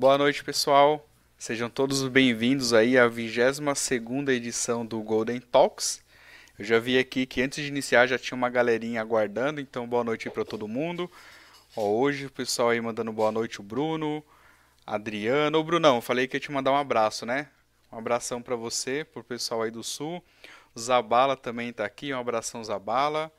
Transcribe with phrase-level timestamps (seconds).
[0.00, 1.06] Boa noite, pessoal.
[1.36, 6.02] Sejam todos bem-vindos aí à 22 edição do Golden Talks.
[6.58, 10.02] Eu já vi aqui que antes de iniciar já tinha uma galerinha aguardando, então boa
[10.02, 11.10] noite para todo mundo.
[11.76, 14.24] Ó, hoje o pessoal aí mandando boa noite o Bruno,
[14.86, 15.58] Adriano.
[15.58, 17.48] Ô Brunão, falei que ia te mandar um abraço, né?
[17.92, 20.24] Um abração para você, pro pessoal aí do Sul.
[20.78, 23.30] Zabala também tá aqui, um abração Zabala.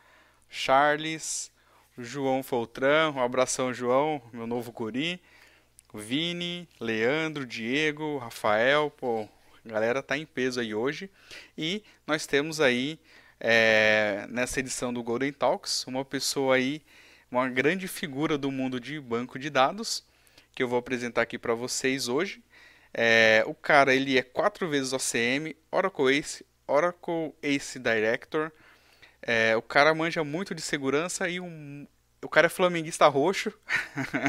[0.48, 1.52] Charles,
[1.98, 5.20] João Foltran, um abração João, meu novo guri.
[5.94, 9.28] Vini, Leandro, Diego, Rafael, pô,
[9.66, 11.10] a galera tá em peso aí hoje.
[11.58, 13.00] E nós temos aí,
[13.40, 16.82] é, nessa edição do Golden Talks, uma pessoa aí,
[17.30, 20.04] uma grande figura do mundo de banco de dados,
[20.54, 22.44] que eu vou apresentar aqui para vocês hoje.
[22.94, 28.52] É, o cara, ele é quatro vezes OCM, Oracle Ace, Oracle Ace Director.
[29.22, 31.88] É, o cara manja muito de segurança e um,
[32.24, 33.52] o cara é flamenguista roxo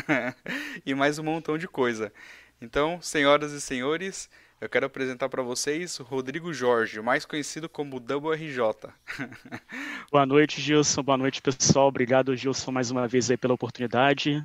[0.85, 2.13] e mais um montão de coisa.
[2.61, 7.97] Então, senhoras e senhores, eu quero apresentar para vocês o Rodrigo Jorge, mais conhecido como
[7.97, 8.89] WRJ.
[10.11, 11.03] Boa noite, Gilson.
[11.03, 11.89] Boa noite, pessoal.
[11.89, 14.45] Obrigado, Gilson, mais uma vez aí pela oportunidade.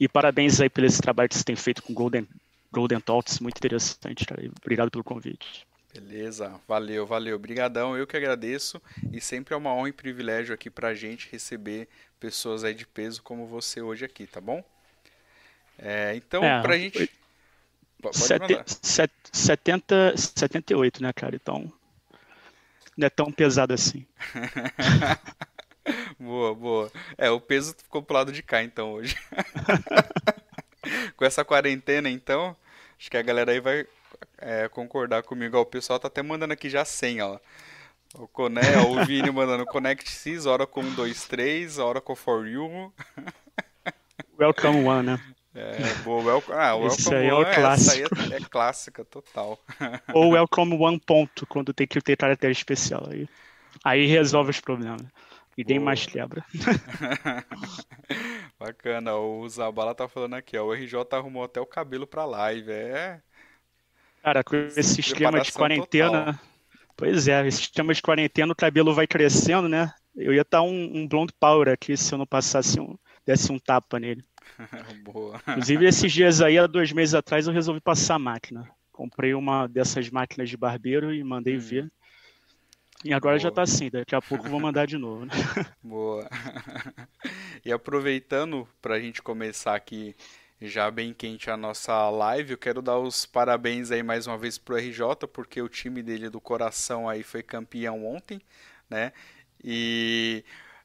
[0.00, 2.26] E parabéns aí pelo esse trabalho que você tem feito com Golden,
[2.72, 3.40] Golden Talks.
[3.40, 4.48] Muito interessante, cara.
[4.62, 5.66] Obrigado pelo convite.
[6.00, 7.36] Beleza, valeu, valeu.
[7.36, 8.80] Obrigadão, eu que agradeço.
[9.12, 11.88] E sempre é uma honra e privilégio aqui pra gente receber
[12.20, 14.62] pessoas aí de peso como você hoje aqui, tá bom?
[15.78, 17.10] É, então, é, pra gente.
[18.00, 21.34] Pode sete, set, 70, 78, né, cara?
[21.34, 21.72] Então.
[22.96, 24.06] Não é tão pesado assim.
[26.18, 26.92] boa, boa.
[27.18, 29.16] É, o peso ficou pro lado de cá, então, hoje.
[31.16, 32.56] Com essa quarentena, então,
[32.98, 33.86] acho que a galera aí vai
[34.38, 35.56] é, concordar comigo.
[35.56, 37.38] Ó, o pessoal tá até mandando aqui já 100, ó.
[38.14, 42.92] O Coné, o Vini mandando Connect Sys, Oracle 123, Oracle for You.
[44.38, 45.20] Welcome One, né?
[45.54, 48.14] É, boa, welcome, ah, Welcome Esse aí é o é, clássico.
[48.14, 49.58] Essa aí é, é, clássica, total.
[50.12, 53.08] Ou Welcome One ponto, quando tem que ter caractere especial.
[53.10, 53.26] Aí,
[53.82, 55.02] aí resolve os problemas.
[55.56, 56.44] E nem mais quebra.
[58.60, 62.70] Bacana, o Zabala tá falando aqui, ó, o RJ arrumou até o cabelo pra live,
[62.70, 63.22] é...
[64.26, 66.32] Cara, com esse esquema de quarentena...
[66.32, 66.56] Total
[66.96, 69.92] Pois é, esse sistema de quarentena, o cabelo vai crescendo, né?
[70.16, 73.58] Eu ia estar um, um blonde power aqui se eu não passasse um, desse um
[73.58, 74.24] tapa nele.
[75.04, 75.40] Boa.
[75.46, 78.68] Inclusive, esses dias aí, há dois meses atrás, eu resolvi passar a máquina.
[78.90, 81.60] Comprei uma dessas máquinas de barbeiro e mandei hum.
[81.60, 81.92] ver.
[83.04, 83.40] E agora Boa.
[83.40, 85.26] já tá assim, daqui a pouco vou mandar de novo.
[85.26, 85.32] Né?
[85.80, 86.28] Boa.
[87.64, 90.14] E aproveitando para a gente começar aqui
[90.60, 92.52] já bem quente a nossa live.
[92.52, 96.30] Eu quero dar os parabéns aí mais uma vez pro RJ, porque o time dele
[96.30, 98.40] do coração aí foi campeão ontem,
[98.88, 99.12] né?
[99.62, 100.44] E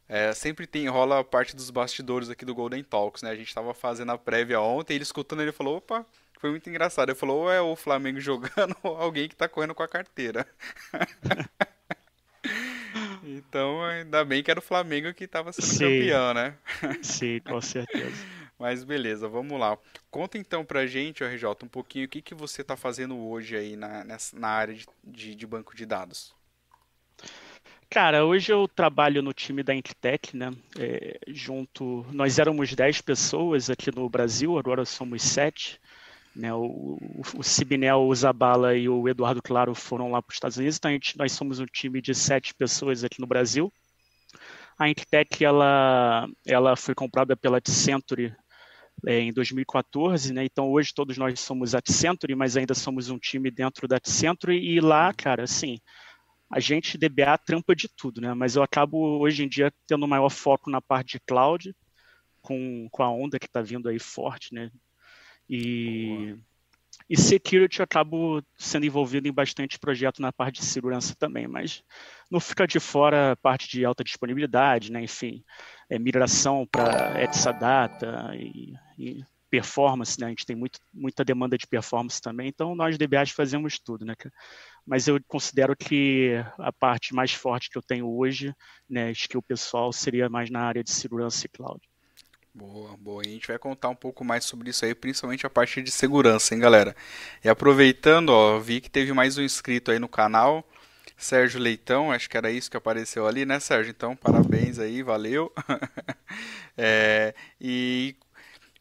[0.10, 3.30] é, sempre tem rola a parte dos bastidores aqui do Golden Talks, né?
[3.30, 6.06] A gente estava fazendo a prévia ontem, ele escutando, ele falou, opa,
[6.40, 7.10] foi muito engraçado.
[7.10, 10.46] Ele falou, ou é o Flamengo jogando ou alguém que está correndo com a carteira.
[13.24, 15.86] então, ainda bem que era o Flamengo que estava sendo Sim.
[15.86, 16.56] campeão, né?
[17.02, 18.41] Sim, com certeza.
[18.62, 19.76] Mas beleza, vamos lá.
[20.12, 23.76] Conta então pra gente, RJ, um pouquinho o que, que você está fazendo hoje aí
[23.76, 26.32] na, nessa, na área de, de, de, banco de dados.
[27.90, 30.52] Cara, hoje eu trabalho no time da Intitec, né?
[30.78, 32.06] É, junto.
[32.12, 35.82] Nós éramos 10 pessoas aqui no Brasil, agora somos 7.
[36.36, 36.54] Né?
[36.54, 37.00] O,
[37.36, 40.92] o, Sibinel, o Zabala e o Eduardo Claro foram lá para os Estados Unidos, então
[40.92, 43.74] gente, nós somos um time de 7 pessoas aqui no Brasil.
[44.78, 48.36] A Intitec ela, ela foi comprada pela Accenture
[49.06, 50.46] é, em 2014, né?
[50.46, 54.79] Então hoje todos nós somos Accenture, mas ainda somos um time dentro da Accenture e
[54.79, 55.79] lá, cara, assim,
[56.52, 58.34] a gente DBA trampa de tudo, né?
[58.34, 61.74] Mas eu acabo hoje em dia tendo maior foco na parte de cloud,
[62.41, 64.69] com, com a onda que está vindo aí forte, né?
[65.50, 66.35] E,
[67.12, 71.84] e security eu acabo sendo envolvido em bastante projeto na parte de segurança também, mas
[72.31, 75.04] não fica de fora a parte de alta disponibilidade, né?
[75.04, 75.44] Enfim,
[75.90, 80.28] é, migração para Exadata e, e performance, né?
[80.28, 84.16] A gente tem muito, muita demanda de performance também, então nós DBAs fazemos tudo, né?
[84.88, 88.56] Mas eu considero que a parte mais forte que eu tenho hoje,
[88.90, 91.91] né, o pessoal seria mais na área de segurança e cloud.
[92.53, 93.21] Boa, boa.
[93.25, 96.53] A gente vai contar um pouco mais sobre isso aí, principalmente a parte de segurança,
[96.53, 96.95] hein, galera?
[97.44, 100.65] E aproveitando, ó, vi que teve mais um inscrito aí no canal.
[101.18, 103.92] Sérgio Leitão, acho que era isso que apareceu ali, né, Sérgio?
[103.92, 105.53] Então, parabéns aí, valeu.
[106.77, 108.15] é, e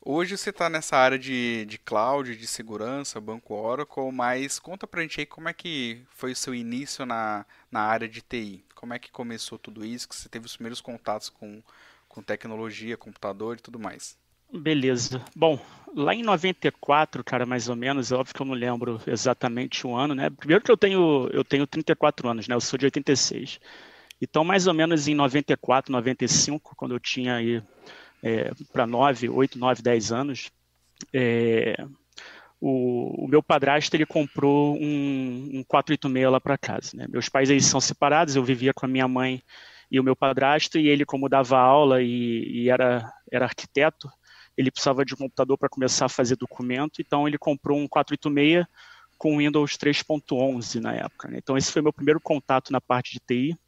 [0.04, 5.02] hoje você está nessa área de, de cloud, de segurança, banco Oracle, mas conta pra
[5.02, 8.64] gente aí como é que foi o seu início na, na área de TI.
[8.74, 11.62] Como é que começou tudo isso, que você teve os primeiros contatos com,
[12.10, 14.18] com tecnologia, computador e tudo mais.
[14.52, 15.24] Beleza.
[15.34, 15.58] Bom,
[15.94, 19.94] lá em 94, cara, mais ou menos, é óbvio que eu não lembro exatamente o
[19.94, 20.28] ano, né?
[20.28, 22.54] Primeiro que eu tenho, eu tenho 34 anos, né?
[22.54, 23.60] Eu sou de 86.
[24.20, 27.62] Então, mais ou menos em 94, 95, quando eu tinha aí
[28.22, 30.50] é, para 9, 8, 9, 10 anos,
[31.14, 31.76] é,
[32.60, 36.90] o, o, meu padrasto ele comprou um, um 486 lá para casa.
[36.94, 37.06] Né?
[37.08, 39.40] Meus pais eles são separados, eu vivia com a minha mãe
[39.90, 44.08] e o meu padrasto, e ele, como dava aula e, e era, era arquiteto,
[44.56, 48.66] ele precisava de um computador para começar a fazer documento, então ele comprou um 486
[49.18, 51.28] com Windows 3.11 na época.
[51.28, 51.38] Né?
[51.38, 53.58] Então esse foi meu primeiro contato na parte de TI.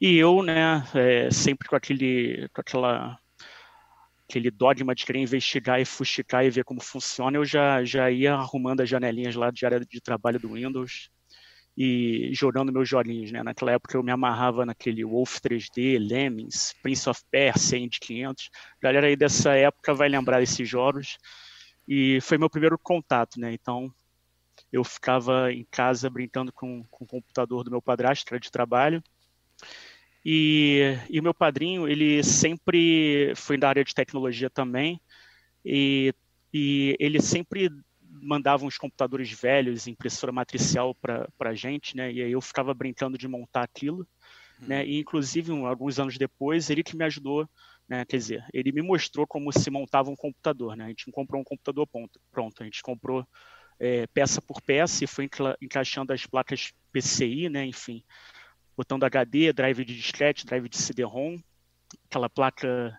[0.00, 3.18] E eu, né, é, sempre com aquele, com aquela
[4.28, 8.34] aquele dogma de querer investigar e fuxicar e ver como funciona, eu já, já ia
[8.34, 11.10] arrumando as janelinhas lá de área de trabalho do Windows
[11.76, 13.42] e jogando meus joguinhos, né?
[13.42, 18.50] Naquela época eu me amarrava naquele Wolf 3D, Lemmings, Prince of Persia, Indy 500.
[18.78, 21.18] A galera aí dessa época vai lembrar desses jogos.
[21.86, 23.52] E foi meu primeiro contato, né?
[23.52, 23.92] Então
[24.72, 28.50] eu ficava em casa brincando com, com o computador do meu padrasto, que era de
[28.50, 29.02] trabalho.
[30.24, 34.98] E, e meu padrinho, ele sempre foi da área de tecnologia também,
[35.62, 36.14] e,
[36.52, 37.68] e ele sempre
[38.24, 42.12] mandava uns computadores velhos, impressora matricial para a gente, né?
[42.12, 44.06] E aí eu ficava brincando de montar aquilo,
[44.60, 44.68] uhum.
[44.68, 44.86] né?
[44.86, 47.48] E inclusive um, alguns anos depois ele que me ajudou,
[47.88, 48.04] né?
[48.04, 50.86] Quer dizer, ele me mostrou como se montava um computador, né?
[50.86, 52.62] A gente comprou um computador pronto, pronto.
[52.62, 53.26] A gente comprou
[53.78, 55.28] é, peça por peça e foi
[55.60, 57.66] encaixando as placas PCI, né?
[57.66, 58.02] Enfim,
[58.76, 61.38] botão HD, drive de disquete, drive de CD-ROM,
[62.08, 62.98] aquela placa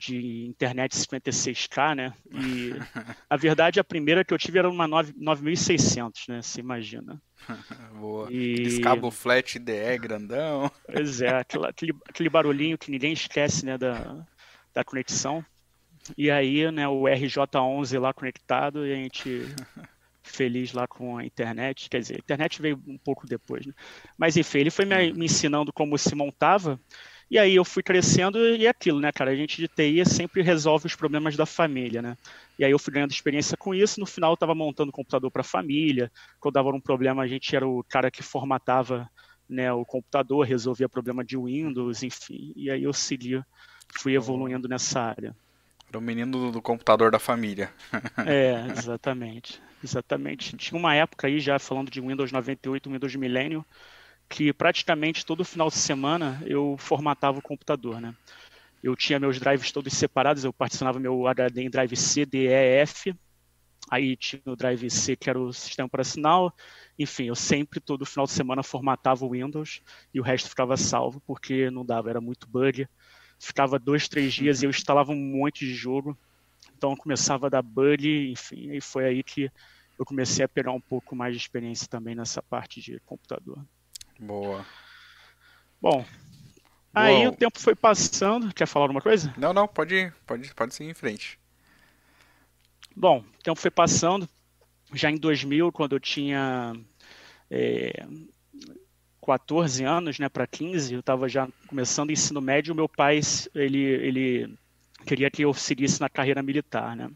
[0.00, 2.14] de internet 56K, né?
[2.32, 2.72] E
[3.28, 6.42] a verdade, a primeira que eu tive era uma 9, 9600, né?
[6.42, 7.20] Você imagina.
[8.00, 8.32] Boa.
[8.32, 8.80] E...
[8.80, 10.70] cabo flat DE grandão.
[10.90, 13.76] Pois é, aquela, aquele, aquele barulhinho que ninguém esquece, né?
[13.76, 14.26] Da,
[14.72, 15.44] da conexão.
[16.16, 16.88] E aí, né?
[16.88, 19.54] O RJ11 lá conectado e a gente
[20.22, 21.90] feliz lá com a internet.
[21.90, 23.74] Quer dizer, a internet veio um pouco depois, né?
[24.16, 26.80] Mas enfim, ele foi me, me ensinando como se montava.
[27.30, 29.30] E aí eu fui crescendo e é aquilo, né, cara?
[29.30, 32.16] A gente de TI sempre resolve os problemas da família, né?
[32.58, 34.00] E aí eu fui ganhando experiência com isso.
[34.00, 36.10] No final eu estava montando computador para a família.
[36.40, 39.08] Quando dava um problema, a gente era o cara que formatava
[39.48, 42.52] né, o computador, resolvia problema de Windows, enfim.
[42.56, 43.40] E aí eu segui,
[43.96, 45.34] fui evoluindo nessa área.
[45.88, 47.72] Era o menino do computador da família.
[48.26, 49.60] é, exatamente.
[49.82, 50.56] Exatamente.
[50.56, 53.64] Tinha uma época aí, já falando de Windows 98, Windows Millennium,
[54.30, 58.14] que praticamente todo final de semana eu formatava o computador, né?
[58.82, 62.82] Eu tinha meus drives todos separados, eu particionava meu HD em drive C, D, E,
[62.82, 63.12] F,
[63.90, 66.54] aí tinha o drive C que era o sistema operacional,
[66.96, 69.82] enfim, eu sempre, todo final de semana, formatava o Windows
[70.14, 72.86] e o resto ficava salvo, porque não dava, era muito bug,
[73.38, 76.16] ficava dois, três dias e eu instalava um monte de jogo,
[76.76, 79.50] então começava a dar bug, enfim, e foi aí que
[79.98, 83.62] eu comecei a pegar um pouco mais de experiência também nessa parte de computador.
[84.20, 84.66] Boa.
[85.80, 86.04] Bom,
[86.94, 88.52] aí o tempo foi passando.
[88.52, 89.32] Quer falar alguma coisa?
[89.38, 91.38] Não, não, pode, pode, pode seguir em frente.
[92.94, 94.28] Bom, o tempo foi passando.
[94.92, 96.74] Já em 2000, quando eu tinha
[97.50, 98.04] é,
[99.24, 102.74] 14 anos, né, para 15, eu estava já começando o ensino médio.
[102.74, 103.20] Meu pai,
[103.54, 104.58] ele, ele
[105.06, 107.10] queria que eu seguisse na carreira militar, né?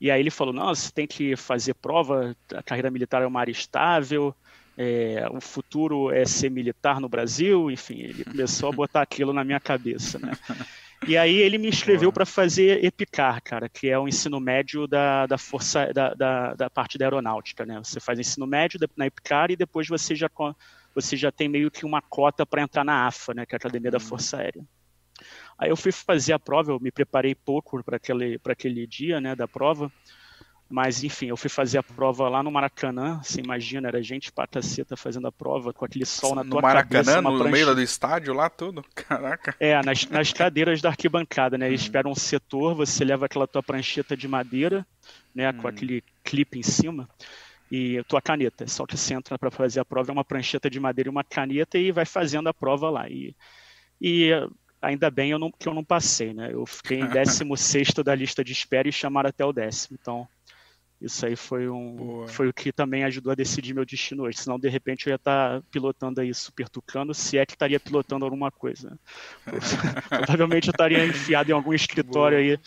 [0.00, 3.40] E aí ele falou: não, você tem que fazer prova, a carreira militar é uma
[3.40, 4.32] área estável,
[4.76, 9.44] é, o futuro é ser militar no Brasil, enfim, ele começou a botar aquilo na
[9.44, 10.32] minha cabeça, né?
[11.06, 15.26] E aí ele me inscreveu para fazer EPICAR, cara, que é o ensino médio da,
[15.26, 17.80] da força da, da, da, parte da aeronáutica, né?
[17.82, 20.30] Você faz ensino médio na EPICAR e depois você já
[20.94, 23.44] você já tem meio que uma cota para entrar na AFA, né?
[23.44, 24.04] Que é a Academia da uhum.
[24.04, 24.62] Força Aérea.
[25.58, 29.34] Aí eu fui fazer a prova, eu me preparei pouco para aquele, aquele dia né,
[29.34, 29.92] da prova,
[30.72, 34.46] mas enfim, eu fui fazer a prova lá no Maracanã, você imagina, era gente pra
[34.46, 37.16] caceta fazendo a prova, com aquele sol na no tua Maracanã, cabeça.
[37.16, 38.82] No Maracanã, no meio do estádio lá, tudo?
[38.96, 39.54] Caraca.
[39.60, 41.66] É, nas, nas cadeiras da arquibancada, né?
[41.68, 44.86] Eles esperam um setor, você leva aquela tua prancheta de madeira,
[45.34, 45.58] né, hum.
[45.58, 47.06] com aquele clipe em cima
[47.70, 48.66] e tua caneta.
[48.66, 51.22] Só que você entra para fazer a prova é uma prancheta de madeira e uma
[51.22, 53.10] caneta e vai fazendo a prova lá.
[53.10, 53.36] E,
[54.00, 54.30] e
[54.82, 56.50] ainda bem eu não, que eu não passei, né?
[56.50, 59.98] Eu fiquei em 16 da lista de espera e chamaram até o décimo.
[60.00, 60.28] Então,
[61.02, 64.38] isso aí foi um foi o que também ajudou a decidir meu destino hoje.
[64.38, 67.80] Senão, de repente, eu ia estar tá pilotando aí Super Tucano, se é que estaria
[67.80, 68.96] pilotando alguma coisa.
[70.08, 72.52] Provavelmente eu estaria enfiado em algum escritório boa.
[72.52, 72.58] aí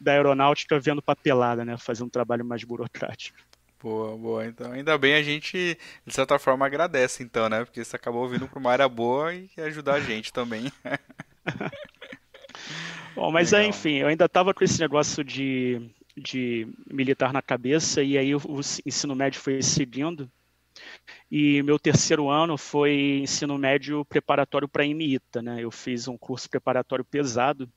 [0.00, 1.76] da aeronáutica vendo papelada, né?
[1.78, 3.38] Fazendo um trabalho mais burocrático.
[3.80, 4.46] Boa, boa.
[4.46, 7.64] Então, ainda bem a gente, de certa forma, agradece, então, né?
[7.64, 10.72] Porque você acabou vindo para uma área boa e ajudar a gente também.
[13.14, 18.02] Bom, mas aí, enfim, eu ainda estava com esse negócio de, de militar na cabeça,
[18.02, 20.30] e aí o, o ensino médio foi seguindo.
[21.30, 25.56] E meu terceiro ano foi ensino médio preparatório para IMITA, né?
[25.62, 27.68] Eu fiz um curso preparatório pesado,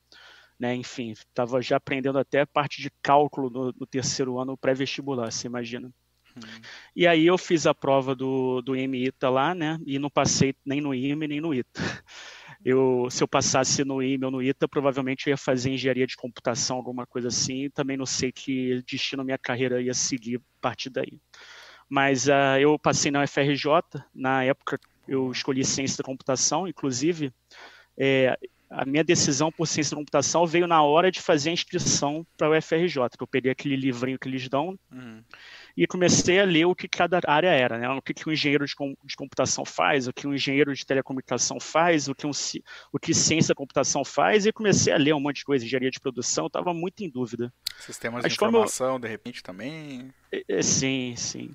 [0.58, 0.74] né?
[0.74, 5.90] Enfim, estava já aprendendo até parte de cálculo no, no terceiro ano pré-vestibular, você imagina.
[6.36, 6.40] Hum.
[6.94, 9.78] E aí eu fiz a prova do, do IMITA lá, né?
[9.84, 11.80] E não passei nem no IME nem no ITA.
[12.64, 16.16] Eu, se eu passasse no IME ou no ITA, provavelmente eu ia fazer engenharia de
[16.16, 17.70] computação, alguma coisa assim.
[17.70, 21.18] Também não sei que destino minha carreira ia seguir a partir daí.
[21.88, 23.64] Mas uh, eu passei na UFRJ,
[24.14, 27.32] na época eu escolhi ciência da computação, inclusive
[27.98, 28.38] é,
[28.70, 32.48] a minha decisão por ciência da computação veio na hora de fazer a inscrição para
[32.48, 32.96] o UFRJ.
[33.18, 35.22] Eu peguei aquele livrinho que eles dão uhum.
[35.76, 37.88] E comecei a ler o que cada área era, né?
[37.90, 40.84] O que, que um engenheiro de, com, de, computação faz, o que um engenheiro de
[40.84, 42.30] telecomunicação faz, o que, um,
[42.92, 45.90] o que ciência da computação faz, e comecei a ler um monte de coisa, engenharia
[45.90, 47.52] de produção, estava muito em dúvida.
[47.78, 48.98] Sistemas Mas de informação, eu...
[48.98, 50.12] de repente, também?
[50.62, 51.50] Sim, sim.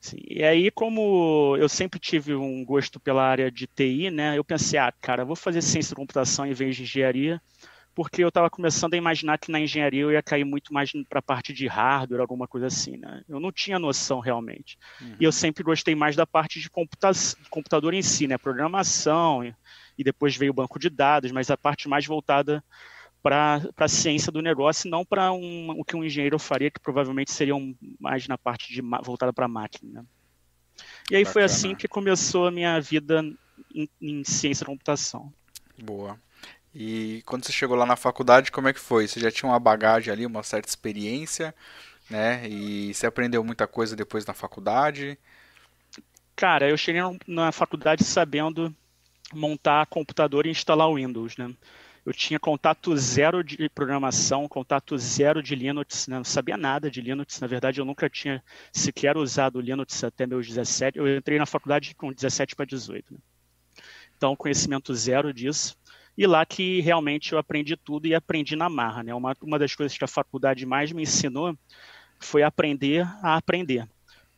[0.00, 0.16] Sim.
[0.26, 4.78] E aí, como eu sempre tive um gosto pela área de TI, né, eu pensei,
[4.78, 7.40] ah, cara, vou fazer ciência da computação em vez de engenharia,
[8.00, 11.18] porque eu estava começando a imaginar que na engenharia eu ia cair muito mais para
[11.18, 13.22] a parte de hardware, alguma coisa assim, né?
[13.28, 14.78] Eu não tinha noção realmente.
[15.02, 15.16] Uhum.
[15.20, 17.10] E eu sempre gostei mais da parte de computa
[17.50, 18.38] computador em si, né?
[18.38, 19.54] Programação, e,
[19.98, 22.64] e depois veio o banco de dados, mas a parte mais voltada
[23.22, 27.30] para a ciência do negócio, não para um, o que um engenheiro faria, que provavelmente
[27.30, 30.00] seria um, mais na parte de voltada para a máquina.
[30.00, 30.06] Né?
[31.10, 31.32] E aí Bacana.
[31.34, 33.22] foi assim que começou a minha vida
[33.74, 35.30] em, em, ciência da computação.
[35.82, 36.18] Boa.
[36.74, 39.08] E quando você chegou lá na faculdade, como é que foi?
[39.08, 41.54] Você já tinha uma bagagem ali, uma certa experiência,
[42.08, 42.48] né?
[42.48, 45.18] E você aprendeu muita coisa depois na faculdade?
[46.36, 48.74] Cara, eu cheguei na faculdade sabendo
[49.32, 51.54] montar computador e instalar Windows, né?
[52.04, 56.16] eu tinha contato zero de programação, contato zero de Linux, né?
[56.16, 57.40] não sabia nada de Linux.
[57.40, 60.98] Na verdade, eu nunca tinha sequer usado Linux até meus 17.
[60.98, 63.14] Eu entrei na faculdade com 17 para 18.
[63.14, 63.20] Né?
[64.16, 65.76] Então, conhecimento zero disso.
[66.20, 69.02] E lá que realmente eu aprendi tudo e aprendi na marra.
[69.02, 69.14] Né?
[69.14, 71.56] Uma, uma das coisas que a faculdade mais me ensinou
[72.18, 73.88] foi aprender a aprender.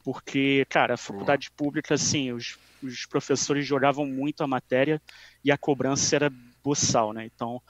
[0.05, 5.03] Porque, cara, a faculdade pública, assim, os, os professores jogavam muito a matéria
[5.45, 7.27] e a cobrança era boçal, né?
[7.27, 7.61] Então,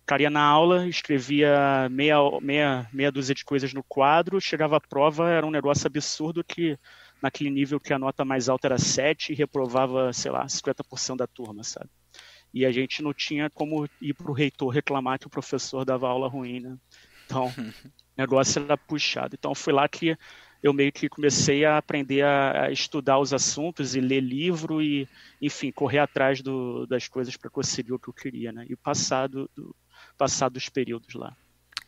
[0.00, 5.30] ficaria na aula, escrevia meia, meia, meia dúzia de coisas no quadro, chegava à prova,
[5.30, 6.76] era um negócio absurdo que
[7.22, 11.28] naquele nível que a nota mais alta era 7 e reprovava, sei lá, 50% da
[11.28, 11.88] turma, sabe?
[12.52, 16.08] E a gente não tinha como ir para o reitor reclamar que o professor dava
[16.08, 16.76] aula ruim, né?
[17.26, 19.36] Então, o negócio era puxado.
[19.38, 20.16] Então, foi lá que
[20.62, 25.08] eu meio que comecei a aprender a, a estudar os assuntos e ler livro e,
[25.40, 28.66] enfim, correr atrás do, das coisas para conseguir o que eu queria, né?
[28.68, 29.74] E passar, do, do,
[30.18, 31.34] passar dos períodos lá.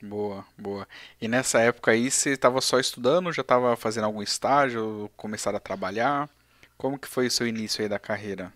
[0.03, 0.89] Boa, boa.
[1.21, 5.61] E nessa época aí você estava só estudando, já estava fazendo algum estágio, começar a
[5.61, 6.29] trabalhar?
[6.77, 8.53] Como que foi o seu início aí da carreira?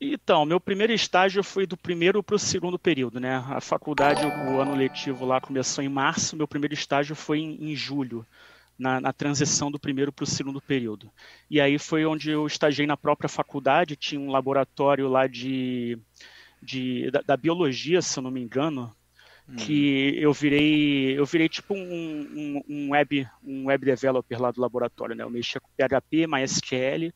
[0.00, 3.36] Então, meu primeiro estágio foi do primeiro para o segundo período, né?
[3.48, 7.76] A faculdade, o ano letivo lá começou em março, meu primeiro estágio foi em, em
[7.76, 8.24] julho
[8.78, 11.10] na, na transição do primeiro para o segundo período.
[11.50, 15.98] E aí foi onde eu estagiei na própria faculdade, tinha um laboratório lá de,
[16.62, 18.90] de da, da biologia, se eu não me engano,
[19.58, 20.20] que hum.
[20.22, 25.16] eu virei eu virei tipo um, um, um, web um web developer lá do laboratório
[25.16, 27.12] né eu mexia com PHP MySQL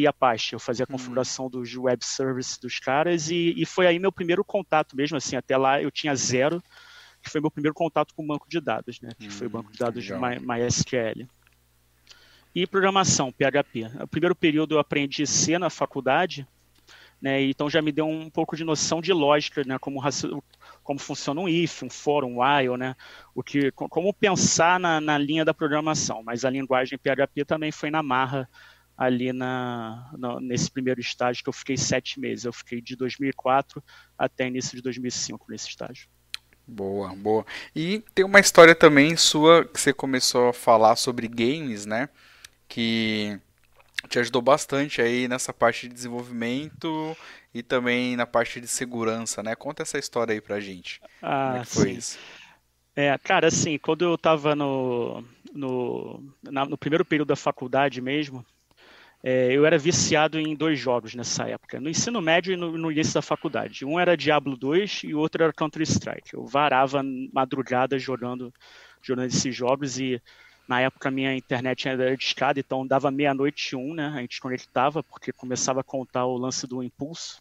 [0.00, 0.92] e Apache eu fazia a hum.
[0.92, 5.36] configuração dos web services dos caras e, e foi aí meu primeiro contato mesmo assim
[5.36, 6.62] até lá eu tinha zero
[7.26, 9.10] que foi meu primeiro contato com o banco de dados, né?
[9.18, 10.38] Que hum, foi o banco de dados legal.
[10.38, 11.26] de MySQL.
[12.54, 13.90] E programação, PHP.
[14.00, 16.46] O primeiro período eu aprendi C na faculdade,
[17.20, 17.42] né?
[17.42, 19.76] Então já me deu um pouco de noção de lógica, né?
[19.78, 20.00] Como,
[20.84, 22.94] como funciona um if, um for, um while, né?
[23.34, 26.22] O que, como pensar na, na linha da programação.
[26.22, 28.48] Mas a linguagem PHP também foi na marra
[28.96, 32.44] ali na, na, nesse primeiro estágio que eu fiquei sete meses.
[32.44, 33.82] Eu fiquei de 2004
[34.16, 36.08] até início de 2005 nesse estágio.
[36.66, 37.46] Boa, boa.
[37.74, 42.08] E tem uma história também sua que você começou a falar sobre games, né?
[42.66, 43.38] Que
[44.08, 47.16] te ajudou bastante aí nessa parte de desenvolvimento
[47.54, 49.54] e também na parte de segurança, né?
[49.54, 51.00] Conta essa história aí pra gente.
[51.22, 52.18] Ah, Como é que foi isso?
[52.96, 55.22] É, cara, assim, quando eu tava no,
[55.52, 58.44] no, na, no primeiro período da faculdade mesmo,
[59.22, 62.92] é, eu era viciado em dois jogos nessa época, no ensino médio e no, no
[62.92, 63.84] início da faculdade.
[63.84, 66.34] Um era Diablo 2 e o outro era Counter-Strike.
[66.34, 68.52] Eu varava madrugada jogando,
[69.02, 70.20] jogando esses jogos e
[70.68, 74.12] na época a minha internet era discada, então dava meia-noite um, né?
[74.14, 77.40] A gente conectava porque começava a contar o lance do impulso.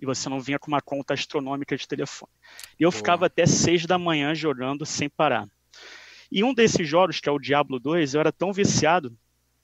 [0.00, 2.32] e você não vinha com uma conta astronômica de telefone.
[2.78, 2.98] E eu Boa.
[2.98, 5.46] ficava até seis da manhã jogando sem parar.
[6.32, 9.14] E um desses jogos, que é o Diablo 2, eu era tão viciado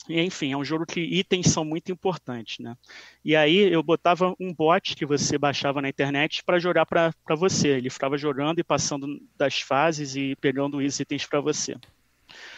[0.08, 2.76] enfim, é um jogo que itens são muito importantes, né?
[3.24, 7.68] E aí eu botava um bot que você baixava na internet para jogar para você.
[7.68, 11.76] Ele ficava jogando e passando das fases e pegando os itens para você.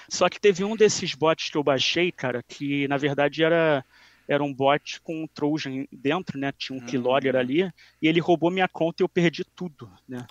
[0.09, 3.85] Só que teve um desses bots que eu baixei, cara, que na verdade era
[4.27, 6.53] era um bot com um Trojan dentro, né?
[6.53, 7.39] Tinha um keylogger hum.
[7.39, 10.27] ali e ele roubou minha conta e eu perdi tudo, né?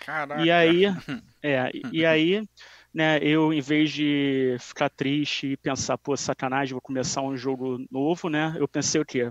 [0.00, 0.44] Caraca.
[0.44, 0.82] E aí,
[1.40, 2.42] é, e aí
[2.96, 7.84] né, eu, em vez de ficar triste e pensar, pô, sacanagem, vou começar um jogo
[7.90, 8.56] novo, né?
[8.58, 9.30] Eu pensei o quê?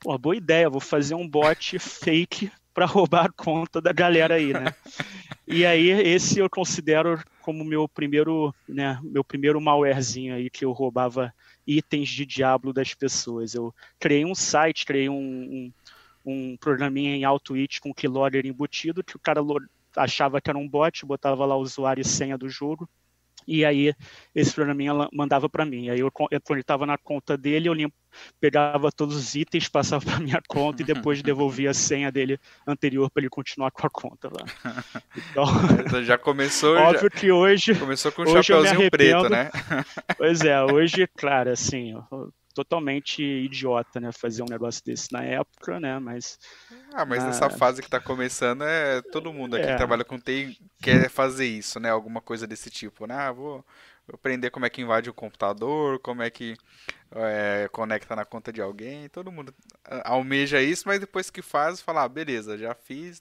[0.00, 4.50] Pô, boa ideia, vou fazer um bot fake para roubar a conta da galera aí,
[4.50, 4.74] né?
[5.48, 10.72] E aí, esse eu considero como meu primeiro, né, meu primeiro malwarezinho aí que eu
[10.72, 11.32] roubava
[11.64, 13.54] itens de Diablo das pessoas.
[13.54, 15.72] Eu criei um site, criei um, um,
[16.24, 19.40] um programinha em AutoIT com keylogger embutido que o cara
[19.96, 22.88] achava que era um bot, botava lá o usuário e senha do jogo,
[23.46, 23.94] e aí
[24.34, 25.88] esse programinha mandava para mim.
[25.88, 27.94] Aí eu, quando ele estava na conta dele, eu limpo,
[28.40, 33.08] pegava todos os itens, passava para minha conta e depois devolvia a senha dele anterior
[33.10, 34.44] para ele continuar com a conta lá.
[35.86, 36.76] Então, já começou.
[36.76, 37.20] óbvio já...
[37.20, 37.74] que hoje.
[37.74, 39.50] Começou com o chapéuzinho preto, né?
[40.16, 41.94] pois é, hoje, claro, assim,
[42.56, 44.10] totalmente idiota, né?
[44.12, 45.98] Fazer um negócio desse na época, né?
[45.98, 46.38] Mas.
[46.94, 49.72] Ah, mas ah, nessa fase que tá começando, é todo mundo aqui é.
[49.72, 51.90] que trabalha com TI quer fazer isso, né?
[51.90, 53.14] Alguma coisa desse tipo, né?
[53.14, 53.62] Ah, vou
[54.10, 56.56] aprender como é que invade o computador, como é que
[57.12, 59.06] é, conecta na conta de alguém.
[59.10, 59.54] Todo mundo
[60.04, 63.20] almeja isso, mas depois que faz, fala, ah, beleza, já fiz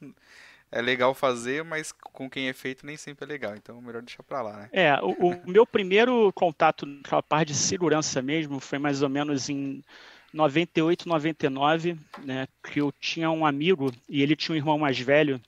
[0.71, 3.55] é legal fazer, mas com quem é feito nem sempre é legal.
[3.55, 4.69] Então, melhor deixar para lá, né?
[4.73, 9.09] É, o, o meu primeiro contato com a parte de segurança mesmo foi mais ou
[9.09, 9.81] menos em
[10.33, 12.47] 98, 99, né?
[12.63, 15.41] Que eu tinha um amigo e ele tinha um irmão mais velho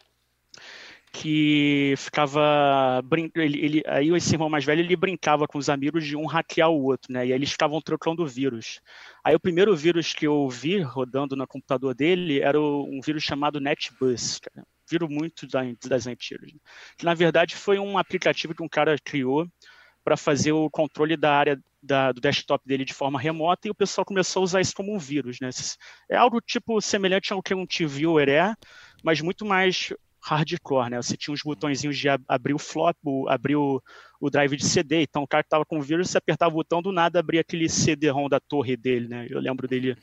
[1.11, 3.03] que ficava
[3.35, 6.69] ele, ele, aí esse irmão mais velho ele brincava com os amigos de um hackear
[6.69, 7.25] o outro, né?
[7.25, 8.79] E aí eles estavam trocando vírus.
[9.23, 13.59] Aí o primeiro vírus que eu vi rodando no computador dele era um vírus chamado
[13.59, 16.51] NetBus, cara viram muito das antigas.
[16.97, 19.47] Que na verdade foi um aplicativo que um cara criou
[20.03, 23.75] para fazer o controle da área da, do desktop dele de forma remota e o
[23.75, 25.49] pessoal começou a usar isso como um vírus, né?
[26.09, 28.53] É algo tipo semelhante ao que um TViewer é,
[29.03, 31.01] mas muito mais hardcore, né?
[31.01, 32.97] Você tinha uns botõezinhos de abrir o flop,
[33.27, 33.81] abrir o,
[34.19, 36.57] o drive de CD, então o cara que estava com o vírus, você apertava o
[36.57, 39.27] botão do nada, abria aquele CD-ROM da torre dele, né?
[39.29, 39.95] Eu lembro dele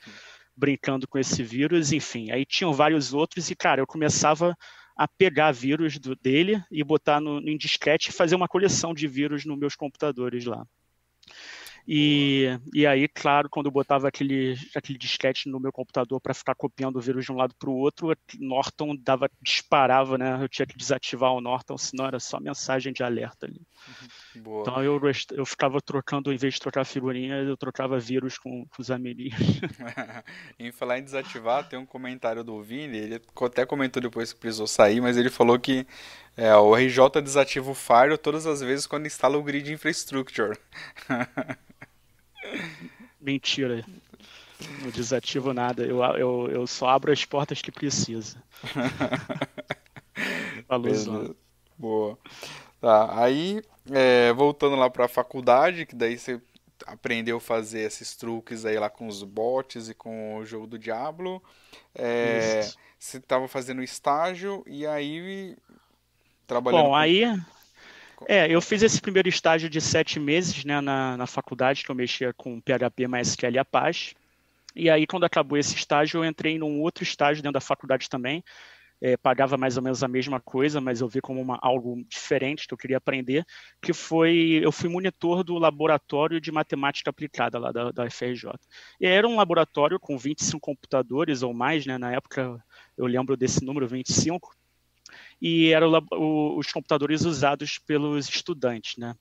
[0.56, 2.30] brincando com esse vírus, enfim.
[2.30, 4.56] Aí tinham vários outros e, cara, eu começava
[4.96, 9.08] a pegar vírus do, dele e botar no, no disquete e fazer uma coleção de
[9.08, 10.64] vírus nos meus computadores lá.
[11.86, 16.54] E, e aí, claro, quando eu botava aquele, aquele disquete no meu computador para ficar
[16.54, 20.38] copiando o vírus de um lado para o outro, Norton dava, disparava, né?
[20.42, 23.60] Eu tinha que desativar o Norton, senão era só mensagem de alerta ali.
[23.86, 24.42] Uhum.
[24.42, 24.62] Boa.
[24.62, 24.98] Então eu,
[25.32, 29.34] eu ficava trocando, em vez de trocar figurinha, eu trocava vírus com, com os amiguinhos.
[30.58, 34.66] em falar em desativar, tem um comentário do Vini, ele até comentou depois que precisou
[34.66, 35.86] sair, mas ele falou que
[36.36, 40.58] é, o RJ desativa o Fire todas as vezes quando instala o grid infrastructure.
[43.20, 43.85] Mentira.
[44.83, 45.85] Não desativo nada.
[45.85, 48.42] Eu, eu, eu só abro as portas que precisa.
[50.68, 51.37] Falou,
[51.76, 52.18] Boa.
[52.80, 56.40] Tá, aí, é, voltando lá para a faculdade, que daí você
[56.87, 60.78] aprendeu a fazer esses truques aí lá com os bots e com o jogo do
[60.78, 61.42] Diablo.
[61.94, 65.57] É, você estava fazendo estágio e aí
[66.46, 66.83] trabalhando.
[66.83, 66.94] Bom, com...
[66.94, 67.24] aí
[68.27, 71.94] é, eu fiz esse primeiro estágio de sete meses né, na, na faculdade, que eu
[71.94, 74.14] mexia com PHP, MySQL e Apache.
[74.74, 78.42] E aí, quando acabou esse estágio, eu entrei num outro estágio dentro da faculdade também.
[79.00, 82.66] É, pagava mais ou menos a mesma coisa, mas eu vi como uma, algo diferente
[82.66, 83.44] que eu queria aprender,
[83.83, 88.53] que foi, eu fui monitor do laboratório de matemática aplicada lá da, da FRJ.
[89.00, 92.59] E era um laboratório com 25 computadores ou mais, né, na época
[92.96, 94.55] eu lembro desse número, 25,
[95.40, 95.90] e eram
[96.56, 99.14] os computadores usados pelos estudantes, né?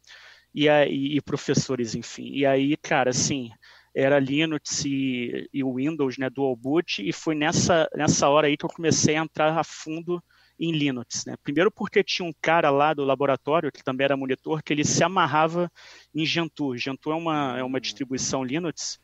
[0.54, 2.30] E, aí, e professores, enfim.
[2.32, 3.50] E aí, cara, assim,
[3.96, 8.66] era Linux e, e Windows, né, dual boot, e foi nessa, nessa hora aí que
[8.66, 10.24] eu comecei a entrar a fundo
[10.60, 11.36] em Linux, né?
[11.44, 15.04] Primeiro porque tinha um cara lá do laboratório, que também era monitor, que ele se
[15.04, 15.72] amarrava
[16.14, 16.78] em Gentoo.
[16.78, 19.00] Gentoo é uma, é uma distribuição Linux,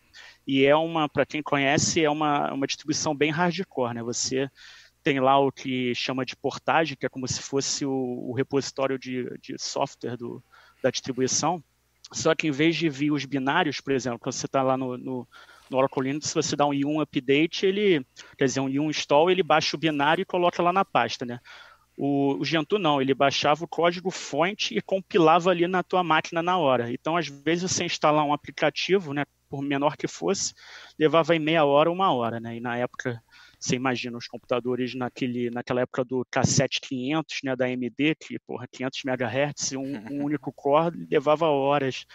[0.45, 4.03] e é uma, para quem conhece, é uma, uma distribuição bem hardcore, né?
[4.03, 4.49] Você
[5.03, 8.97] tem lá o que chama de portagem, que é como se fosse o, o repositório
[8.97, 10.43] de, de software do,
[10.81, 11.63] da distribuição.
[12.12, 14.97] Só que em vez de vir os binários, por exemplo, quando você está lá no,
[14.97, 15.27] no,
[15.69, 18.05] No Oracle Linux, se você dá um i1 update, ele,
[18.38, 21.39] quer dizer, um i1 install, ele baixa o binário e coloca lá na pasta, né?
[21.95, 26.41] O, o Gentoo não, ele baixava o código fonte e compilava ali na tua máquina
[26.41, 26.91] na hora.
[26.91, 30.53] Então, às vezes, você instalar um aplicativo, né, por menor que fosse,
[30.97, 32.55] levava em meia hora, uma hora, né?
[32.55, 33.21] E na época,
[33.59, 38.65] você imagina os computadores naquele, naquela época do cassete 500, né, da AMD, que, porra,
[38.71, 42.05] 500 MHz, um, um único core levava horas,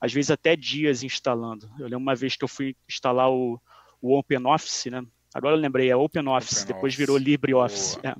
[0.00, 1.70] às vezes até dias instalando.
[1.78, 3.60] Eu lembro uma vez que eu fui instalar o,
[4.00, 5.02] o OpenOffice, né?
[5.34, 7.98] Agora eu lembrei, é OpenOffice, Open depois virou LibreOffice.
[8.02, 8.14] É.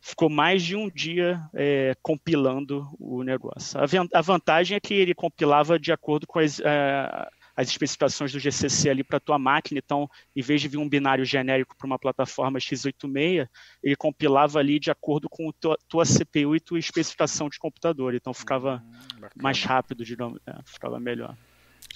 [0.00, 3.78] Ficou mais de um dia é, compilando o negócio.
[3.78, 3.84] A,
[4.18, 7.28] a, vantagem é que ele compilava de acordo com as, é,
[7.60, 9.80] as especificações do GCC ali para a tua máquina.
[9.84, 13.46] Então, em vez de vir um binário genérico para uma plataforma x86,
[13.82, 18.14] ele compilava ali de acordo com a tua, tua CPU e tua especificação de computador.
[18.14, 21.36] Então, ficava hum, mais rápido, digamos, é, ficava melhor.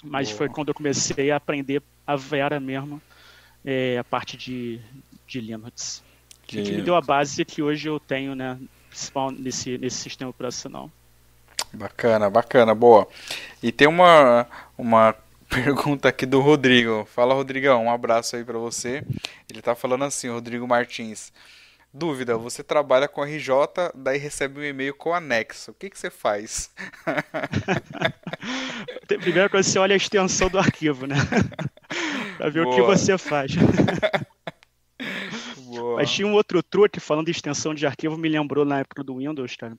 [0.03, 0.37] Mas Boa.
[0.37, 3.01] foi quando eu comecei a aprender a Vera mesmo,
[3.63, 4.79] é, a parte de,
[5.25, 6.03] de Linux.
[6.45, 10.29] Que, que me deu a base que hoje eu tenho, né, principal nesse, nesse sistema
[10.29, 10.91] operacional.
[11.73, 13.07] Bacana, bacana, boa.
[13.63, 14.47] E tem uma,
[14.77, 15.15] uma
[15.49, 17.05] pergunta aqui do Rodrigo.
[17.05, 19.03] Fala, Rodrigão, um abraço aí para você.
[19.49, 21.31] Ele tá falando assim, Rodrigo Martins.
[21.93, 23.49] Dúvida, você trabalha com RJ,
[23.95, 25.71] daí recebe um e-mail com anexo.
[25.71, 26.69] O que, que você faz?
[29.07, 31.15] Primeira coisa, você olha a extensão do arquivo, né?
[32.37, 32.75] para ver Boa.
[32.75, 33.53] o que você faz.
[35.67, 35.95] Boa.
[35.95, 39.17] Mas tinha um outro truque, falando de extensão de arquivo, me lembrou na época do
[39.17, 39.77] Windows, cara.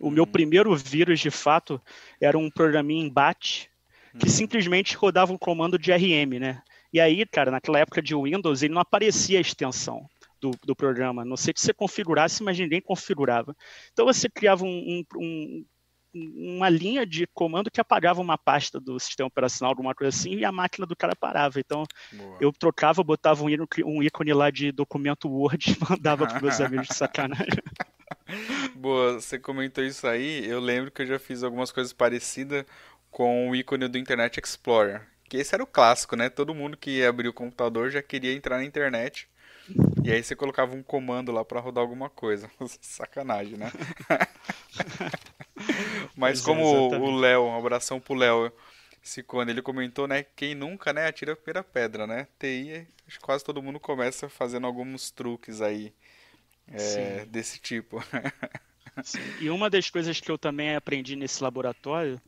[0.00, 0.10] O hum.
[0.10, 1.80] meu primeiro vírus, de fato,
[2.20, 3.70] era um programinha em BAT,
[4.18, 6.62] que simplesmente rodava um comando de RM, né?
[6.92, 10.06] E aí, cara, naquela época de Windows, ele não aparecia a extensão
[10.40, 11.24] do, do programa.
[11.24, 13.56] Não sei se você configurasse, mas ninguém configurava.
[13.92, 15.64] Então você criava um, um, um,
[16.58, 20.44] uma linha de comando que apagava uma pasta do sistema operacional, alguma coisa assim, e
[20.44, 21.58] a máquina do cara parava.
[21.58, 22.38] Então Boa.
[22.40, 26.94] eu trocava, botava um ícone lá de documento Word e mandava para meus amigos de
[26.94, 27.62] sacanagem.
[28.74, 30.46] Boa, você comentou isso aí.
[30.46, 32.64] Eu lembro que eu já fiz algumas coisas parecidas
[33.12, 35.02] com o ícone do Internet Explorer.
[35.28, 36.28] Que esse era o clássico, né?
[36.28, 39.28] Todo mundo que abria o computador já queria entrar na internet.
[40.02, 42.50] E aí você colocava um comando lá para rodar alguma coisa.
[42.80, 43.70] Sacanagem, né?
[46.16, 48.52] Mas pois como é, o Léo, um abração pro Léo,
[49.02, 50.24] se quando ele comentou, né?
[50.34, 52.26] Quem nunca, né, atira a primeira pedra, né?
[52.38, 55.92] TI, acho que quase todo mundo começa fazendo alguns truques aí
[56.68, 58.02] é, desse tipo.
[59.04, 59.20] Sim.
[59.40, 62.20] E uma das coisas que eu também aprendi nesse laboratório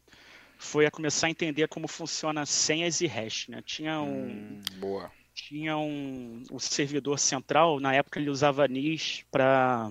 [0.64, 3.48] foi a começar a entender como funciona senhas e hash.
[3.48, 3.62] Né?
[3.64, 5.12] Tinha um, hum, boa.
[5.34, 9.90] Tinha um, um servidor central, na época ele usava NIS para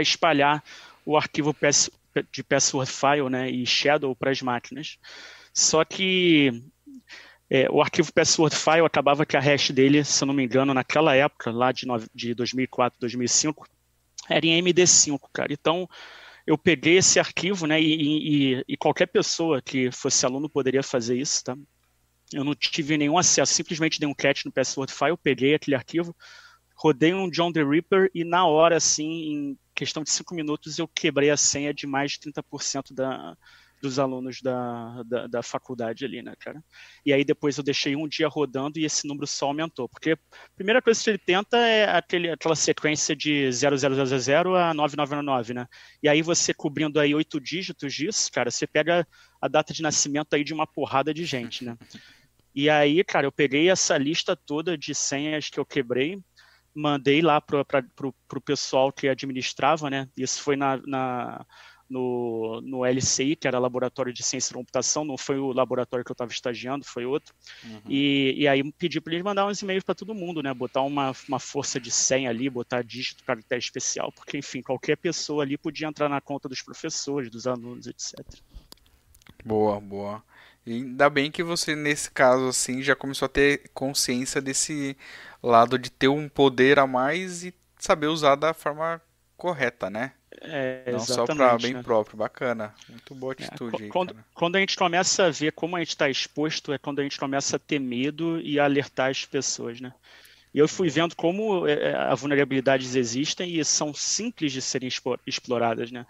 [0.00, 0.64] espalhar
[1.04, 1.90] o arquivo PS,
[2.32, 4.98] de password file né, e shadow para as máquinas.
[5.52, 6.62] Só que
[7.48, 10.72] é, o arquivo password file acabava que a hash dele, se eu não me engano,
[10.72, 11.84] naquela época, lá de,
[12.14, 13.66] de 2004, 2005,
[14.28, 15.52] era em MD5, cara.
[15.52, 15.88] Então,
[16.50, 21.16] eu peguei esse arquivo, né, e, e, e, qualquer pessoa que fosse aluno poderia fazer
[21.16, 21.56] isso, tá?
[22.32, 26.14] Eu não tive nenhum acesso, simplesmente dei um catch no password file, peguei aquele arquivo,
[26.74, 30.88] rodei um John the Ripper e na hora, assim, em questão de cinco minutos, eu
[30.88, 33.36] quebrei a senha de mais de 30% da,
[33.80, 36.62] dos alunos da, da, da, faculdade ali, né, cara?
[37.04, 40.18] E aí depois eu deixei um dia rodando e esse número só aumentou, porque a
[40.54, 45.66] primeira coisa que ele tenta é aquele, aquela sequência de 0000 a 9999, né?
[46.02, 49.06] E aí você cobrindo aí oito dígitos disso, cara, você pega
[49.40, 51.76] a data de nascimento aí de uma porrada de gente, né?
[52.52, 56.20] E aí, cara, eu peguei essa lista toda de senhas que eu quebrei,
[56.74, 57.64] mandei lá para
[58.00, 60.08] o pessoal que administrava, né?
[60.16, 61.46] Isso foi na, na
[61.90, 66.10] no, no LCI, que era Laboratório de Ciência da Computação, não foi o laboratório que
[66.10, 67.34] eu estava estagiando, foi outro.
[67.64, 67.80] Uhum.
[67.88, 70.54] E, e aí pedi para eles mandar uns e-mails para todo mundo, né?
[70.54, 75.42] Botar uma, uma força de senha ali, botar dígito, caractere especial, porque, enfim, qualquer pessoa
[75.42, 78.20] ali podia entrar na conta dos professores, dos alunos, etc.
[79.44, 80.22] Boa, boa.
[80.64, 84.96] E ainda bem que você, nesse caso, assim, já começou a ter consciência desse
[85.42, 89.00] lado de ter um poder a mais e saber usar da forma
[89.36, 90.12] correta, né?
[90.42, 91.82] É, Não só para bem né?
[91.82, 92.72] próprio, bacana.
[92.88, 93.84] Muito boa é, atitude.
[93.84, 97.00] É, quando, quando, a gente começa a ver como a gente está exposto, é quando
[97.00, 99.92] a gente começa a ter medo e alertar as pessoas, né?
[100.52, 104.88] E eu fui vendo como é, é, as vulnerabilidades existem e são simples de serem
[105.26, 106.06] exploradas, né?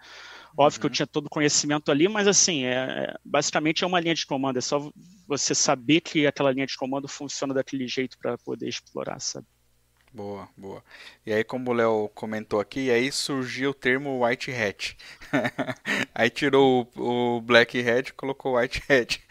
[0.57, 0.79] Óbvio uhum.
[0.81, 0.93] que eu uhum.
[0.93, 4.61] tinha todo o conhecimento ali, mas assim, é, basicamente é uma linha de comando, é
[4.61, 4.91] só
[5.27, 9.47] você saber que aquela linha de comando funciona daquele jeito para poder explorar, sabe?
[10.13, 10.83] Boa, boa.
[11.25, 14.97] E aí, como o Léo comentou aqui, aí surgiu o termo white hat.
[16.13, 19.23] aí tirou o, o black hat e colocou white hat.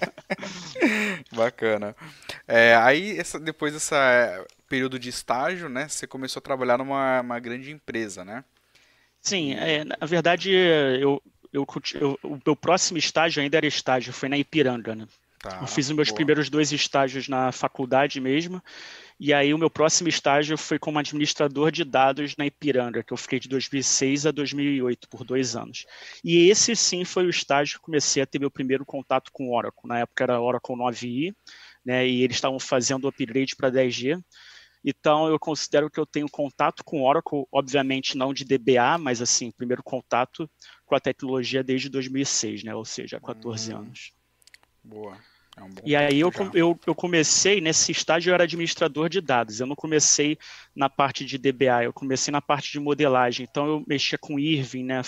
[1.36, 1.94] Bacana.
[2.48, 3.94] É, aí, essa, depois desse
[4.66, 8.42] período de estágio, né, você começou a trabalhar numa grande empresa, né?
[9.20, 14.28] Sim, é, na verdade, eu, eu, eu, o meu próximo estágio ainda era estágio, foi
[14.28, 15.06] na Ipiranga, né?
[15.38, 16.16] Tá, eu fiz os meus boa.
[16.16, 18.62] primeiros dois estágios na faculdade mesmo,
[19.18, 23.16] e aí o meu próximo estágio foi como administrador de dados na Ipiranga, que eu
[23.16, 25.86] fiquei de 2006 a 2008, por dois anos.
[26.24, 29.56] E esse sim foi o estágio que comecei a ter meu primeiro contato com o
[29.56, 29.88] Oracle.
[29.88, 31.34] Na época era Oracle 9i,
[31.84, 34.22] né, e eles estavam fazendo o upgrade para 10G.
[34.84, 39.52] Então, eu considero que eu tenho contato com Oracle, obviamente não de DBA, mas assim,
[39.52, 40.50] primeiro contato
[40.84, 42.74] com a tecnologia desde 2006, né?
[42.74, 44.12] Ou seja, há 14 hum, anos.
[44.82, 45.16] Boa.
[45.62, 49.60] É um e aí eu, eu, eu, comecei, nesse estágio eu era administrador de dados,
[49.60, 50.36] eu não comecei
[50.74, 54.84] na parte de DBA, eu comecei na parte de modelagem, então eu mexia com Irving,
[54.84, 55.02] né,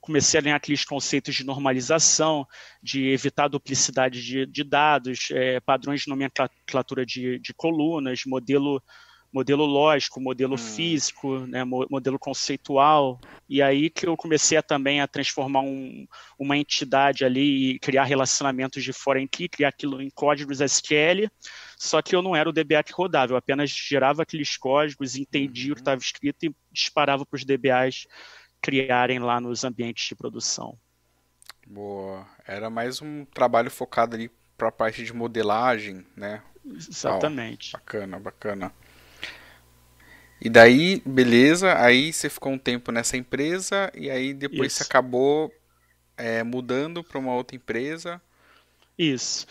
[0.00, 2.46] comecei a ler aqueles conceitos de normalização,
[2.82, 8.82] de evitar duplicidade de, de dados, é, padrões de nomenclatura de, de colunas, modelo
[9.32, 10.58] modelo lógico, modelo hum.
[10.58, 13.20] físico, né, modelo conceitual.
[13.48, 16.06] E aí que eu comecei a, também a transformar um,
[16.38, 21.30] uma entidade ali e criar relacionamentos de foreign key, criar aquilo em códigos SQL.
[21.76, 25.68] Só que eu não era o DBA que rodava, eu apenas gerava aqueles códigos, entendia
[25.68, 25.72] uhum.
[25.72, 25.82] o que uhum.
[25.82, 28.06] estava escrito e disparava para os DBAs
[28.60, 30.78] criarem lá nos ambientes de produção.
[31.66, 32.26] Boa.
[32.46, 36.42] Era mais um trabalho focado ali para a parte de modelagem, né?
[36.64, 37.72] Exatamente.
[37.72, 38.72] Bacana, bacana.
[40.40, 44.78] E daí, beleza, aí você ficou um tempo nessa empresa e aí depois Isso.
[44.78, 45.52] você acabou
[46.16, 48.20] é, mudando para uma outra empresa.
[48.98, 49.46] Isso.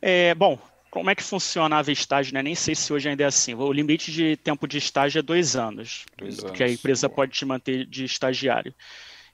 [0.00, 0.58] É, bom,
[0.90, 2.42] como é que funcionava estágio, né?
[2.42, 3.54] Nem sei se hoje ainda é assim.
[3.54, 7.16] O limite de tempo de estágio é dois anos, dois anos que a empresa boa.
[7.16, 8.74] pode te manter de estagiário.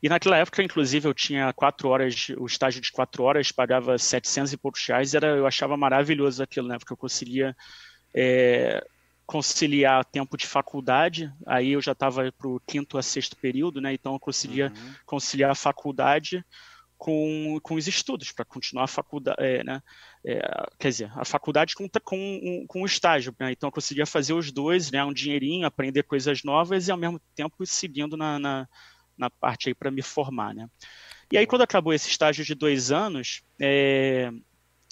[0.02, 4.52] E naquela época, inclusive, eu tinha quatro horas, o estágio de quatro horas pagava 700
[4.52, 6.78] e poucos reais, era, eu achava maravilhoso aquilo, né?
[6.78, 7.56] Porque eu conseguia
[8.14, 8.80] é,
[9.28, 13.92] conciliar tempo de faculdade, aí eu já estava para o quinto a sexto período, né?
[13.92, 14.94] Então eu conseguia uhum.
[15.04, 16.42] conciliar a faculdade
[16.96, 19.82] com, com os estudos, para continuar a faculdade, é, né?
[20.24, 20.40] É,
[20.78, 23.52] quer dizer, a faculdade com, com, com o estágio, né?
[23.52, 25.04] Então eu conseguia fazer os dois, né?
[25.04, 28.66] Um dinheirinho, aprender coisas novas e ao mesmo tempo seguindo na, na,
[29.14, 30.66] na parte aí para me formar, né?
[31.30, 34.32] E aí quando acabou esse estágio de dois anos, é,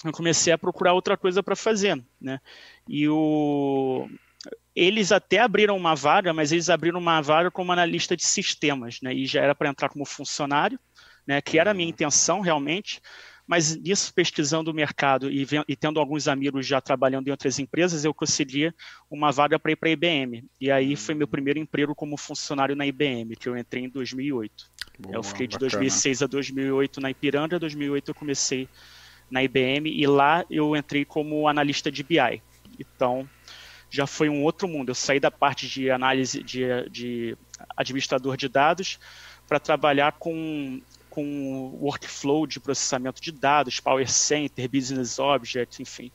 [0.04, 2.38] eu comecei a procurar outra coisa para fazer, né?
[2.86, 4.06] E o
[4.74, 9.14] eles até abriram uma vaga, mas eles abriram uma vaga como analista de sistemas, né?
[9.14, 10.78] E já era para entrar como funcionário,
[11.26, 11.40] né?
[11.40, 11.92] Que era a minha uhum.
[11.92, 13.00] intenção realmente.
[13.46, 18.04] Mas nisso, pesquisando o mercado e, e tendo alguns amigos já trabalhando em outras empresas,
[18.04, 18.72] eu consegui
[19.08, 20.44] uma vaga para ir para a IBM.
[20.60, 21.30] E aí foi meu uhum.
[21.30, 24.52] primeiro emprego como funcionário na IBM, que eu entrei em 2008.
[24.98, 25.70] Boa, eu fiquei de bacana.
[25.70, 28.68] 2006 a 2008 na Ipiranga, em 2008 eu comecei
[29.30, 32.42] na IBM e lá eu entrei como analista de BI.
[32.78, 33.28] Então,
[33.96, 34.90] já foi um outro mundo.
[34.90, 37.36] Eu saí da parte de análise de, de
[37.74, 38.98] administrador de dados
[39.48, 46.12] para trabalhar com, com workflow de processamento de dados, Power Center, Business Object, enfim.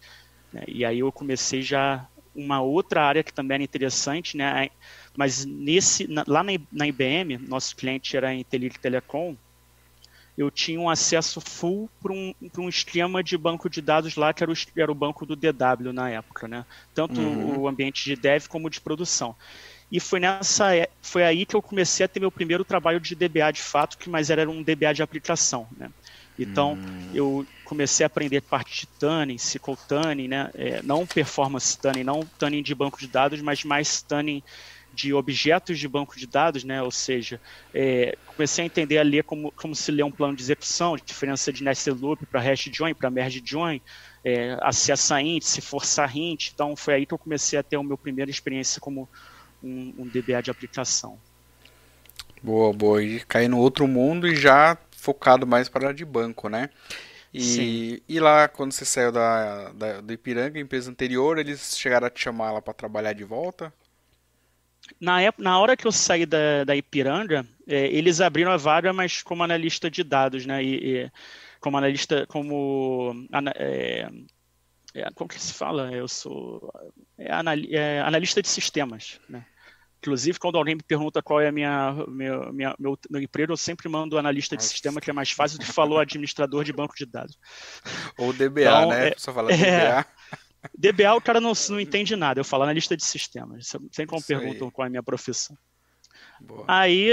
[0.54, 0.63] Né?
[0.67, 4.70] E aí eu comecei já uma outra área que também era interessante, né?
[5.17, 9.36] mas nesse, lá na, IBM, nosso cliente era a Intelic Telecom,
[10.38, 14.44] eu tinha um acesso full para um, um esquema de banco de dados lá, que
[14.44, 16.65] era o, era o banco do DW na época, né?
[16.94, 17.60] Tanto uhum.
[17.60, 19.36] o ambiente de dev como de produção.
[19.91, 23.13] E foi nessa é, foi aí que eu comecei a ter meu primeiro trabalho de
[23.13, 25.91] DBA de fato, que mas era um DBA de aplicação, né?
[26.39, 27.10] Então, hum.
[27.13, 30.50] eu comecei a aprender parte de tuning, SQL tuning, né?
[30.56, 34.41] É, não performance tuning, não tuning de banco de dados, mas mais tuning
[35.02, 36.82] de objetos de banco de dados, né?
[36.82, 37.42] ou seja,
[37.74, 41.52] é, comecei a entender a ler como, como se lê um plano de execução, diferença
[41.52, 43.82] de nested loop para hash join, para merge join,
[44.24, 47.84] é, acesso a índice, forçar hint, então foi aí que eu comecei a ter a
[47.84, 49.10] minha primeira experiência como
[49.64, 51.18] um, um DBA de aplicação.
[52.44, 56.48] Boa, boa, e cair no outro mundo e já focado mais para a de banco,
[56.48, 56.70] né?
[57.34, 62.10] E, e lá, quando você saiu da, da, do Ipiranga, empresa anterior, eles chegaram a
[62.10, 63.74] te chamar lá para trabalhar de volta?
[65.02, 68.94] Na, época, na hora que eu saí da, da Ipiranga, é, eles abriram a vaga,
[68.94, 70.64] mas como analista de dados, né?
[70.64, 71.12] E, e
[71.60, 74.08] como analista, como é,
[74.94, 75.92] é, como que se fala?
[75.92, 76.72] Eu sou
[77.18, 77.30] é,
[77.72, 79.46] é, analista de sistemas, né?
[80.00, 83.58] Inclusive, quando alguém me pergunta qual é a minha, meu, minha, meu, meu emprego, eu
[83.58, 86.96] sempre mando analista de sistema, que é mais fácil do que falou administrador de banco
[86.96, 87.38] de dados.
[88.18, 89.06] Ou DBA, então, né?
[89.06, 90.06] É, a pessoa fala DBA.
[90.78, 94.69] DBA o cara não, não entende nada, eu falo analista de sistemas, sempre como perguntam
[94.69, 95.58] qual é a minha profissão.
[96.39, 96.65] Boa.
[96.67, 97.12] Aí,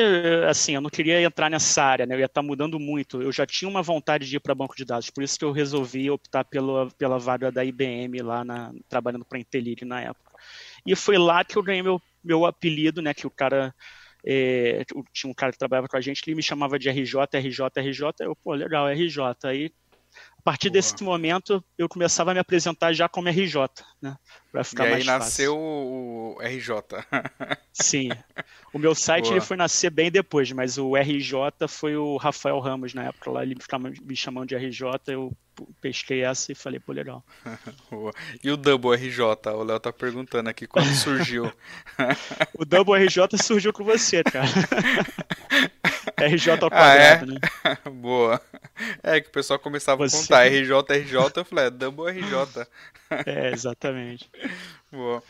[0.49, 2.15] assim, eu não queria entrar nessa área, né?
[2.15, 3.21] Eu ia estar tá mudando muito.
[3.21, 5.53] Eu já tinha uma vontade de ir para banco de dados, por isso que eu
[5.53, 10.33] resolvi optar pela, pela vaga da IBM lá na, trabalhando para a Intelire na época.
[10.87, 13.13] E foi lá que eu ganhei meu, meu apelido, né?
[13.13, 13.75] Que o cara
[14.25, 17.69] é, tinha um cara que trabalhava com a gente, ele me chamava de RJ, RJ,
[17.77, 18.13] RJ.
[18.21, 19.21] Eu, pô, legal, RJ.
[19.45, 19.71] Aí
[20.39, 20.75] a partir Boa.
[20.75, 23.57] desse momento, eu começava a me apresentar já como RJ,
[24.01, 24.17] né?
[24.51, 26.71] Pra ficar e mais aí nasceu o RJ.
[27.73, 28.11] Sim.
[28.73, 32.95] O meu site ele foi nascer bem depois, mas o RJ foi o Rafael Ramos
[32.95, 35.37] na época lá, ele ficava me chamando de RJ, eu
[35.81, 37.25] pesquei essa e falei, pô, legal.
[38.43, 39.21] e o Double RJ?
[39.55, 41.53] O Léo tá perguntando aqui quando surgiu.
[42.55, 44.47] o Double RJ surgiu com você, cara.
[46.17, 47.71] RJ ao quadrado, ah, é?
[47.71, 47.79] né?
[47.91, 48.41] Boa.
[49.03, 50.17] É que o pessoal começava Você...
[50.17, 52.67] a contar RJ, RJ, eu falei, é Double RJ.
[53.25, 54.31] É, exatamente.
[54.93, 55.23] Boa.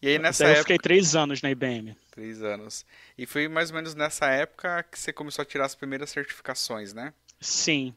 [0.00, 0.58] E aí nessa Até época...
[0.58, 1.94] eu fiquei três anos na IBM.
[2.10, 2.86] Três anos.
[3.18, 6.94] E foi mais ou menos nessa época que você começou a tirar as primeiras certificações,
[6.94, 7.12] né?
[7.38, 7.94] Sim.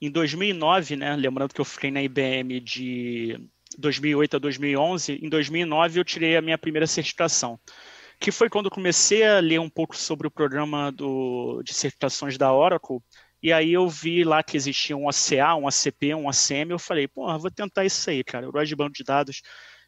[0.00, 3.40] Em 2009, né, lembrando que eu fiquei na IBM de
[3.76, 7.58] 2008 a 2011, em 2009 eu tirei a minha primeira certificação
[8.22, 12.52] que foi quando comecei a ler um pouco sobre o programa do, de certificações da
[12.54, 13.02] Oracle,
[13.42, 17.08] e aí eu vi lá que existia um OCA, um ACP, um ACM, eu falei,
[17.08, 18.46] pô, vou tentar isso aí, cara.
[18.46, 19.42] Eu gosto de banco de dados,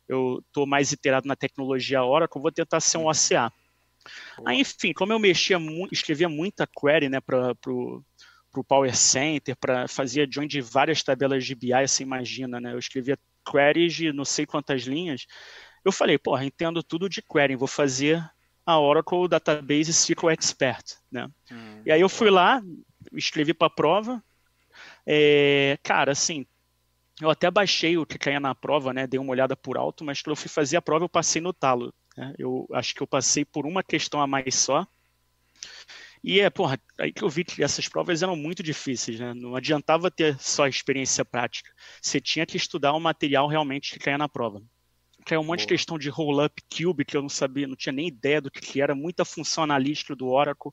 [0.09, 3.53] eu estou mais iterado na tecnologia Oracle, vou tentar ser um OCA.
[4.45, 5.59] Aí, enfim, como eu mexia
[5.91, 8.05] escrevia muita query, né, para pro,
[8.51, 12.73] pro Power Center, para fazia join de várias tabelas de BI, você imagina, né?
[12.73, 13.19] Eu escrevia
[13.51, 15.27] queries de não sei quantas linhas.
[15.85, 18.23] Eu falei, porra, entendo tudo de query, vou fazer
[18.67, 21.29] a Oracle Database SQL Expert, né?
[21.51, 22.63] Hum, e aí eu fui lá,
[23.17, 24.23] escrevi para a prova.
[25.07, 26.47] É, cara, assim,
[27.21, 29.07] eu até baixei o que caía na prova, né?
[29.07, 31.53] Dei uma olhada por alto, mas quando eu fui fazer a prova eu passei no
[31.53, 31.93] talo.
[32.17, 32.35] Né?
[32.39, 34.87] Eu acho que eu passei por uma questão a mais só.
[36.23, 39.35] E é, porra, aí que eu vi que essas provas eram muito difíceis, né?
[39.35, 41.71] Não adiantava ter só experiência prática.
[42.01, 44.63] Você tinha que estudar o material realmente que caía na prova
[45.25, 45.67] que é um monte Boa.
[45.67, 48.81] de questão de roll-up cube que eu não sabia, não tinha nem ideia do que,
[48.81, 50.71] era, muita função analítica do Oracle.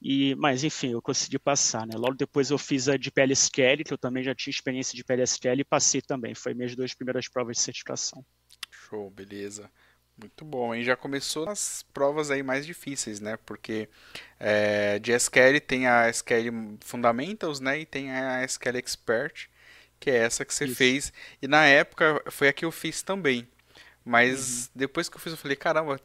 [0.00, 1.96] E, mas enfim, eu consegui passar, né?
[1.96, 5.60] Logo depois eu fiz a de PLSQL, que eu também já tinha experiência de PLSQL
[5.60, 6.34] e passei também.
[6.34, 8.24] Foi minhas duas primeiras provas de certificação.
[8.70, 9.70] Show, beleza.
[10.20, 13.36] Muito bom, e já começou as provas aí mais difíceis, né?
[13.46, 13.88] Porque
[14.38, 17.80] é, de SQL tem a SQL Fundamentals, né?
[17.80, 19.48] E tem a SQL Expert,
[20.00, 20.74] que é essa que você Isso.
[20.74, 21.12] fez.
[21.40, 23.46] E na época foi a que eu fiz também.
[24.04, 24.72] Mas uhum.
[24.74, 26.00] depois que eu fiz, eu falei, caramba,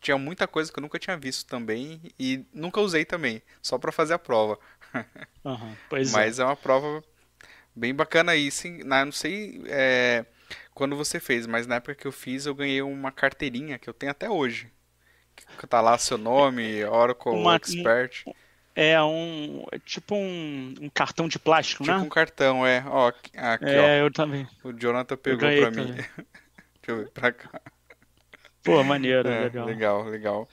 [0.00, 3.92] tinha muita coisa que eu nunca tinha visto também e nunca usei também, só para
[3.92, 4.58] fazer a prova.
[5.42, 5.74] Uhum,
[6.12, 6.42] Mas é.
[6.42, 6.44] é.
[6.44, 7.02] uma prova
[7.74, 8.82] bem bacana aí, sim.
[8.84, 10.26] Não sei é,
[10.74, 13.94] quando você fez, mas na época que eu fiz eu ganhei uma carteirinha que eu
[13.94, 14.70] tenho até hoje.
[15.58, 18.24] Que tá lá seu nome, Oracle uma, Expert.
[18.74, 19.64] É um.
[19.72, 21.98] É tipo um, um, cartão de plástico, tipo né?
[21.98, 22.84] Tipo um cartão, é.
[22.86, 24.04] Ó, aqui, é, ó.
[24.04, 24.46] eu também.
[24.62, 25.94] O Jonathan pegou pra mim.
[25.96, 27.60] Deixa eu ver pra cá.
[28.62, 29.66] Pô, maneiro, é, legal.
[29.66, 30.48] Legal, legal.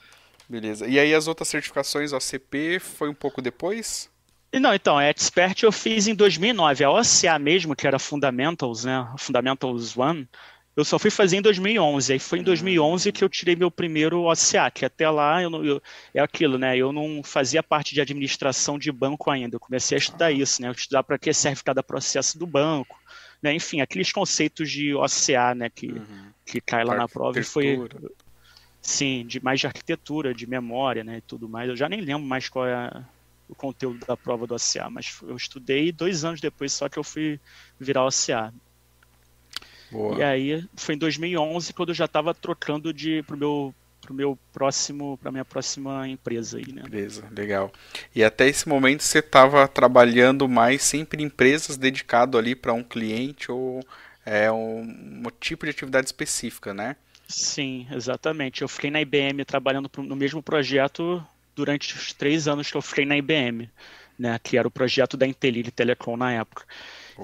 [0.48, 0.86] Beleza.
[0.86, 4.10] E aí as outras certificações, OCP, foi um pouco depois?
[4.54, 6.84] Não, então, a Expert eu fiz em 2009.
[6.84, 9.06] A OCA mesmo, que era Fundamentals, né?
[9.18, 10.26] Fundamentals One,
[10.74, 12.12] eu só fui fazer em 2011.
[12.14, 15.64] Aí foi em 2011 que eu tirei meu primeiro OCA, que até lá eu, não,
[15.64, 15.82] eu,
[16.14, 16.76] é aquilo, né?
[16.78, 19.56] Eu não fazia parte de administração de banco ainda.
[19.56, 20.32] Eu comecei a estudar ah.
[20.32, 20.68] isso, né?
[20.68, 22.98] Eu estudar para que serve cada processo do banco,
[23.42, 23.54] né?
[23.54, 26.30] Enfim, aqueles conceitos de OCA, né, que, uhum.
[26.44, 27.78] que cai lá na prova e foi
[28.80, 31.68] sim, de mais de arquitetura, de memória, né, e tudo mais.
[31.68, 33.04] Eu já nem lembro mais qual é
[33.48, 37.04] o conteúdo da prova do OCA, mas eu estudei dois anos depois só que eu
[37.04, 37.40] fui
[37.78, 38.52] virar OCA.
[39.90, 40.18] Boa.
[40.18, 43.74] E aí foi em 2011 quando eu já estava trocando de pro meu
[44.08, 46.82] para meu próximo, minha próxima empresa aí, né?
[46.88, 47.70] Beleza, legal.
[48.14, 52.82] E até esse momento você estava trabalhando mais sempre em empresas dedicado ali para um
[52.82, 53.80] cliente ou
[54.24, 56.96] é um, um, tipo de atividade específica, né?
[57.26, 58.62] Sim, exatamente.
[58.62, 63.04] Eu fiquei na IBM trabalhando no mesmo projeto durante os três anos que eu fiquei
[63.04, 63.70] na IBM,
[64.18, 64.38] né?
[64.42, 66.64] Que era o projeto da Intelli Telecom na época.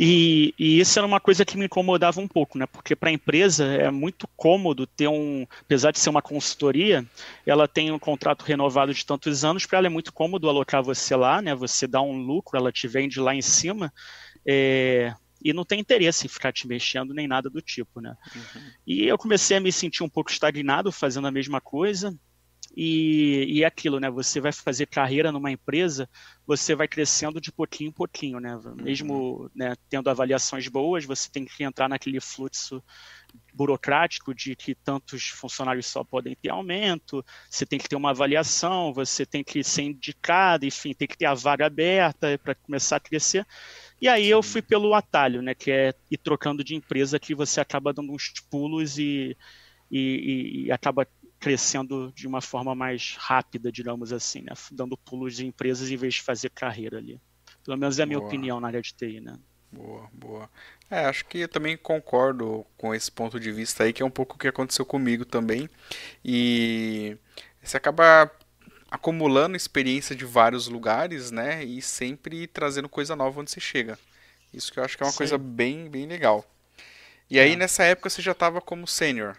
[0.01, 2.67] E, e, isso era uma coisa que me incomodava um pouco, né?
[2.67, 7.05] Porque para a empresa é muito cômodo ter um, apesar de ser uma consultoria,
[7.47, 11.15] ela tem um contrato renovado de tantos anos, para ela é muito cômodo alocar você
[11.15, 11.55] lá, né?
[11.55, 13.93] Você dá um lucro, ela te vende lá em cima.
[14.47, 18.17] É, e não tem interesse em ficar te mexendo nem nada do tipo, né?
[18.35, 18.63] Uhum.
[18.87, 22.17] E eu comecei a me sentir um pouco estagnado fazendo a mesma coisa.
[22.77, 24.11] E, e é aquilo, né?
[24.11, 26.09] Você vai fazer carreira numa empresa,
[26.45, 28.59] você vai crescendo de pouquinho em pouquinho, né?
[28.77, 29.51] Mesmo uhum.
[29.55, 32.83] né, tendo avaliações boas, você tem que entrar naquele fluxo
[33.53, 38.93] burocrático de que tantos funcionários só podem ter aumento, você tem que ter uma avaliação,
[38.93, 43.01] você tem que ser indicado, enfim, tem que ter a vaga aberta para começar a
[43.01, 43.47] crescer.
[44.01, 47.61] E aí eu fui pelo atalho, né, que é ir trocando de empresa que você
[47.61, 49.37] acaba dando uns pulos e,
[49.91, 51.07] e, e acaba
[51.45, 56.15] crescendo de uma forma mais rápida, digamos assim, né, dando pulos de empresas em vez
[56.15, 57.21] de fazer carreira ali.
[57.63, 58.29] Pelo menos é a minha Boa.
[58.29, 59.37] opinião na área de TI, né?
[59.71, 60.51] Boa, boa.
[60.91, 64.11] É, acho que eu também concordo com esse ponto de vista aí, que é um
[64.11, 65.69] pouco o que aconteceu comigo também.
[66.25, 67.19] E
[67.63, 68.31] você acaba
[68.91, 71.63] acumulando experiência de vários lugares, né?
[71.63, 73.99] E sempre trazendo coisa nova onde você chega.
[74.53, 75.19] Isso que eu acho que é uma Sim.
[75.19, 76.43] coisa bem, bem legal.
[77.29, 77.57] E aí, é.
[77.57, 79.37] nessa época, você já estava como sênior?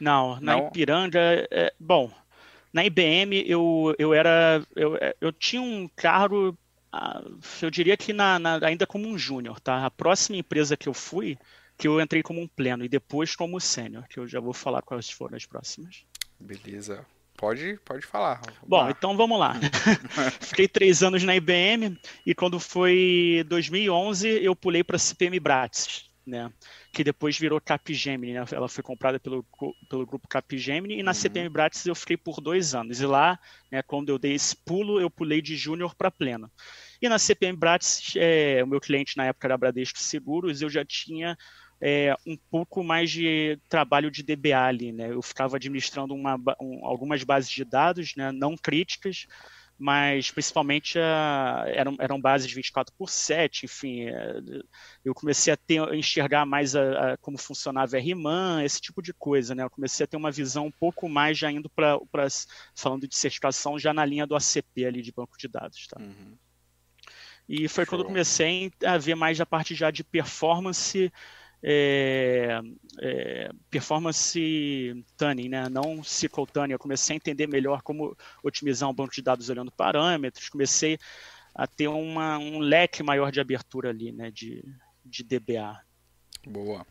[0.00, 0.68] Não, na Não?
[0.68, 2.10] Ipiranga, é, bom,
[2.72, 6.56] na IBM eu, eu era, eu, eu tinha um cargo
[7.62, 9.84] eu diria que na, na, ainda como um júnior, tá?
[9.84, 11.38] A próxima empresa que eu fui,
[11.76, 14.82] que eu entrei como um pleno e depois como sênior, que eu já vou falar
[14.82, 16.04] quais foram as próximas.
[16.40, 17.04] Beleza.
[17.36, 18.40] Pode, pode falar.
[18.66, 19.54] Bom, então vamos lá.
[20.40, 26.10] Fiquei três anos na IBM e quando foi 2011 eu pulei para a CPM Bratis,
[26.26, 26.50] né?
[26.98, 28.44] Que depois virou Capgemini, né?
[28.50, 29.46] Ela foi comprada pelo,
[29.88, 31.14] pelo grupo Capgemini e na uhum.
[31.14, 33.00] CPM Bratis eu fiquei por dois anos.
[33.00, 33.38] E lá,
[33.70, 36.50] né, quando eu dei esse pulo, eu pulei de júnior para pleno.
[37.00, 40.84] E na CPM Bratis, é, o meu cliente na época era Bradesco Seguros, eu já
[40.84, 41.38] tinha
[41.80, 45.12] é, um pouco mais de trabalho de DBA ali, né?
[45.12, 49.28] Eu ficava administrando uma, um, algumas bases de dados, né, não críticas,
[49.78, 54.40] mas principalmente a, eram, eram bases 24 por 7, enfim, é,
[55.04, 59.00] eu comecei a, ter, a enxergar mais a, a, como funcionava a RMAN, esse tipo
[59.00, 59.62] de coisa, né?
[59.62, 61.96] Eu comecei a ter uma visão um pouco mais já indo para,
[62.74, 66.00] falando de certificação, já na linha do ACP ali de banco de dados, tá?
[66.00, 66.36] Uhum.
[67.48, 67.92] E foi Show.
[67.92, 71.10] quando eu comecei a ver mais a parte já de performance,
[71.62, 72.60] é,
[73.00, 75.68] é, performance tuning, né?
[75.68, 76.72] não SQL tuning.
[76.72, 80.98] Eu comecei a entender melhor como otimizar um banco de dados olhando parâmetros, comecei
[81.54, 84.30] a ter uma, um leque maior de abertura ali, né?
[84.30, 84.64] de,
[85.04, 85.80] de DBA.
[86.46, 86.86] Boa.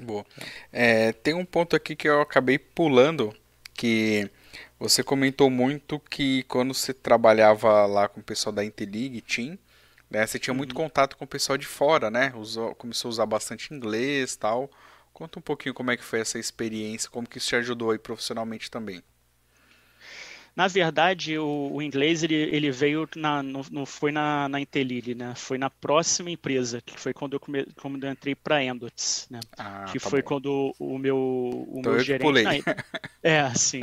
[0.00, 0.24] Boa.
[0.72, 3.34] É, tem um ponto aqui que eu acabei pulando,
[3.74, 4.30] que
[4.78, 9.58] você comentou muito que quando você trabalhava lá com o pessoal da Intelig, Team,
[10.10, 10.26] né?
[10.26, 10.84] Você tinha muito uhum.
[10.84, 12.32] contato com o pessoal de fora, né?
[12.34, 14.70] Usou, começou a usar bastante inglês tal.
[15.12, 17.98] Conta um pouquinho como é que foi essa experiência, como que isso te ajudou aí
[17.98, 19.02] profissionalmente também.
[20.56, 25.14] Na verdade, o, o inglês ele, ele veio na, não, não foi na, na Intelili,
[25.14, 25.32] né?
[25.36, 29.38] Foi na próxima empresa, que foi quando eu, come, quando eu entrei para Endots, né?
[29.56, 30.28] Ah, que tá foi bom.
[30.28, 32.22] quando o meu, o então meu gerente.
[32.22, 32.62] Pulei.
[33.22, 33.80] é, sim.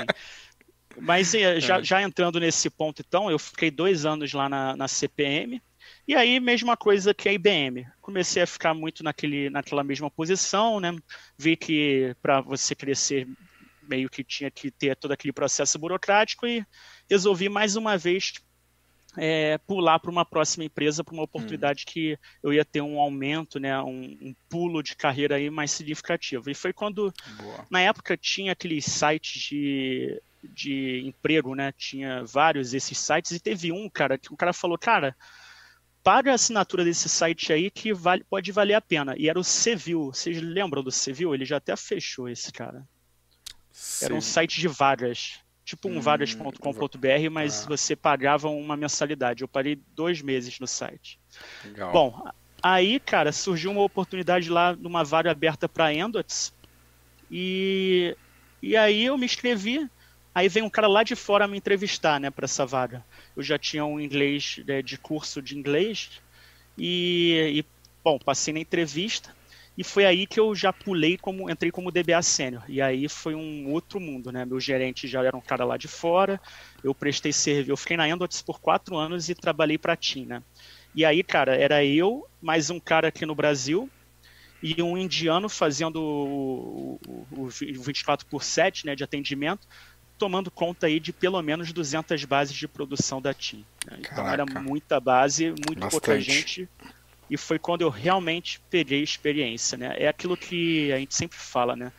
[0.99, 1.83] Mas eh, já, é.
[1.83, 5.61] já entrando nesse ponto, então, eu fiquei dois anos lá na, na CPM,
[6.07, 7.85] e aí, mesma coisa que a IBM.
[8.01, 10.95] Comecei a ficar muito naquele, naquela mesma posição, né?
[11.37, 13.27] Vi que para você crescer
[13.87, 16.65] meio que tinha que ter todo aquele processo burocrático e
[17.09, 18.33] resolvi mais uma vez
[19.17, 21.91] é, pular para uma próxima empresa, para uma oportunidade hum.
[21.91, 26.49] que eu ia ter um aumento, né, um, um, pulo de carreira aí mais significativo.
[26.49, 27.65] E foi quando, Boa.
[27.69, 33.71] na época, tinha aqueles sites de, de emprego, né, tinha vários desses sites, e teve
[33.71, 35.15] um, cara, que o cara falou, cara,
[36.03, 39.15] paga a assinatura desse site aí que vale, pode valer a pena.
[39.17, 40.11] E era o Civil.
[40.13, 41.33] Vocês lembram do Civil?
[41.33, 42.87] Ele já até fechou esse cara.
[43.71, 44.05] Sim.
[44.05, 45.39] Era um site de vagas.
[45.65, 47.67] Tipo um hum, vagas.com.br, mas ah.
[47.67, 49.41] você pagava uma mensalidade.
[49.41, 51.19] Eu parei dois meses no site.
[51.65, 51.91] Legal.
[51.91, 52.31] Bom,
[52.63, 56.53] aí, cara, surgiu uma oportunidade lá numa vaga aberta para Endots.
[57.29, 58.15] E,
[58.61, 59.89] e aí eu me inscrevi
[60.37, 63.03] Aí vem um cara lá de fora me entrevistar, né, para essa vaga.
[63.37, 66.09] Eu já tinha um inglês né, de curso de inglês
[66.75, 67.65] e, e,
[68.03, 69.33] bom, passei na entrevista
[69.77, 72.63] e foi aí que eu já pulei como entrei como DBA sênior.
[72.67, 74.43] E aí foi um outro mundo, né?
[74.43, 76.41] Meu gerente já era um cara lá de fora.
[76.83, 80.25] Eu prestei serviço, eu fiquei na Endots por quatro anos e trabalhei para a TIM,
[80.25, 80.41] né?
[80.95, 83.87] E aí, cara, era eu mais um cara aqui no Brasil
[84.63, 86.99] e um indiano fazendo o,
[87.31, 89.67] o, o 24 por 7, né, de atendimento
[90.17, 93.65] tomando conta aí de pelo menos 200 bases de produção da TIM.
[93.85, 93.99] Né?
[93.99, 95.91] Então era muita base, muito Bastante.
[95.91, 96.69] pouca gente.
[97.29, 99.95] E foi quando eu realmente peguei experiência, né?
[99.97, 101.91] É aquilo que a gente sempre fala, né?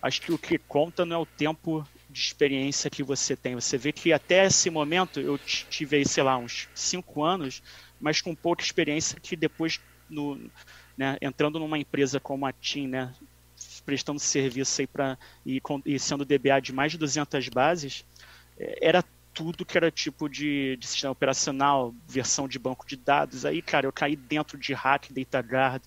[0.00, 3.54] Acho que o que conta não é o tempo de experiência que você tem.
[3.54, 7.62] Você vê que até esse momento eu tive, sei lá, uns cinco anos,
[8.00, 10.40] mas com pouca experiência que depois, no,
[10.96, 13.12] né, entrando numa empresa como a TIM, né,
[13.80, 18.04] prestando serviço aí para e, e, sendo DBA de mais de 200 bases,
[18.58, 23.44] é, era tudo que era tipo de, de, sistema operacional, versão de banco de dados.
[23.44, 25.82] Aí, cara, eu caí dentro de hack, data guard,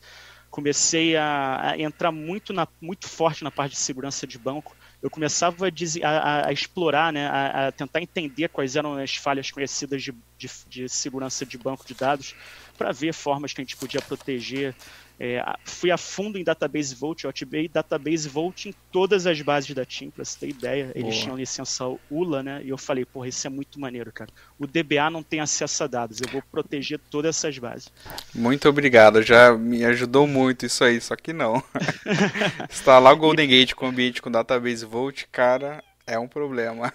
[0.49, 4.75] comecei a, a entrar muito, na, muito forte na parte de segurança de banco.
[5.01, 10.01] Eu começava a, a, a explorar, né, a, tentar entender quais eram as falhas conhecidas
[10.01, 12.35] de, de, de segurança de banco de dados,
[12.77, 14.73] para ver formas que a gente podia proteger
[15.19, 19.73] é, fui a fundo em Database Vault, eu ativei Database Vault em todas as bases
[19.73, 20.91] da Team, pra você ter ideia.
[20.95, 21.23] Eles Boa.
[21.23, 22.61] tinham licença ULA, né?
[22.63, 24.29] E eu falei, porra, isso é muito maneiro, cara.
[24.57, 27.91] O DBA não tem acesso a dados, eu vou proteger todas essas bases.
[28.33, 31.63] Muito obrigado, já me ajudou muito isso aí, só que não.
[32.69, 36.91] Instalar o Golden Gate com ambiente com Database Vault, cara, é um problema.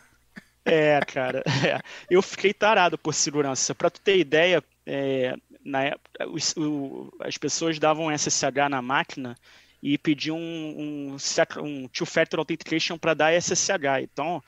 [0.65, 1.81] É, cara, é.
[2.11, 3.75] eu fiquei tarado por segurança.
[3.75, 5.35] Pra tu ter ideia, é,
[5.69, 9.37] na época, o, as pessoas davam SSH na máquina
[9.83, 14.03] e pediam um, um, um two-factor authentication para dar SSH.
[14.03, 14.43] Então,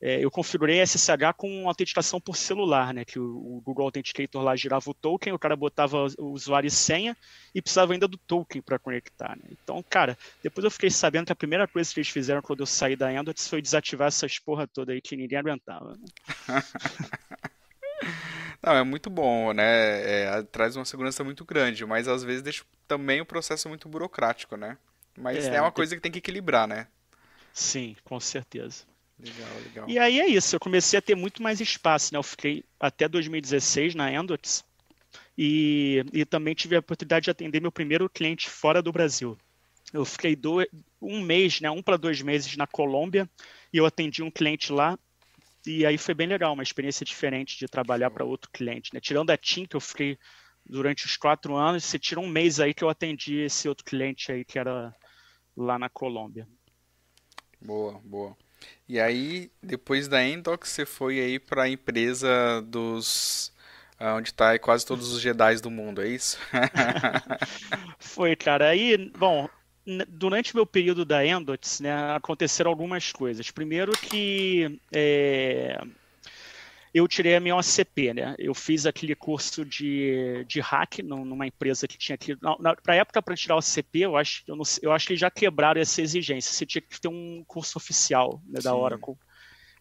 [0.00, 3.04] é, eu configurei SSH com autenticação por celular, né?
[3.04, 6.70] Que o, o, Google Authenticator lá girava o token, o cara botava o usuário e
[6.70, 7.16] senha
[7.52, 9.36] e precisava ainda do token para conectar.
[9.36, 9.42] Né?
[9.50, 12.66] Então, cara, depois eu fiquei sabendo que a primeira coisa que eles fizeram quando eu
[12.66, 15.96] saí da Endots foi desativar essas porra toda aí que ninguém aguentava.
[15.96, 16.06] Né?
[18.62, 19.64] Não, é muito bom, né?
[19.64, 24.56] É, traz uma segurança muito grande, mas às vezes deixa também o processo muito burocrático,
[24.56, 24.76] né?
[25.16, 26.86] Mas é, é uma coisa que tem que equilibrar, né?
[27.52, 28.84] Sim, com certeza.
[29.18, 29.88] Legal, legal.
[29.88, 32.18] E aí é isso, eu comecei a ter muito mais espaço, né?
[32.18, 34.64] Eu fiquei até 2016 na Endots
[35.36, 39.36] e, e também tive a oportunidade de atender meu primeiro cliente fora do Brasil.
[39.92, 40.58] Eu fiquei do,
[41.00, 43.28] um mês, né, um para dois meses na Colômbia
[43.72, 44.98] e eu atendi um cliente lá
[45.66, 48.92] e aí foi bem legal, uma experiência diferente de trabalhar para outro cliente.
[48.94, 49.00] Né?
[49.00, 50.18] Tirando a TIM, que eu fiquei
[50.64, 54.30] durante os quatro anos, você tira um mês aí que eu atendi esse outro cliente
[54.30, 54.94] aí que era
[55.56, 56.46] lá na Colômbia.
[57.60, 58.36] Boa, boa.
[58.88, 63.52] E aí, depois da Endox, você foi aí para a empresa dos
[63.98, 66.38] ah, onde está quase todos os Jedi do mundo, é isso?
[67.98, 68.68] foi, cara.
[68.68, 69.48] Aí, bom,
[70.08, 73.50] durante meu período da Endots, né, aconteceram algumas coisas.
[73.50, 75.80] Primeiro que é,
[76.92, 78.34] eu tirei a minha OCP, né?
[78.38, 82.36] Eu fiz aquele curso de, de hack numa empresa que tinha aqui.
[82.36, 85.30] Para a época, para tirar o OCP, eu acho, eu, não, eu acho que já
[85.30, 86.52] quebraram essa exigência.
[86.52, 89.16] Você tinha que ter um curso oficial né, da Oracle.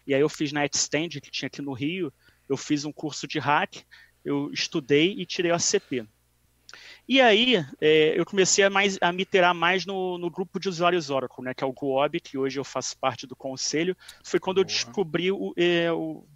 [0.05, 2.13] E aí eu fiz na Extend, que tinha aqui no Rio.
[2.47, 3.83] Eu fiz um curso de hack,
[4.23, 6.07] eu estudei e tirei o OCP.
[7.07, 10.67] E aí é, eu comecei a, mais, a me terar mais no, no, grupo de
[10.67, 13.95] usuários Oracle, né, que é o GUOB, que hoje eu faço parte do conselho.
[14.25, 14.63] Foi quando Boa.
[14.63, 16.27] eu descobri o, é, o,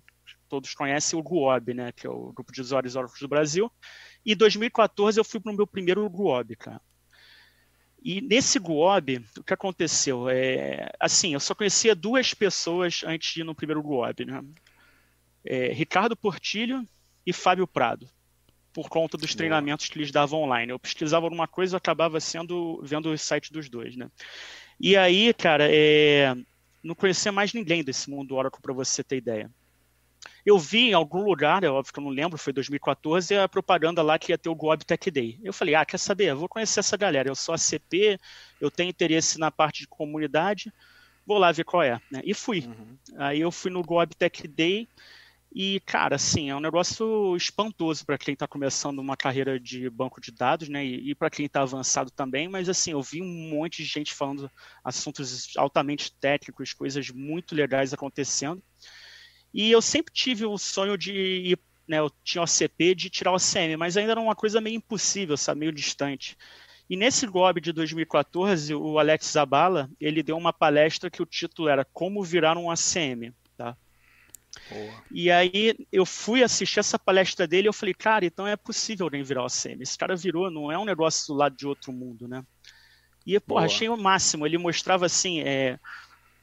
[0.47, 3.69] todos conhecem o GUOB, né, que é o grupo de usuários Oracle do Brasil.
[4.25, 6.81] E em 2014 eu fui para o meu primeiro GUOB, cara.
[8.01, 10.29] E nesse GUOB, o que aconteceu?
[10.29, 14.41] É, assim, eu só conhecia duas pessoas antes de ir no primeiro GUOB, né?
[15.43, 16.87] É, Ricardo Portilho
[17.25, 18.09] e Fábio Prado
[18.73, 20.71] por conta dos treinamentos que eles davam online.
[20.71, 24.09] Eu pesquisava alguma coisa e acabava sendo vendo o site dos dois, né?
[24.79, 26.35] E aí, cara, é...
[26.83, 29.49] não conhecia mais ninguém desse mundo Oracle para você ter ideia.
[30.45, 34.01] Eu vi em algum lugar, é óbvio que eu não lembro, foi 2014, a propaganda
[34.01, 35.39] lá que ia ter o Gob Tech Day.
[35.43, 36.31] Eu falei, ah, quer saber?
[36.31, 37.29] Eu vou conhecer essa galera.
[37.29, 38.19] Eu sou ACP,
[38.59, 40.73] eu tenho interesse na parte de comunidade,
[41.25, 41.99] vou lá ver qual é.
[42.11, 42.21] Né?
[42.23, 42.65] E fui.
[42.65, 42.97] Uhum.
[43.17, 44.87] Aí eu fui no Gob Tech Day
[45.53, 50.21] e, cara, assim, é um negócio espantoso para quem está começando uma carreira de banco
[50.21, 50.85] de dados, né?
[50.85, 54.13] E, e para quem está avançado também, mas assim, eu vi um monte de gente
[54.13, 54.49] falando
[54.81, 58.63] assuntos altamente técnicos, coisas muito legais acontecendo.
[59.53, 61.99] E eu sempre tive o sonho de ir, né?
[61.99, 65.35] Eu tinha o CP de tirar o CM, mas ainda era uma coisa meio impossível,
[65.35, 65.59] sabe?
[65.59, 66.37] Meio distante.
[66.89, 71.67] E nesse GOB de 2014, o Alex Zabala, ele deu uma palestra que o título
[71.67, 73.75] era Como Virar um ACM, tá?
[74.69, 75.03] Boa.
[75.11, 79.09] E aí eu fui assistir essa palestra dele e eu falei, cara, então é possível
[79.09, 79.81] nem virar o OCM.
[79.81, 82.43] Esse cara virou, não é um negócio lá de outro mundo, né?
[83.25, 84.45] E, pô, achei o máximo.
[84.45, 85.79] Ele mostrava, assim, é,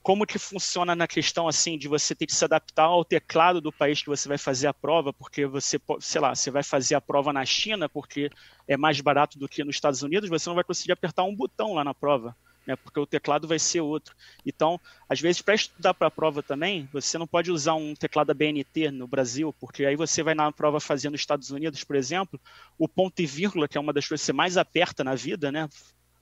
[0.03, 3.73] como que funciona na questão, assim, de você ter que se adaptar ao teclado do
[3.73, 7.01] país que você vai fazer a prova, porque você, sei lá, você vai fazer a
[7.01, 8.31] prova na China porque
[8.67, 11.75] é mais barato do que nos Estados Unidos, você não vai conseguir apertar um botão
[11.75, 12.35] lá na prova
[12.69, 14.15] né, porque o teclado vai ser outro.
[14.45, 18.31] Então, às vezes, para estudar para a prova também, você não pode usar um teclado
[18.31, 22.39] ABNT no Brasil, porque aí você vai na prova fazer nos Estados Unidos, por exemplo,
[22.79, 25.51] o ponto e vírgula, que é uma das coisas que você mais aperta na vida,
[25.51, 25.67] né,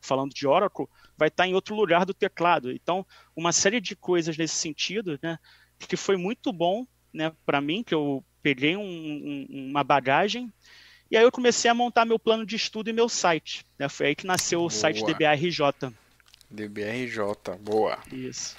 [0.00, 0.86] falando de Oracle,
[1.18, 2.70] vai estar em outro lugar do teclado.
[2.70, 5.40] Então, uma série de coisas nesse sentido, né,
[5.80, 10.52] que foi muito bom né, para mim, que eu peguei um, um, uma bagagem
[11.10, 13.64] e aí eu comecei a montar meu plano de estudo e meu site.
[13.78, 13.88] Né?
[13.88, 14.68] Foi aí que nasceu Boa.
[14.68, 15.92] o site DBRJ.
[16.50, 17.98] DBRJ, boa.
[18.12, 18.56] Isso.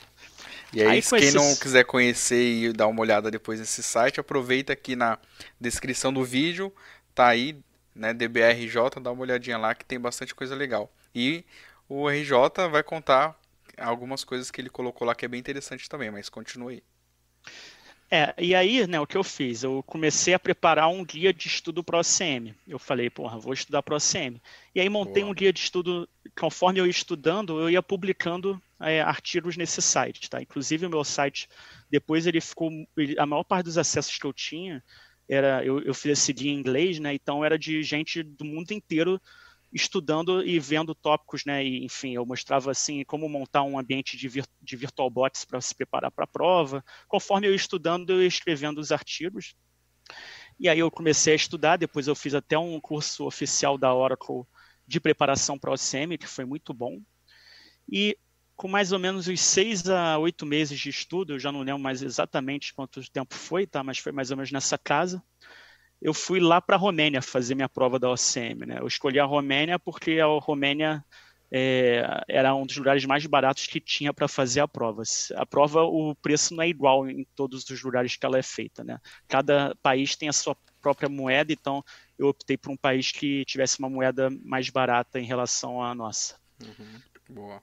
[0.73, 1.33] E aí, quem esses...
[1.33, 5.17] não quiser conhecer e dar uma olhada depois nesse site, aproveita aqui na
[5.59, 6.73] descrição do vídeo,
[7.15, 7.57] tá aí,
[7.95, 10.91] né, DBRJ, dá uma olhadinha lá que tem bastante coisa legal.
[11.15, 11.45] E
[11.87, 13.39] o RJ vai contar
[13.77, 16.83] algumas coisas que ele colocou lá que é bem interessante também, mas continue aí.
[18.09, 19.63] É, e aí, né, o que eu fiz?
[19.63, 22.55] Eu comecei a preparar um guia de estudo para o OCM.
[22.65, 24.41] Eu falei, porra, vou estudar para o OCM.
[24.73, 25.31] E aí montei Boa.
[25.31, 26.07] um guia de estudo,
[26.39, 30.41] conforme eu ia estudando, eu ia publicando é, artigos nesse site, tá?
[30.41, 31.49] Inclusive o meu site,
[31.89, 34.81] depois ele ficou, ele, a maior parte dos acessos que eu tinha,
[35.27, 38.71] era, eu, eu fiz esse guia em inglês, né, então era de gente do mundo
[38.71, 39.21] inteiro
[39.71, 41.63] estudando e vendo tópicos, né?
[41.63, 45.75] E, enfim, eu mostrava assim como montar um ambiente de, vir, de VirtualBox para se
[45.75, 46.83] preparar para a prova.
[47.07, 49.55] Conforme eu estudando, eu ia escrevendo os artigos.
[50.59, 54.43] E aí eu comecei a estudar, depois eu fiz até um curso oficial da Oracle
[54.87, 57.01] de preparação para o OCM, que foi muito bom.
[57.91, 58.17] E
[58.55, 61.81] com mais ou menos uns seis a oito meses de estudo, eu já não lembro
[61.81, 63.83] mais exatamente quanto tempo foi, tá?
[63.83, 65.21] Mas foi mais ou menos nessa casa
[66.01, 68.65] eu fui lá para a Romênia fazer minha prova da OCM.
[68.65, 68.77] Né?
[68.79, 71.03] Eu escolhi a Romênia porque a Romênia
[71.51, 75.03] é, era um dos lugares mais baratos que tinha para fazer a prova.
[75.35, 78.83] A prova, o preço não é igual em todos os lugares que ela é feita.
[78.83, 78.99] Né?
[79.27, 81.83] Cada país tem a sua própria moeda, então
[82.17, 86.35] eu optei por um país que tivesse uma moeda mais barata em relação à nossa.
[86.61, 87.01] Uhum.
[87.29, 87.61] Boa.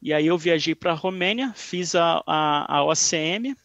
[0.00, 3.56] E aí eu viajei para a Romênia, fiz a, a, a OCM,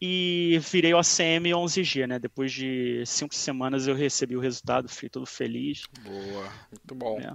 [0.00, 2.18] e virei o ACM 11G, né?
[2.18, 5.82] Depois de cinco semanas eu recebi o resultado, fiquei todo feliz.
[6.02, 7.20] Boa, muito bom.
[7.20, 7.32] É.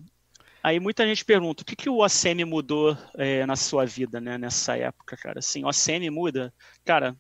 [0.64, 4.36] Aí muita gente pergunta, o que, que o ACM mudou é, na sua vida, né?
[4.38, 5.38] Nessa época, cara?
[5.38, 6.52] Assim, o ACM muda?
[6.84, 7.16] Cara,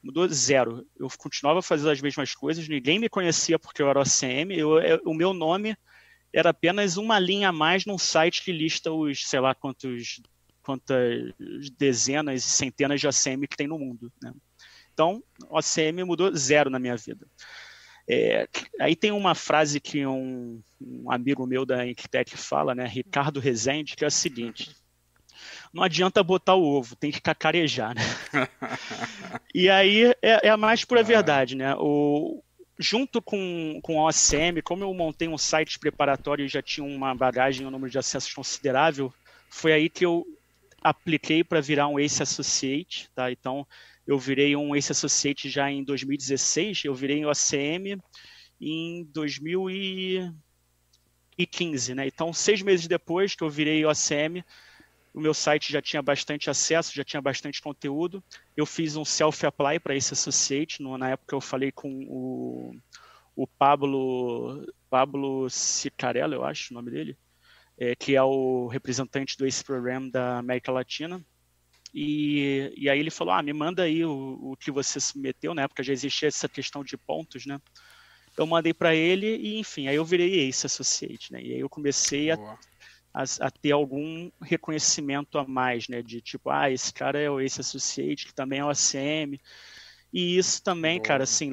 [0.00, 0.86] mudou zero.
[0.96, 4.78] Eu continuava fazendo as mesmas coisas, ninguém me conhecia porque eu era o ACM, eu,
[4.80, 5.76] eu, o meu nome
[6.32, 10.20] era apenas uma linha a mais num site que lista os, sei lá, quantos
[10.62, 11.34] quantas
[11.76, 14.32] dezenas e centenas de ACM que tem no mundo, né?
[14.94, 17.26] Então, o ACM mudou zero na minha vida.
[18.08, 18.46] É,
[18.80, 23.96] aí tem uma frase que um, um amigo meu da Inktech fala, né, Ricardo Rezende,
[23.96, 24.70] que é a seguinte:
[25.72, 28.02] não adianta botar o ovo, tem que cacarejar, né?
[29.54, 31.04] e aí é, é, a mais pura ah.
[31.04, 31.74] verdade, né?
[31.78, 32.42] O,
[32.78, 37.14] junto com, com o OCM, como eu montei um site preparatório e já tinha uma
[37.14, 39.12] bagagem, um número de acessos considerável,
[39.48, 40.26] foi aí que eu
[40.82, 43.32] apliquei para virar um ACE Associate, tá?
[43.32, 43.66] Então,
[44.06, 47.98] eu virei um Ace Associate já em 2016, eu virei o ACM
[48.60, 52.06] em 2015, né?
[52.06, 54.44] Então, seis meses depois que eu virei o ACM,
[55.14, 58.22] o meu site já tinha bastante acesso, já tinha bastante conteúdo.
[58.56, 60.82] Eu fiz um self-apply para esse associate.
[60.82, 62.76] No, na época eu falei com o,
[63.36, 67.16] o Pablo, Pablo Cicarella, eu acho o nome dele,
[67.78, 71.24] é, que é o representante do ACE Program da América Latina.
[71.94, 75.62] E, e aí ele falou, ah, me manda aí o, o que você submeteu, na
[75.62, 77.60] época já existia essa questão de pontos, né?
[78.36, 81.40] Eu mandei para ele e, enfim, aí eu virei Ace Associate, né?
[81.40, 82.58] E aí eu comecei a,
[83.14, 86.02] a, a, ter algum reconhecimento a mais, né?
[86.02, 89.40] De tipo, ah, esse cara é o Ace Associate, que também é o ACM.
[90.12, 91.06] E isso também, Boa.
[91.06, 91.48] cara, assim,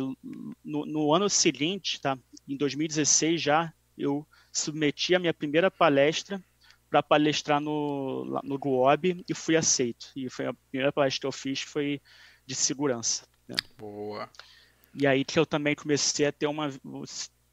[0.64, 2.18] no, no ano seguinte, tá?
[2.48, 6.44] Em 2016 já, eu submeti a minha primeira palestra
[6.92, 10.12] para palestrar no, no GUOB e fui aceito.
[10.14, 12.02] E foi a primeira palestra que eu fiz foi
[12.46, 13.26] de segurança.
[13.48, 13.56] Né?
[13.78, 14.30] Boa.
[14.94, 16.70] E aí que eu também comecei a ter uma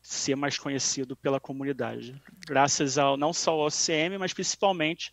[0.03, 5.13] ser mais conhecido pela comunidade, graças ao não só ao OCM, mas principalmente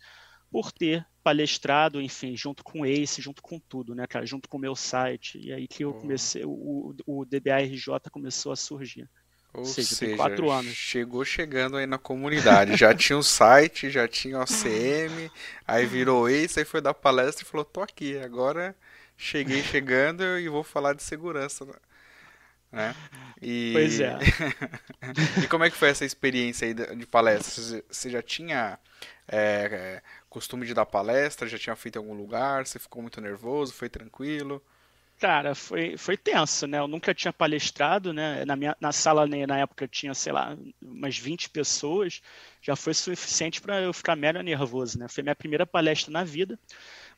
[0.50, 4.56] por ter palestrado, enfim, junto com o Ace, junto com tudo, né, cara, junto com
[4.56, 5.38] o meu site.
[5.38, 9.08] E aí que eu comecei, o, o DBARJ começou a surgir.
[9.56, 10.74] Ou seja, seja quatro anos.
[10.74, 12.76] chegou chegando aí na comunidade.
[12.76, 15.30] Já tinha o site, já tinha o ACM,
[15.66, 18.76] aí virou ex, aí foi dar palestra e falou, tô aqui, agora
[19.16, 21.66] cheguei chegando e vou falar de segurança.
[22.70, 22.94] Né?
[23.40, 23.70] E...
[23.72, 24.18] Pois é.
[25.42, 27.82] e como é que foi essa experiência aí de palestra?
[27.88, 28.78] Você já tinha
[29.26, 31.48] é, costume de dar palestra?
[31.48, 32.66] Já tinha feito em algum lugar?
[32.66, 33.72] Você ficou muito nervoso?
[33.72, 34.62] Foi tranquilo?
[35.18, 36.78] Cara, foi, foi tenso, né?
[36.78, 38.44] Eu nunca tinha palestrado, né?
[38.44, 42.20] Na, minha, na sala, né, na época, tinha, sei lá, umas 20 pessoas.
[42.60, 45.08] Já foi suficiente para eu ficar mega nervoso, né?
[45.08, 46.58] Foi minha primeira palestra na vida.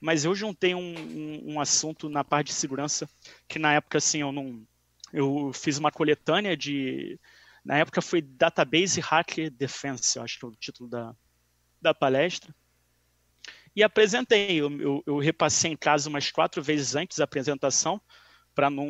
[0.00, 3.08] Mas eu juntei um, um, um assunto na parte de segurança
[3.48, 4.64] que, na época, assim, eu não...
[5.12, 7.18] Eu fiz uma coletânea de...
[7.64, 11.14] Na época foi Database Hacker Defense, eu acho que é o título da,
[11.82, 12.54] da palestra
[13.78, 14.60] e apresentei.
[14.60, 18.00] Eu, eu, eu, repassei em casa umas quatro vezes antes da apresentação,
[18.52, 18.88] para não,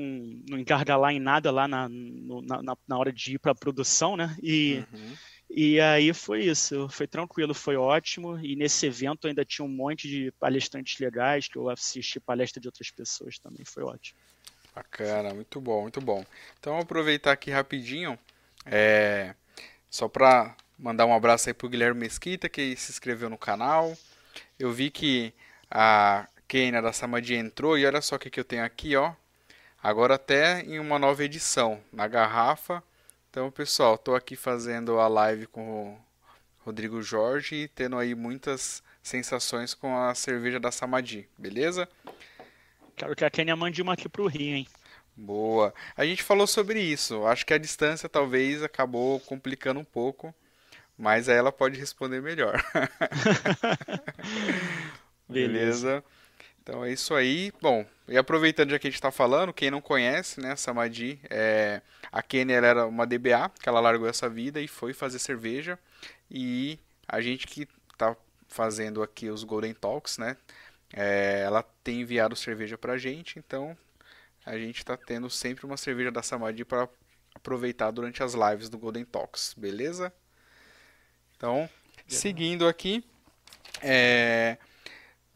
[0.48, 4.34] não engargalar em nada lá na, na, na, hora de ir para a produção, né?
[4.42, 5.14] E, uhum.
[5.50, 8.38] e aí foi isso, foi tranquilo, foi ótimo.
[8.38, 12.66] E nesse evento ainda tinha um monte de palestrantes legais, que eu assisti palestra de
[12.66, 14.18] outras pessoas também, foi ótimo.
[14.74, 16.24] Bacana, muito bom, muito bom.
[16.58, 18.18] Então, vou aproveitar aqui rapidinho,
[18.64, 19.34] é,
[19.90, 23.94] só para mandar um abraço aí pro Guilherme Mesquita, que se inscreveu no canal.
[24.58, 25.32] Eu vi que
[25.70, 29.12] a Kenia da Samadi entrou e olha só o que, que eu tenho aqui, ó.
[29.82, 32.82] Agora até em uma nova edição, na garrafa.
[33.30, 35.98] Então, pessoal, estou aqui fazendo a live com o
[36.64, 41.88] Rodrigo Jorge e tendo aí muitas sensações com a cerveja da Samadi, beleza?
[42.96, 44.66] Quero que a Kenia mande uma aqui pro Rio, hein?
[45.14, 45.72] Boa.
[45.96, 47.24] A gente falou sobre isso.
[47.26, 50.34] Acho que a distância talvez acabou complicando um pouco,
[50.98, 52.60] mas aí ela pode responder melhor.
[55.28, 56.04] Beleza.
[56.60, 57.52] Então é isso aí.
[57.62, 61.80] Bom, e aproveitando já que a gente está falando, quem não conhece, né, Samadi, é,
[62.10, 65.78] a Kenia era uma DBA, que ela largou essa vida e foi fazer cerveja.
[66.30, 68.14] E a gente que está
[68.48, 70.36] fazendo aqui os Golden Talks, né,
[70.92, 73.76] é, ela tem enviado cerveja pra gente, então
[74.44, 76.88] a gente está tendo sempre uma cerveja da Samadi para
[77.34, 80.12] aproveitar durante as lives do Golden Talks, beleza?
[81.38, 81.70] Então,
[82.06, 83.02] seguindo aqui,
[83.80, 84.58] é,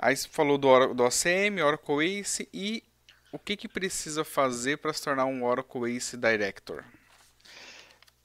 [0.03, 2.83] Aí você falou do, do ACM, Oracle Ace e
[3.31, 6.83] o que, que precisa fazer para se tornar um Oracle Ace Director?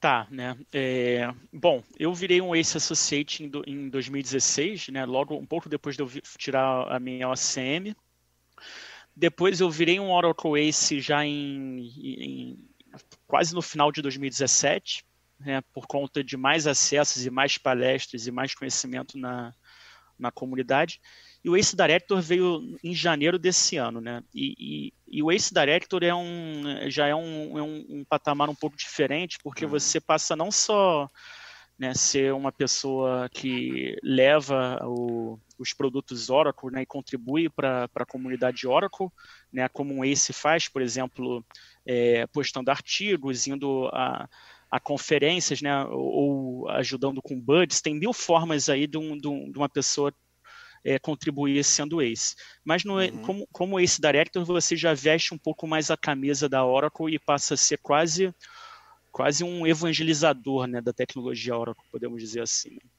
[0.00, 0.58] Tá, né?
[0.72, 5.04] É, bom, eu virei um Ace Associate em, do, em 2016, né?
[5.04, 7.94] Logo um pouco depois de eu tirar a minha OCM.
[9.14, 12.58] Depois eu virei um Oracle Ace já em, em
[13.28, 15.04] quase no final de 2017,
[15.38, 15.62] né?
[15.72, 19.54] Por conta de mais acessos e mais palestras e mais conhecimento na,
[20.18, 21.00] na comunidade.
[21.44, 24.22] E o Ace Director veio em janeiro desse ano, né?
[24.34, 24.54] E,
[25.06, 28.54] e, e o Ace Director é um, já é um, é um, um patamar um
[28.54, 29.70] pouco diferente, porque uhum.
[29.70, 31.08] você passa não só
[31.78, 38.04] né, ser uma pessoa que leva o, os produtos Oracle né, e contribui para a
[38.04, 39.08] comunidade Oracle,
[39.52, 41.44] né, como um Ace faz, por exemplo,
[41.86, 44.28] é, postando artigos, indo a,
[44.70, 49.68] a conferências, né, ou ajudando com buds, tem mil formas aí de, um, de uma
[49.68, 50.12] pessoa
[50.84, 52.34] é, contribuir sendo Ace.
[52.64, 53.22] Mas no, uhum.
[53.22, 57.18] como, como Ace Director, você já veste um pouco mais a camisa da Oracle e
[57.18, 58.32] passa a ser quase,
[59.10, 62.70] quase um evangelizador né, da tecnologia Oracle, podemos dizer assim.
[62.70, 62.90] Né?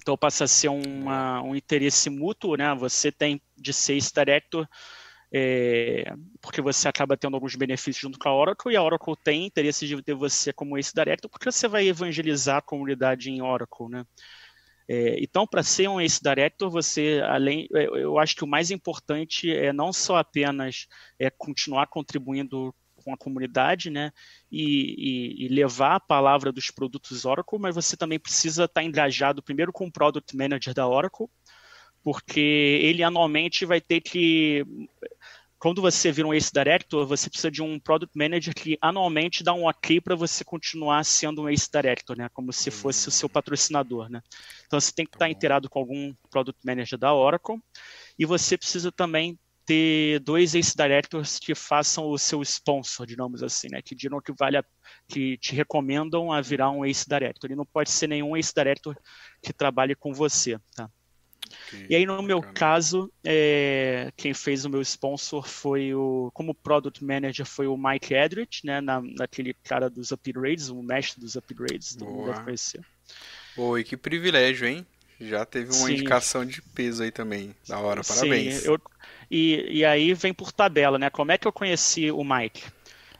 [0.00, 2.74] Então passa a ser uma, um interesse mútuo, né?
[2.74, 4.68] Você tem de ser Ace Director
[5.32, 9.46] é, porque você acaba tendo alguns benefícios junto com a Oracle, e a Oracle tem
[9.46, 13.88] interesse de ter você como Ace Director, porque você vai evangelizar a comunidade em Oracle,
[13.88, 14.04] né?
[14.88, 18.70] É, então, para ser um Ace Director, você, além, é, eu acho que o mais
[18.70, 20.86] importante é não só apenas
[21.18, 24.12] é continuar contribuindo com a comunidade, né,
[24.50, 29.42] e, e, e, levar a palavra dos produtos Oracle, mas você também precisa estar engajado
[29.42, 31.26] primeiro com o Product Manager da Oracle,
[32.02, 34.64] porque ele anualmente vai ter que
[35.62, 39.54] quando você vira um Ace Director, você precisa de um Product Manager que anualmente dá
[39.54, 42.28] um ok para você continuar sendo um Ace Director, né?
[42.34, 44.20] Como se fosse o seu patrocinador, né?
[44.66, 47.62] Então você tem que estar tá inteirado com algum Product Manager da Oracle
[48.18, 53.68] e você precisa também ter dois Ace Directors que façam o seu sponsor, digamos assim,
[53.70, 53.80] né?
[53.80, 54.64] Que digam que vale a,
[55.06, 57.52] que te recomendam a virar um Ace Director.
[57.52, 58.96] E não pode ser nenhum Ace Director
[59.40, 60.90] que trabalhe com você, tá?
[61.88, 66.30] E aí, no meu caso, é, quem fez o meu sponsor foi o.
[66.32, 68.80] Como Product Manager foi o Mike Edrich, né?
[68.80, 72.80] Na, naquele cara dos upgrades, o mestre dos upgrades, todo mundo conhecer.
[73.56, 74.86] Boa, e que privilégio, hein?
[75.20, 75.94] Já teve uma Sim.
[75.94, 77.54] indicação de peso aí também.
[77.68, 78.62] Da hora, parabéns.
[78.62, 78.80] Sim, eu,
[79.30, 81.10] e, e aí vem por tabela, né?
[81.10, 82.64] Como é que eu conheci o Mike?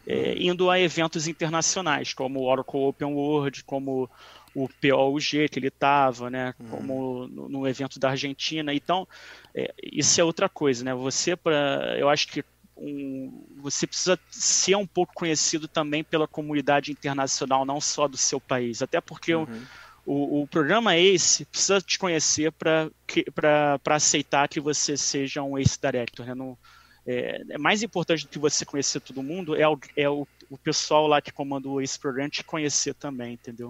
[0.05, 0.35] É, hum.
[0.37, 4.11] indo a eventos internacionais, como o Oracle Open World, como
[4.55, 6.69] o POUG que ele estava, né, uhum.
[6.69, 8.73] como no, no, evento da Argentina.
[8.73, 9.09] Então,
[9.55, 10.95] é, isso é outra coisa, né?
[10.95, 12.45] Você para, eu acho que
[12.77, 18.41] um, você precisa ser um pouco conhecido também pela comunidade internacional, não só do seu
[18.41, 19.63] país, até porque uhum.
[20.05, 25.79] o, o, o, programa ACE precisa te conhecer para aceitar que você seja um ACE
[25.81, 26.27] Director.
[26.27, 26.35] Né?
[26.35, 26.59] No,
[27.07, 30.59] é, é, mais importante do que você conhecer todo mundo é, o, é o, o
[30.59, 33.69] pessoal lá que comanda o ACE Program te conhecer também, entendeu?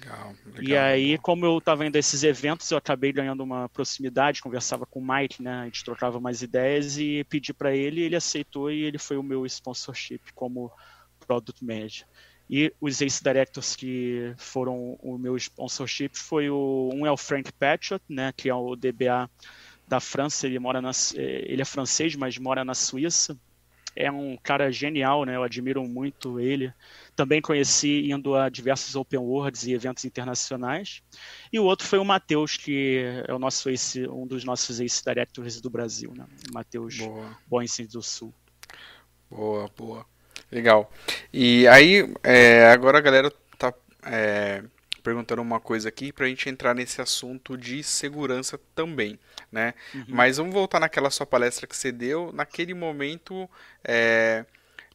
[0.00, 3.68] Legal, legal, e aí, como eu estava indo a esses eventos, eu acabei ganhando uma
[3.68, 5.60] proximidade, conversava com o Mike, né?
[5.60, 9.22] A gente trocava mais ideias e pedi para ele, ele aceitou e ele foi o
[9.22, 10.72] meu sponsorship como
[11.26, 12.06] Product Manager.
[12.50, 17.52] E os Ace Directors que foram o meu sponsorship foi o um é o Frank
[17.52, 19.28] Patriot, né, que é o DBA
[19.86, 23.36] da França, ele mora na, eh, ele é francês, mas mora na Suíça.
[23.96, 25.34] É um cara genial, né?
[25.34, 26.72] Eu admiro muito ele.
[27.18, 31.02] Também conheci indo a diversos Open Worlds e eventos internacionais.
[31.52, 35.02] E o outro foi o Matheus, que é o nosso ace, um dos nossos Ace
[35.04, 36.24] Directors do Brasil, né?
[36.52, 36.96] Matheus
[37.48, 38.32] Boensen do Sul.
[39.28, 40.06] Boa, boa.
[40.48, 40.92] Legal.
[41.32, 44.62] E aí, é, agora a galera tá é,
[45.02, 49.18] perguntando uma coisa aqui para a gente entrar nesse assunto de segurança também,
[49.50, 49.74] né?
[49.92, 50.04] Uhum.
[50.06, 52.30] Mas vamos voltar naquela sua palestra que você deu.
[52.32, 53.50] Naquele momento,
[53.82, 54.46] é,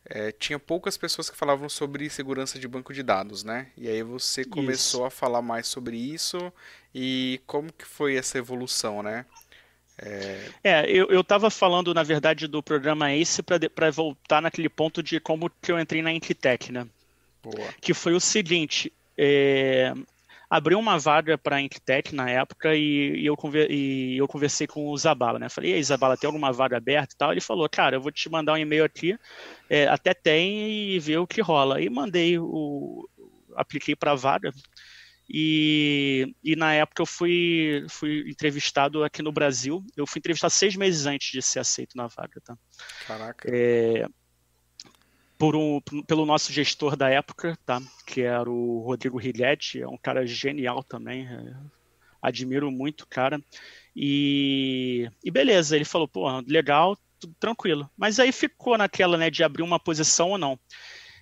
[0.06, 3.68] é, tinha poucas pessoas que falavam sobre segurança de banco de dados, né?
[3.78, 5.06] E aí você começou isso.
[5.06, 6.52] a falar mais sobre isso
[6.94, 9.26] e como que foi essa evolução, né?
[9.98, 15.20] É, é eu estava falando, na verdade, do programa ACE para voltar naquele ponto de
[15.20, 16.88] como que eu entrei na Intitech, né?
[17.42, 17.74] Boa.
[17.80, 19.94] Que foi o seguinte, é,
[20.54, 23.36] abriu uma vaga para a Intitech na época e, e, eu
[23.68, 25.50] e, eu conversei com o Zabala, né?
[25.50, 27.32] Falei, e aí, Zabala, tem alguma vaga aberta e tal?
[27.32, 29.18] Ele falou, cara, eu vou te mandar um e-mail aqui,
[29.68, 31.82] é, até tem e ver o que rola.
[31.82, 33.10] E mandei o.
[33.56, 34.52] apliquei para a vaga.
[35.28, 39.84] E, e na época eu fui, fui entrevistado aqui no Brasil.
[39.98, 42.56] Eu fui entrevistado seis meses antes de ser aceito na vaga, tá?
[43.08, 43.50] Caraca.
[43.52, 44.06] É,
[45.44, 47.82] por um, pelo nosso gestor da época, tá?
[48.06, 51.54] que era o Rodrigo Riletti, é um cara genial também, é,
[52.22, 53.42] admiro muito cara.
[53.94, 57.90] E, e beleza, ele falou, pô, legal, tudo tranquilo.
[57.98, 60.58] Mas aí ficou naquela, né, de abrir uma posição ou não.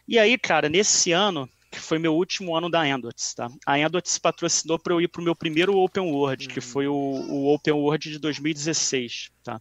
[0.08, 3.50] E aí, cara, nesse ano, que foi meu último ano da Endots, tá?
[3.66, 6.54] A Endots patrocinou para eu ir para o meu primeiro Open World, uhum.
[6.54, 9.60] que foi o, o, Open World de 2016, tá?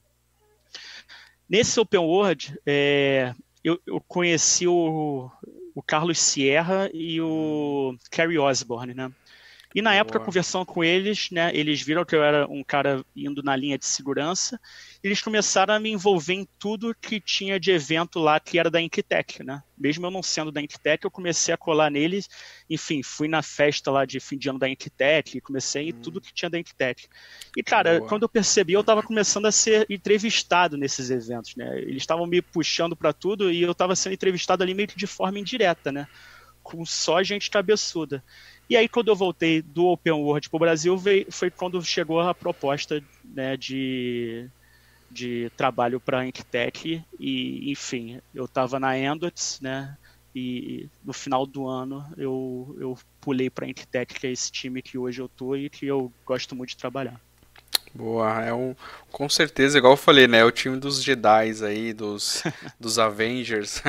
[1.49, 5.31] Nesse Open World, é, eu, eu conheci o,
[5.75, 9.11] o Carlos Sierra e o Kerry Osborne, né?
[9.75, 10.01] E na Boa.
[10.01, 13.79] época, conversando com eles, né, eles viram que eu era um cara indo na linha
[13.79, 14.61] de segurança,
[15.03, 18.81] eles começaram a me envolver em tudo que tinha de evento lá que era da
[18.81, 19.63] Inktech, né?
[19.79, 22.29] Mesmo eu não sendo da Inktech, eu comecei a colar neles,
[22.69, 26.01] enfim, fui na festa lá de fim de ano da Inktech, comecei em hum.
[26.03, 27.09] tudo que tinha da Inktech.
[27.57, 28.09] E, cara, Boa.
[28.09, 31.79] quando eu percebi, eu estava começando a ser entrevistado nesses eventos, né?
[31.79, 35.07] Eles estavam me puxando para tudo e eu estava sendo entrevistado ali meio que de
[35.07, 36.09] forma indireta, né?
[36.71, 38.23] Com só gente cabeçuda.
[38.69, 42.21] E aí, quando eu voltei do Open World para o Brasil, veio, foi quando chegou
[42.21, 44.49] a proposta né, de,
[45.11, 47.03] de trabalho para a Inktech.
[47.19, 49.97] E, enfim, eu estava na Endots, né?
[50.33, 54.81] E no final do ano eu, eu pulei para a Inktech, que é esse time
[54.81, 57.21] que hoje eu tô e que eu gosto muito de trabalhar.
[57.93, 58.75] Boa, é um,
[59.11, 60.39] com certeza, igual eu falei, né?
[60.39, 62.43] É o time dos Jedi aí, dos,
[62.79, 63.83] dos Avengers.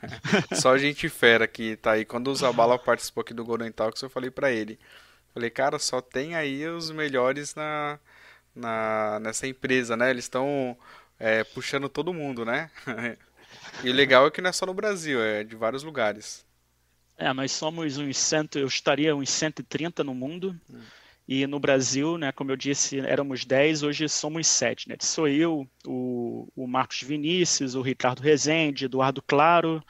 [0.58, 2.04] Só gente fera que tá aí.
[2.04, 4.78] Quando o Zabala participou aqui do Golden Talks, eu falei para ele.
[5.34, 7.98] Falei, cara, só tem aí os melhores na,
[8.54, 10.10] na nessa empresa, né?
[10.10, 10.76] Eles estão
[11.18, 12.70] é, puxando todo mundo, né?
[13.84, 16.44] e o legal é que não é só no Brasil, é de vários lugares.
[17.16, 20.58] É, nós somos uns cento, eu estaria uns 130 no mundo.
[20.70, 20.80] Hum.
[21.34, 24.90] E no Brasil, né, como eu disse, éramos 10, hoje somos 7.
[24.90, 24.96] Né?
[25.00, 29.82] Sou eu, o, o Marcos Vinícius, o Ricardo Rezende, Eduardo Claro,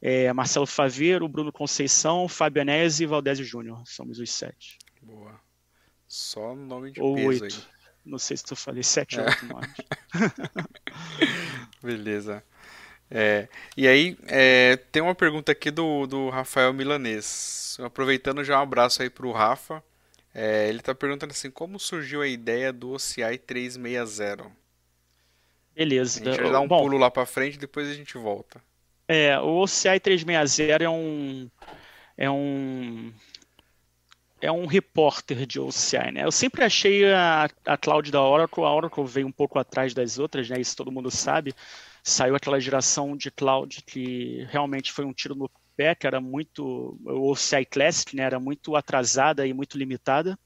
[0.00, 3.82] é, Marcelo Faveiro, Bruno Conceição, Fabianese e Valdésio Júnior.
[3.84, 4.78] Somos os sete.
[5.02, 5.40] Boa.
[6.06, 7.44] Só nome de ou peso oito.
[7.56, 7.62] aí.
[8.04, 9.28] Não sei se tu falei sete ou é.
[9.28, 9.74] oito nomes.
[11.82, 12.44] Beleza.
[13.10, 17.76] É, e aí, é, tem uma pergunta aqui do, do Rafael Milanês.
[17.82, 19.82] Aproveitando já um abraço aí para o Rafa.
[20.38, 24.52] É, ele está perguntando assim, como surgiu a ideia do OCI 360?
[25.74, 26.20] Beleza.
[26.20, 28.62] A gente vai dar um Bom, pulo lá para frente, depois a gente volta.
[29.08, 31.50] É, o OCI 360 é um
[32.18, 33.10] é um
[34.38, 36.24] é um repórter de OCI, né?
[36.24, 40.18] Eu sempre achei a, a cloud da Oracle, a Oracle veio um pouco atrás das
[40.18, 40.60] outras, né?
[40.60, 41.54] Isso todo mundo sabe.
[42.02, 45.50] Saiu aquela geração de cloud que realmente foi um tiro no
[45.94, 50.38] que era muito, o OCI Classic, né, era muito atrasada e muito limitada.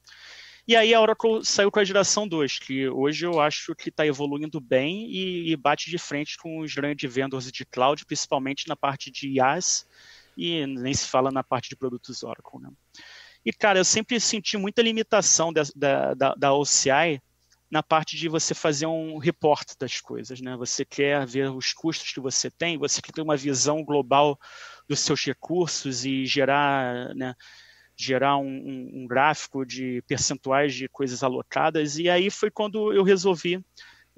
[0.67, 4.07] E aí a Oracle saiu com a geração 2, que hoje eu acho que está
[4.07, 8.77] evoluindo bem e, e, bate de frente com os grandes vendors de cloud, principalmente na
[8.77, 9.87] parte de IaaS
[10.37, 12.61] e nem se fala na parte de produtos Oracle.
[12.61, 12.71] Né?
[13.45, 17.21] E, cara, eu sempre senti muita limitação da, da, da, da OCI
[17.71, 20.57] na parte de você fazer um report das coisas, né?
[20.57, 24.39] Você quer ver os custos que você tem, você quer ter uma visão global
[24.91, 27.33] dos seus recursos e gerar, né,
[27.97, 31.97] gerar um, um, gráfico de percentuais de coisas alocadas.
[31.97, 33.65] E aí foi quando eu resolvi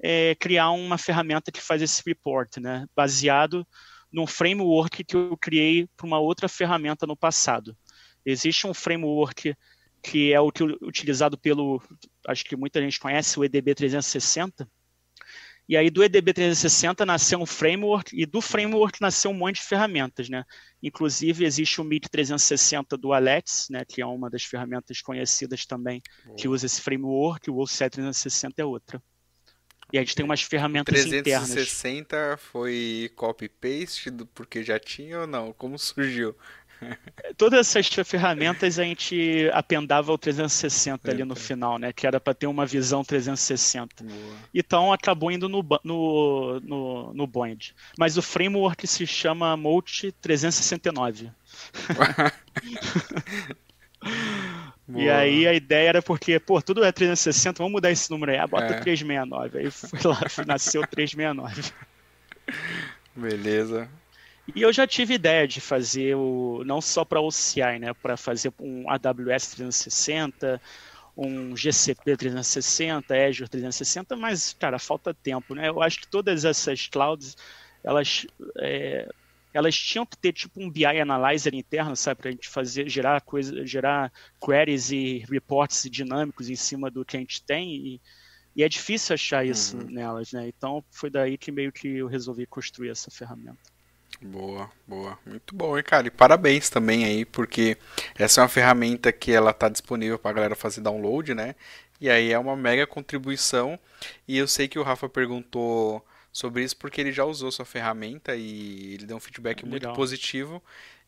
[0.01, 3.65] é, criar uma ferramenta que faz esse report, né, baseado
[4.11, 7.77] num framework que eu criei para uma outra ferramenta no passado.
[8.25, 9.55] Existe um framework
[10.01, 11.81] que é o que utilizado pelo,
[12.27, 14.67] acho que muita gente conhece, o EDB 360.
[15.67, 19.61] E aí do EDB 360 nasceu um framework e do framework nasceu um monte de
[19.61, 20.43] ferramentas, né?
[20.81, 26.01] Inclusive existe o MIT 360 do Alex, né, que é uma das ferramentas conhecidas também
[26.37, 29.01] que usa esse framework, o OCE 360 é outra.
[29.91, 31.49] E a gente tem umas ferramentas 360 internas.
[31.49, 35.53] 360 foi copy paste porque já tinha ou não?
[35.53, 36.35] Como surgiu?
[37.37, 41.93] Todas essas ferramentas a gente apendava o 360 ali no final, né?
[41.93, 44.03] Que era para ter uma visão 360.
[44.03, 44.15] Boa.
[44.53, 47.75] Então acabou indo no, no, no, no Bond.
[47.97, 51.31] Mas o framework se chama Multi 369.
[54.95, 58.37] e aí a ideia era porque, pô, tudo é 360, vamos mudar esse número aí.
[58.37, 58.79] Ah, bota é.
[58.79, 59.59] 369.
[59.59, 61.71] Aí foi lá, nasceu 369.
[63.15, 63.89] Beleza.
[64.55, 68.53] E eu já tive ideia de fazer o não só para OCI, né, para fazer
[68.59, 70.61] um AWS 360,
[71.15, 75.69] um GCP 360, Azure 360, mas cara, falta tempo, né?
[75.69, 77.37] Eu acho que todas essas clouds,
[77.83, 78.25] elas
[78.59, 79.07] é,
[79.53, 83.21] elas tinham que ter tipo um BI analyzer interno, sabe, para a gente fazer gerar
[83.21, 84.11] coisa, gerar
[84.43, 88.01] queries e reports dinâmicos em cima do que a gente tem e,
[88.55, 89.89] e é difícil achar isso uhum.
[89.89, 90.47] nelas, né?
[90.47, 93.72] Então foi daí que meio que eu resolvi construir essa ferramenta.
[94.23, 95.19] Boa, boa.
[95.25, 96.07] Muito bom, hein, cara?
[96.07, 97.77] E parabéns também aí, porque
[98.15, 101.55] essa é uma ferramenta que ela está disponível para a galera fazer download, né?
[101.99, 103.77] E aí é uma mega contribuição.
[104.27, 108.35] E eu sei que o Rafa perguntou sobre isso porque ele já usou sua ferramenta
[108.35, 110.63] e ele deu um feedback muito positivo.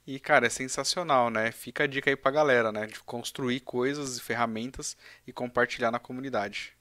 [0.05, 1.51] E, cara, é sensacional, né?
[1.51, 2.85] Fica a dica aí pra galera, né?
[2.85, 4.95] De construir coisas e ferramentas
[5.25, 6.73] e compartilhar na comunidade.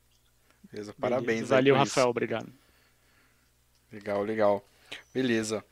[0.71, 0.93] Beleza?
[1.01, 1.49] Parabéns.
[1.49, 2.05] Valeu, Rafael.
[2.05, 2.11] Isso.
[2.11, 2.53] Obrigado.
[3.91, 4.69] Legal, legal.
[5.13, 5.65] Beleza.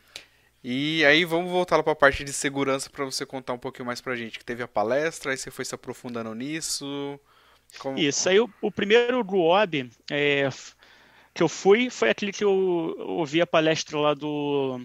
[0.65, 3.87] E aí vamos voltar lá para a parte de segurança para você contar um pouquinho
[3.87, 4.39] mais para a gente.
[4.39, 7.19] Que teve a palestra, aí você foi se aprofundando nisso.
[7.79, 7.99] Como...
[7.99, 10.49] Isso, aí o, o primeiro GUOB é,
[11.35, 14.81] que eu fui foi aquele que eu, ouvi a palestra lá do,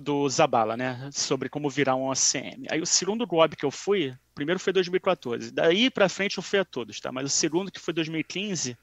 [0.00, 2.66] do Zabala, né, sobre como virar um ACM.
[2.70, 5.52] Aí o segundo GUOB que eu fui, primeiro foi 2014.
[5.52, 7.12] Daí para frente eu fui a todos, tá?
[7.12, 8.76] Mas o segundo que foi 2015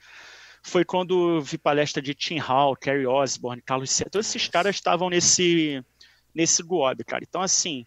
[0.63, 4.05] foi quando vi palestra de Tim Hall, Kerry Osborne, Carlos C.
[4.05, 5.83] Todos esses caras estavam nesse
[6.33, 7.23] nesse GUOB, cara.
[7.27, 7.85] Então, assim,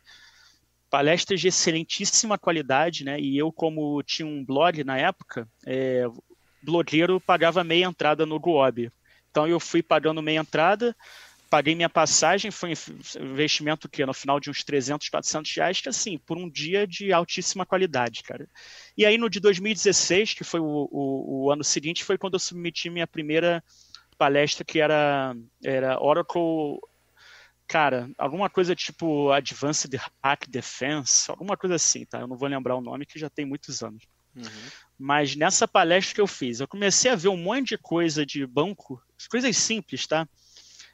[0.91, 3.19] palestras de excelentíssima qualidade, né?
[3.21, 6.05] E eu, como tinha um blog na época, é,
[6.63, 8.91] blogueiro pagava meia entrada no GUOB.
[9.31, 10.97] Então, eu fui pagando meia entrada,
[11.51, 15.89] paguei minha passagem, foi um investimento que no final de uns 300, 400 reais, que
[15.89, 18.49] assim, por um dia de altíssima qualidade, cara.
[18.97, 22.41] E aí no de 2016, que foi o, o, o ano seguinte, foi quando eu
[22.41, 23.63] submeti minha primeira
[24.19, 26.79] palestra, que era, era Oracle
[27.67, 32.21] cara, alguma coisa tipo Advanced Hack Defense, alguma coisa assim, tá?
[32.21, 34.05] Eu não vou lembrar o nome, que já tem muitos anos.
[34.37, 34.45] Uhum.
[34.99, 38.47] Mas nessa palestra que eu fiz, eu comecei a ver um monte de coisa de
[38.47, 39.01] banco,
[39.31, 40.29] coisas simples, tá?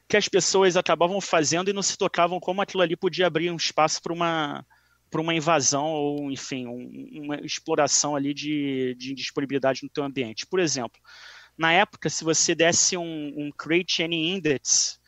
[0.07, 3.55] Que as pessoas acabavam fazendo e não se tocavam como aquilo ali podia abrir um
[3.55, 4.65] espaço para uma
[5.09, 10.47] para uma invasão ou, enfim, um, uma exploração ali de, de disponibilidade no teu ambiente.
[10.47, 10.97] Por exemplo,
[11.57, 15.00] na época, se você desse um, um create any index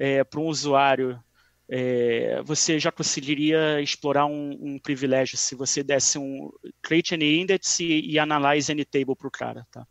[0.00, 1.22] é, para um usuário,
[1.68, 6.50] é, você já conseguiria explorar um, um, privilégio se você desse um
[6.82, 9.86] create any index e, e analyze any table para o cara, tá?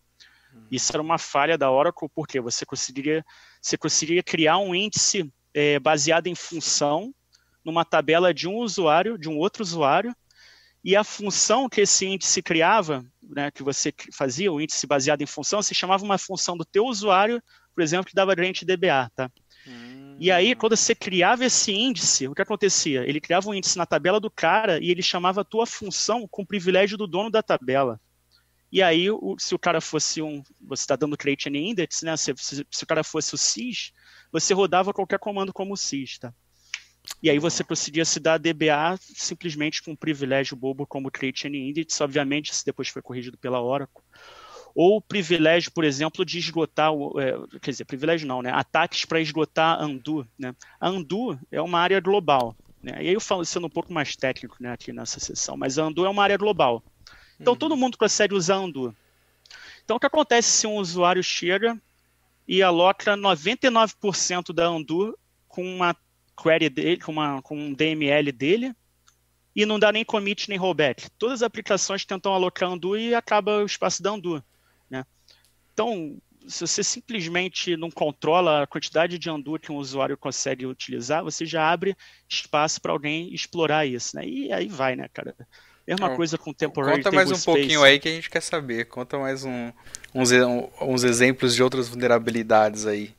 [0.51, 0.65] Uhum.
[0.71, 3.23] Isso era uma falha da Oracle, porque você conseguiria,
[3.61, 7.13] você conseguiria criar um índice é, baseado em função
[7.63, 10.11] numa tabela de um usuário, de um outro usuário,
[10.83, 15.27] e a função que esse índice criava, né, que você fazia, o índice baseado em
[15.27, 17.43] função, se chamava uma função do teu usuário,
[17.75, 19.29] por exemplo, que dava gradiente DBA, tá?
[20.19, 23.07] E aí, quando você criava esse índice, o que acontecia?
[23.07, 26.41] Ele criava um índice na tabela do cara e ele chamava a tua função com
[26.41, 27.99] o privilégio do dono da tabela.
[28.71, 29.07] E aí,
[29.37, 30.43] se o cara fosse um.
[30.61, 32.15] Você está dando create any index, né?
[32.17, 33.93] Se, se, se, o cara fosse o sys,
[34.31, 36.33] você rodava qualquer comando como sys, tá?
[37.23, 41.69] E aí você conseguia se dar DBA simplesmente com um privilégio bobo como create any
[41.69, 41.99] index.
[42.01, 44.03] Obviamente, isso depois foi corrigido pela Oracle
[44.75, 48.51] ou o privilégio, por exemplo, de esgotar, é, quer dizer, privilégio não, né?
[48.53, 50.55] Ataques para esgotar Andu, né?
[50.81, 52.93] Andu é uma área global, né?
[53.03, 55.83] E aí eu falo sendo um pouco mais técnico, né, aqui nessa sessão, mas a
[55.83, 56.83] Andu é uma área global.
[57.39, 57.59] Então uhum.
[57.59, 58.95] todo mundo consegue usar Andu.
[59.83, 61.77] Então o que acontece se um usuário chega
[62.47, 65.17] e aloca 99% da Andu
[65.47, 65.95] com uma
[66.41, 68.73] query dele, com, uma, com um DML dele,
[69.55, 71.09] e não dá nem commit nem rollback.
[71.17, 74.43] Todas as aplicações tentam alocar Andu e acaba o espaço da Andu.
[75.79, 81.23] Então, se você simplesmente não controla a quantidade de andu que um usuário consegue utilizar,
[81.23, 81.95] você já abre
[82.27, 84.27] espaço para alguém explorar isso, né?
[84.27, 85.33] E aí vai, né, cara?
[85.87, 87.45] Mesma então, coisa com temporary Conta mais um space.
[87.45, 88.89] pouquinho aí que a gente quer saber.
[88.89, 89.71] Conta mais um,
[90.13, 90.31] uns,
[90.81, 93.15] uns exemplos de outras vulnerabilidades aí.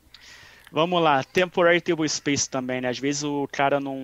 [0.71, 2.89] Vamos lá, temporary table space também, né?
[2.89, 3.97] Às vezes o cara não,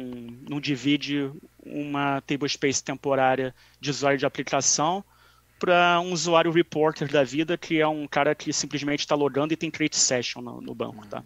[0.49, 1.31] não divide
[1.63, 5.05] uma table space temporária de usuário de aplicação
[5.59, 9.57] para um usuário reporter da vida, que é um cara que simplesmente está logando e
[9.57, 11.23] tem create session no, no banco, tá?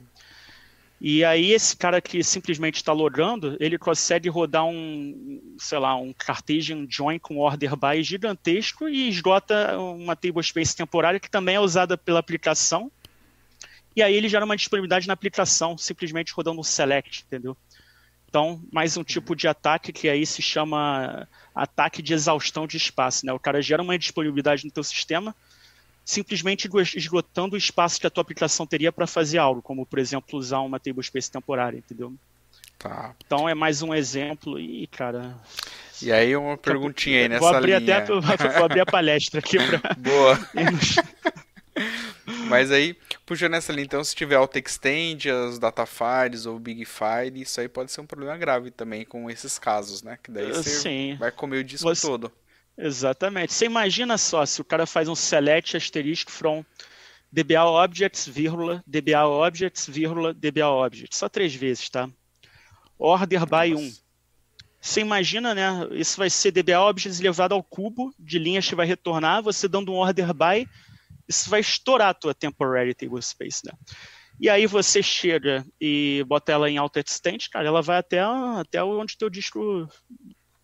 [1.04, 6.14] E aí esse cara que simplesmente está logando, ele consegue rodar um, sei lá, um
[6.14, 11.98] Cartesian Join com order by gigantesco e esgota uma tablespace temporária que também é usada
[11.98, 12.92] pela aplicação.
[13.96, 17.58] E aí ele gera uma disponibilidade na aplicação, simplesmente rodando um select, entendeu?
[18.32, 23.26] Então, mais um tipo de ataque que aí se chama ataque de exaustão de espaço,
[23.26, 23.34] né?
[23.34, 25.36] O cara gera uma disponibilidade no teu sistema,
[26.06, 30.40] simplesmente esgotando o espaço que a tua aplicação teria para fazer algo, como por exemplo
[30.40, 32.16] usar uma tablespace temporária, entendeu?
[32.80, 33.14] Tá.
[33.26, 35.36] Então é mais um exemplo e cara.
[36.02, 37.98] E aí uma perguntinha aí nessa vou abrir linha.
[37.98, 38.14] Até,
[38.56, 39.94] vou abrir a palestra aqui para.
[40.00, 40.40] Boa.
[42.48, 42.96] Mas aí,
[43.32, 47.90] puxando essa linha, então, se tiver auto-extend, as datafiles ou big file, isso aí pode
[47.90, 50.18] ser um problema grave também com esses casos, né?
[50.22, 51.16] Que daí você Sim.
[51.18, 52.30] vai comer o disco Você- todo.
[52.78, 53.54] Exatamente.
[53.54, 56.66] Você imagina só se o cara faz um select asterisco from
[57.32, 61.18] DBA objects, vírgula, DBA objects, vírgula, DBA objects.
[61.18, 62.10] Só três vezes, tá?
[63.00, 63.94] Order by 1.
[64.82, 65.88] Você imagina, né?
[65.92, 69.90] Isso vai ser DBA objects levado ao cubo de linhas que vai retornar, você dando
[69.94, 70.68] um order by,
[71.32, 73.74] isso vai estourar a tua temporary table space, né?
[74.40, 78.84] E aí você chega e bota ela em auto extend, cara, ela vai até, até
[78.84, 79.88] onde teu disco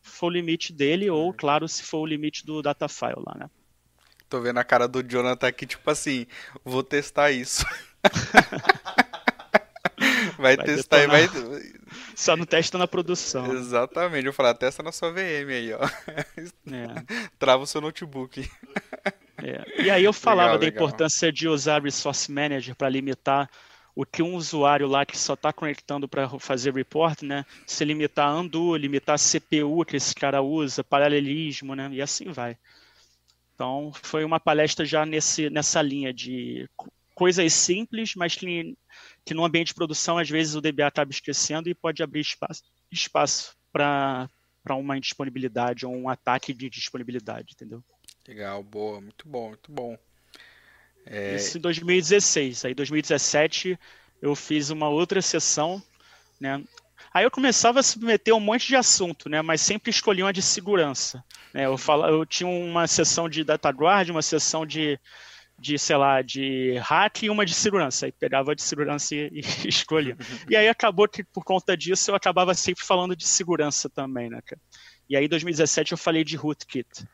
[0.02, 3.50] for o limite dele, ou, claro, se for o limite do data file lá, né?
[4.30, 6.26] Tô vendo a cara do Jonathan aqui, tipo assim,
[6.66, 7.64] vou testar isso.
[10.38, 11.30] vai, Vai testar e vai.
[12.16, 13.54] Só não testa na produção.
[13.54, 15.80] Exatamente, eu falar, testa na sua VM aí, ó.
[16.08, 16.26] É,
[17.38, 18.42] Trava o seu notebook.
[19.38, 19.64] é.
[19.86, 20.86] E aí eu falava Legal, da legal.
[20.88, 23.50] importância de usar Resource Manager para limitar
[23.96, 27.46] o que um usuário lá que só está conectando para fazer report, né?
[27.66, 31.90] Se limitar a undo, limitar a CPU que esse cara usa, paralelismo, né?
[31.92, 32.58] E assim vai.
[33.56, 38.78] Então, foi uma palestra já nesse, nessa linha de co- coisas simples, mas que,
[39.26, 42.62] que no ambiente de produção, às vezes, o DBA acaba esquecendo e pode abrir espaço,
[42.92, 44.30] espaço para
[44.70, 47.84] uma indisponibilidade ou um ataque de disponibilidade, entendeu?
[48.28, 49.98] Legal, boa, muito bom, muito bom.
[51.06, 52.66] É, Isso em 2016.
[52.66, 53.80] Aí, em 2017,
[54.22, 55.82] eu fiz uma outra sessão,
[56.40, 56.62] né?
[57.14, 59.42] Aí eu começava a submeter um monte de assunto, né?
[59.42, 61.24] Mas sempre escolhi uma de segurança.
[61.54, 61.66] Né?
[61.66, 65.00] Eu, fala, eu tinha uma sessão de data guard, uma sessão de,
[65.58, 68.06] de, sei lá, de hack e uma de segurança.
[68.06, 70.18] Aí pegava de segurança e, e escolhia.
[70.50, 74.42] E aí acabou que, por conta disso, eu acabava sempre falando de segurança também, né?
[75.10, 77.08] E aí, em 2017, eu falei de rootkit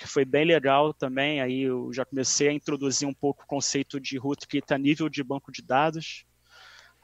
[0.00, 1.42] que foi bem legal também.
[1.42, 5.22] Aí eu já comecei a introduzir um pouco o conceito de rootkit a nível de
[5.22, 6.24] banco de dados.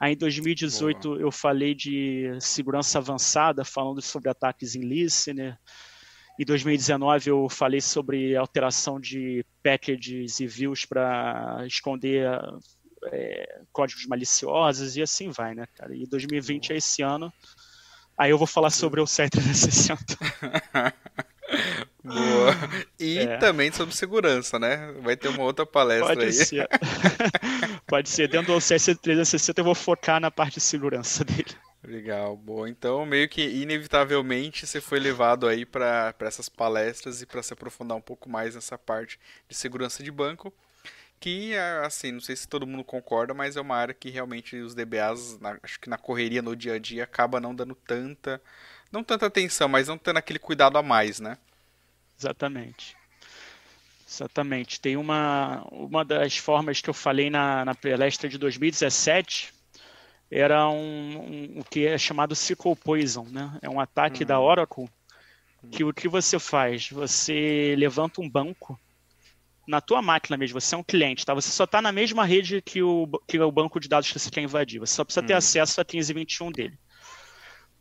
[0.01, 5.59] Aí em 2018 eu falei de segurança avançada, falando sobre ataques em listener.
[6.41, 12.27] Em 2019 eu falei sobre alteração de packages e views para esconder
[13.13, 15.95] é, códigos maliciosos e assim vai, né, cara?
[15.95, 17.31] E 2020 é esse ano.
[18.19, 19.97] Aí eu vou falar sobre o C360.
[22.07, 22.53] boa.
[22.99, 23.37] E É.
[23.37, 24.93] também sobre segurança, né?
[25.03, 26.33] Vai ter uma outra palestra Pode aí.
[26.33, 26.69] ser.
[27.87, 28.29] Pode ser.
[28.29, 31.55] Dentro do OCS 360 eu vou focar na parte de segurança dele.
[31.87, 32.69] Legal, boa.
[32.69, 37.97] Então, meio que inevitavelmente você foi levado aí para essas palestras e para se aprofundar
[37.97, 40.53] um pouco mais nessa parte de segurança de banco,
[41.21, 41.55] que
[41.85, 45.39] assim, não sei se todo mundo concorda, mas é uma área que realmente os DBAs,
[45.39, 48.43] na- acho que na correria no dia a dia, acaba não dando tanta,
[48.91, 51.39] não tanta atenção, mas não tendo aquele cuidado a mais, né?
[52.19, 52.97] Exatamente.
[54.09, 54.81] Exatamente.
[54.81, 59.53] Tem uma, uma das formas que eu falei na, na palestra de 2017
[60.31, 60.77] era um,
[61.57, 63.59] um- o que é chamado SQL Poison, né?
[63.63, 64.89] É um ataque da Oracle
[65.71, 66.89] que o que você faz?
[66.91, 68.79] Você levanta um banco
[69.67, 71.35] na tua máquina mesmo, você é um cliente, tá?
[71.35, 74.31] Você só está na mesma rede que o, que o banco de dados que você
[74.31, 74.79] quer invadir.
[74.79, 75.39] Você só precisa ter Uhum.
[75.39, 76.79] acesso a 1521 dele.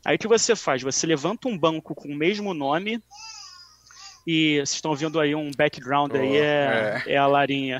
[0.03, 0.81] Aí o que você faz?
[0.81, 2.99] Você levanta um banco com o mesmo nome
[4.25, 7.79] e vocês estão vendo aí um background Tô, aí, é, é a Larinha.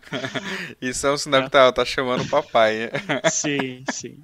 [0.80, 2.90] Isso é um sinal que tá, tá chamando o papai.
[3.30, 4.18] sim, sim.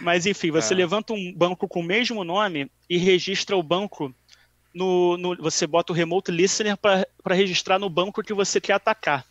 [0.00, 0.76] Mas enfim, você Ah.
[0.76, 4.14] levanta um banco com o mesmo nome e registra o banco
[4.74, 5.16] no.
[5.16, 9.24] no- você bota o remote listener para registrar no banco que você quer atacar.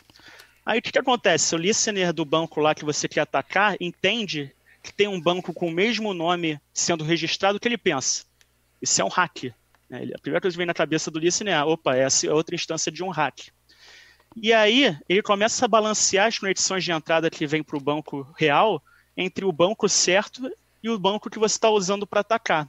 [0.66, 1.56] Aí o que, que acontece?
[1.56, 4.52] O listener do banco lá que você quer atacar entende
[4.84, 8.24] que tem um banco com o mesmo nome sendo registrado, o que ele pensa?
[8.82, 9.52] Isso é um hack.
[9.90, 10.10] Né?
[10.16, 12.92] A primeira coisa que vem na cabeça do listener é: opa, essa é outra instância
[12.92, 13.48] de um hack.
[14.36, 18.28] E aí ele começa a balancear as conexões de entrada que vem para o banco
[18.38, 18.82] real
[19.18, 20.50] entre o banco certo
[20.84, 22.68] e o banco que você está usando para atacar.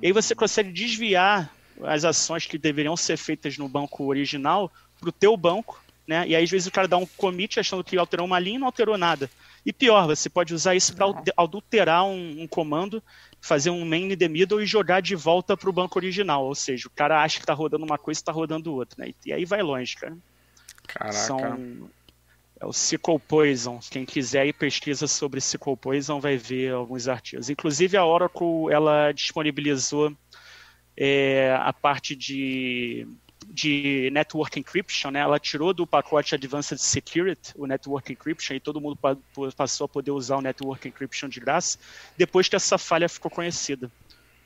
[0.00, 5.08] E aí você consegue desviar as ações que deveriam ser feitas no banco original para
[5.08, 6.26] o teu banco, né?
[6.26, 8.58] E aí às vezes o cara dá um commit achando que alterou uma linha e
[8.58, 9.30] não alterou nada.
[9.64, 13.02] E pior, você pode usar isso para adulterar um, um, comando,
[13.40, 16.44] fazer um main in the middle e jogar de volta para o banco original.
[16.44, 19.04] Ou seja, o cara acha que está rodando uma coisa e está rodando outra.
[19.04, 19.14] Né?
[19.24, 20.16] E aí vai longe, cara.
[20.86, 21.12] Caraca.
[21.12, 21.90] São,
[22.60, 23.80] é o SQL Poison.
[23.90, 27.48] Quem quiser ir pesquisa sobre SQL Poison vai ver alguns artigos.
[27.48, 30.14] Inclusive a Oracle ela disponibilizou
[30.96, 33.08] é, a parte de,
[33.50, 35.20] de Network Encryption, né?
[35.20, 38.98] ela tirou do pacote Advanced Security o Network Encryption e todo mundo
[39.56, 41.78] passou a poder usar o Network Encryption de graça
[42.16, 43.90] depois que essa falha ficou conhecida.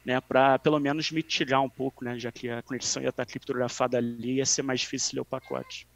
[0.05, 3.97] Né, para pelo menos mitigar um pouco, né, já que a conexão ia estar criptografada
[3.97, 5.89] ali, ia ser mais difícil ler o pacote.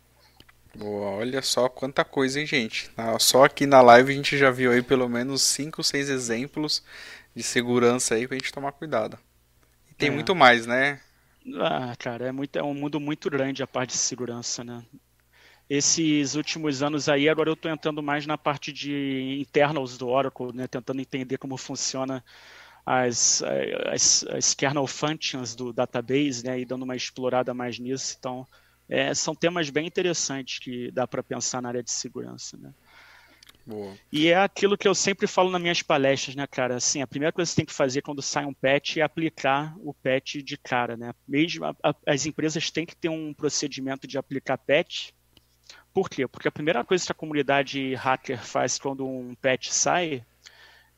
[0.75, 2.91] Boa, olha só quanta coisa, hein, gente?
[3.21, 6.83] Só aqui na live a gente já viu aí pelo menos 5, 6 exemplos
[7.37, 9.19] de segurança aí pra gente tomar cuidado.
[9.91, 10.13] E tem é.
[10.13, 11.01] muito mais, né?
[11.57, 14.85] Ah, cara, é, muito, é um mundo muito grande a parte de segurança, né?
[15.69, 20.53] Esses últimos anos aí, agora eu estou entrando mais na parte de internals do Oracle,
[20.55, 20.67] né?
[20.67, 22.25] Tentando entender como funciona
[22.85, 23.43] as,
[23.93, 26.61] as, as kernel functions do database, né?
[26.61, 28.17] E dando uma explorada mais nisso.
[28.19, 28.47] Então,
[28.89, 32.73] é, são temas bem interessantes que dá para pensar na área de segurança, né?
[34.11, 36.77] E é aquilo que eu sempre falo nas minhas palestras, né, cara?
[36.77, 39.75] Assim, a primeira coisa que você tem que fazer quando sai um patch é aplicar
[39.79, 41.13] o patch de cara, né?
[41.27, 45.11] Mesmo a, a, as empresas têm que ter um procedimento de aplicar patch.
[45.93, 46.27] Por quê?
[46.27, 50.25] Porque a primeira coisa que a comunidade hacker faz quando um patch sai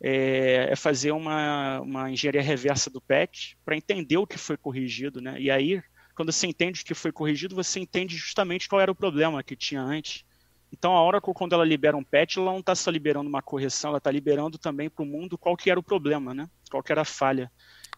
[0.00, 5.20] é, é fazer uma, uma engenharia reversa do patch para entender o que foi corrigido,
[5.20, 5.40] né?
[5.40, 5.82] E aí
[6.20, 9.80] quando você entende que foi corrigido, você entende justamente qual era o problema que tinha
[9.80, 10.22] antes.
[10.72, 13.90] Então a Oracle, quando ela libera um patch, ela não está só liberando uma correção,
[13.90, 16.48] ela está liberando também para o mundo qual que era o problema, né?
[16.70, 17.50] Qual que era a falha.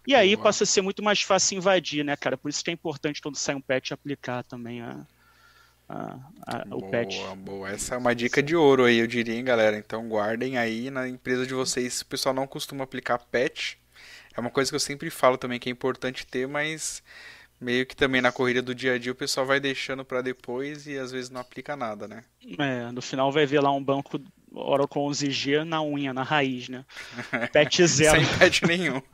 [0.06, 0.44] E aí boa.
[0.44, 2.36] passa a ser muito mais fácil invadir, né, cara?
[2.36, 5.06] Por isso que é importante quando sai um patch aplicar também a,
[5.88, 7.18] a, a, o patch.
[7.36, 9.76] Boa, essa é uma dica de ouro aí, eu diria, hein, galera.
[9.76, 12.00] Então guardem aí na empresa de vocês.
[12.00, 13.74] O pessoal não costuma aplicar patch.
[14.34, 17.02] É uma coisa que eu sempre falo também que é importante ter, mas
[17.62, 20.86] meio que também na corrida do dia a dia o pessoal vai deixando para depois
[20.86, 22.24] e às vezes não aplica nada, né?
[22.58, 24.20] É, no final vai ver lá um banco
[24.52, 26.84] Oracle 11G na unha, na raiz, né?
[27.52, 28.20] Patch zero.
[28.24, 29.00] Sem patch nenhum.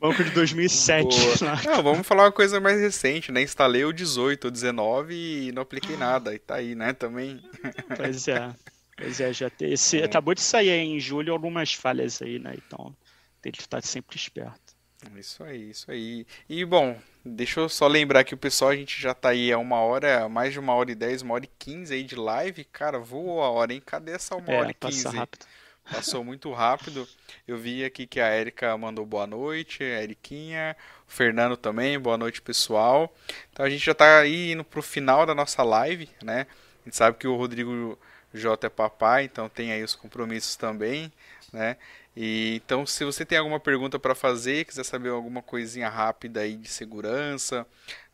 [0.00, 1.44] Banco de 2007.
[1.66, 3.42] Não, vamos falar uma coisa mais recente, né?
[3.42, 6.34] Instalei o 18 ou 19 e não apliquei nada.
[6.34, 6.94] E tá aí, né?
[6.94, 7.38] Também.
[7.94, 8.50] Pois é.
[8.96, 9.72] Pois é, já tem.
[9.74, 10.04] Esse, é.
[10.04, 12.54] Acabou de sair em julho algumas falhas aí, né?
[12.56, 12.96] Então
[13.42, 14.69] tem que estar sempre esperto.
[15.16, 16.26] Isso aí, isso aí.
[16.48, 19.58] E bom, deixa eu só lembrar que o pessoal, a gente já tá aí há
[19.58, 22.64] uma hora, mais de uma hora e dez, uma hora e quinze aí de live.
[22.64, 23.82] Cara, voou a hora, hein?
[23.84, 25.08] Cadê essa uma é, hora e quinze?
[25.08, 25.46] Rápido.
[25.90, 27.08] Passou muito rápido.
[27.48, 30.76] Eu vi aqui que a Erika mandou boa noite, a Eriquinha,
[31.08, 33.12] o Fernando também, boa noite, pessoal.
[33.52, 36.46] Então a gente já tá aí indo pro final da nossa live, né?
[36.82, 37.98] A gente sabe que o Rodrigo
[38.32, 41.12] J é papai, então tem aí os compromissos também,
[41.52, 41.76] né?
[42.16, 46.56] E, então, se você tem alguma pergunta para fazer, quiser saber alguma coisinha rápida aí
[46.56, 47.66] de segurança,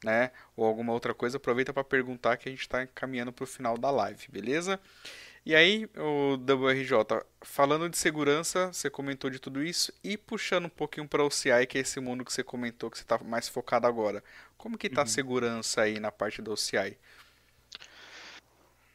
[0.05, 3.47] né, ou alguma outra coisa, aproveita para perguntar que a gente está caminhando para o
[3.47, 4.79] final da live, beleza?
[5.47, 10.69] E aí, o WRJ, falando de segurança, você comentou de tudo isso e puxando um
[10.69, 13.49] pouquinho para o OCI, que é esse mundo que você comentou que você está mais
[13.49, 14.25] focado agora.
[14.59, 15.07] Como que está uhum.
[15.07, 16.99] a segurança aí na parte do OCI?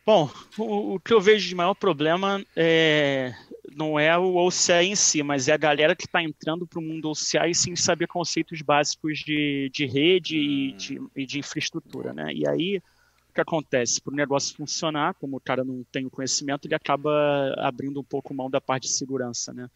[0.06, 3.36] Bom, o, o, que eu vejo de maior problema é,
[3.76, 6.82] não é o OCI em si, mas é a galera que está entrando para o
[6.82, 10.78] mundo OCI sem saber conceitos básicos de, de rede e, hum.
[10.78, 12.14] de, e de infraestrutura.
[12.14, 12.34] Né?
[12.34, 12.82] E aí,
[13.30, 14.02] o que acontece?
[14.02, 18.03] Para o negócio funcionar, como o cara não tem o conhecimento, ele acaba abrindo um
[18.03, 19.53] pouco mão da parte de segurança.
[19.53, 19.69] Né?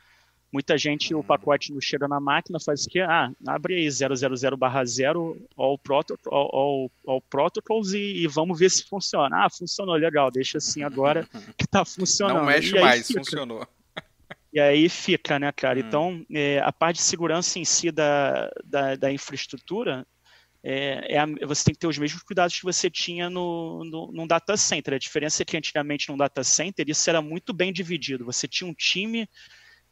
[0.52, 3.02] Muita gente, o pacote não chega na máquina, faz o quê?
[3.02, 9.46] Ah, abre aí 000/0 all, protocol, all, all, protocols e, e, vamos ver se funciona.
[9.46, 11.28] Ah, funcionou, legal, deixa assim agora
[11.58, 12.38] que está funcionando.
[12.38, 13.20] Não mexe mais, fica.
[13.20, 13.68] funcionou.
[14.54, 15.78] E aí fica, né, cara?
[15.78, 15.84] Hum.
[15.86, 20.08] Então, é, a parte de segurança em si da, da, da infraestrutura,
[20.64, 24.12] é, é a, você tem que ter os mesmos cuidados que você tinha no, no,
[24.14, 24.94] num data center.
[24.94, 28.24] A diferença é que antigamente num data center isso era muito bem dividido.
[28.24, 29.30] Você tinha um time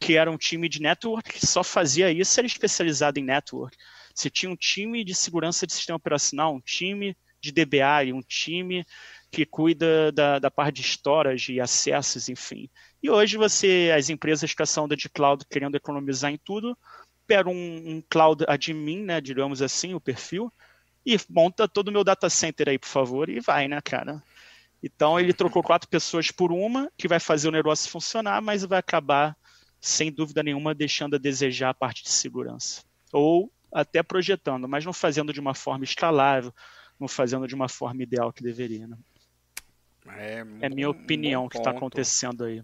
[0.04, 3.74] que era um time de network, que só fazia isso, era especializado em network.
[4.14, 8.84] Você tinha um time de segurança de sistema operacional, um time de DBA um time
[9.32, 12.68] que cuida da, da parte de storage e acessos, enfim.
[13.02, 16.76] E hoje você, as empresas que são de cloud querendo economizar em tudo,
[17.26, 20.52] pega um, um cloud admin, né, digamos assim, o perfil,
[21.06, 24.22] e monta todo o meu data center aí, por favor, e vai, né, cara?
[24.82, 28.78] Então ele trocou quatro pessoas por uma, que vai fazer o negócio funcionar, mas vai
[28.78, 29.34] acabar
[29.84, 32.82] sem dúvida nenhuma, deixando a desejar a parte de segurança.
[33.12, 36.54] Ou até projetando, mas não fazendo de uma forma escalável,
[36.98, 38.86] não fazendo de uma forma ideal que deveria.
[38.86, 38.96] Né?
[40.08, 42.62] É, é minha opinião que está acontecendo aí.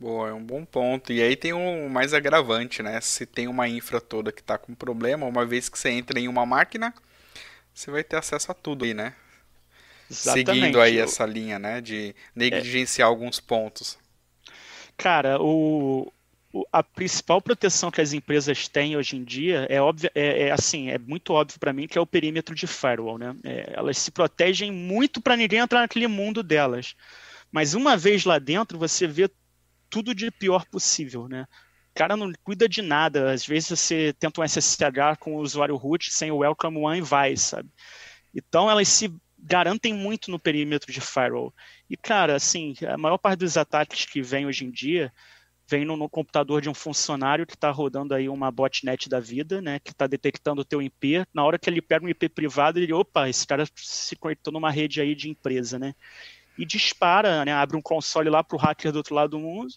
[0.00, 1.12] Boa, é um bom ponto.
[1.12, 2.98] E aí tem um mais agravante, né?
[3.02, 6.28] Se tem uma infra toda que está com problema, uma vez que você entra em
[6.28, 6.94] uma máquina,
[7.74, 9.14] você vai ter acesso a tudo aí, né?
[10.10, 10.46] Exatamente.
[10.46, 11.82] Seguindo aí essa linha, né?
[11.82, 13.10] De negligenciar é.
[13.10, 13.98] alguns pontos.
[14.96, 16.10] Cara, o,
[16.72, 20.90] a principal proteção que as empresas têm hoje em dia é óbvio, é, é assim,
[20.90, 23.34] é muito óbvio para mim que é o perímetro de firewall, né?
[23.44, 26.94] É, elas se protegem muito para ninguém entrar naquele mundo delas.
[27.50, 29.30] Mas uma vez lá dentro, você vê
[29.90, 31.46] tudo de pior possível, né?
[31.90, 33.32] O cara não cuida de nada.
[33.32, 37.02] Às vezes você tenta um SSH com o usuário root sem o welcome one e
[37.02, 37.68] vai, sabe?
[38.34, 41.54] Então elas se garantem muito no perímetro de firewall.
[41.88, 45.12] E cara, assim, a maior parte dos ataques que vem hoje em dia
[45.68, 49.60] vem no, no computador de um funcionário que está rodando aí uma botnet da vida,
[49.60, 51.24] né, que está detectando o teu IP.
[51.32, 54.70] Na hora que ele pega um IP privado, ele, opa, esse cara se conectou numa
[54.70, 55.94] rede aí de empresa, né?
[56.58, 59.72] e dispara, né, abre um console lá para o hacker do outro lado do mundo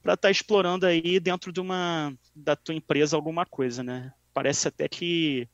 [0.00, 4.12] para estar tá explorando aí dentro de uma da tua empresa alguma coisa, né?
[4.32, 5.48] Parece até que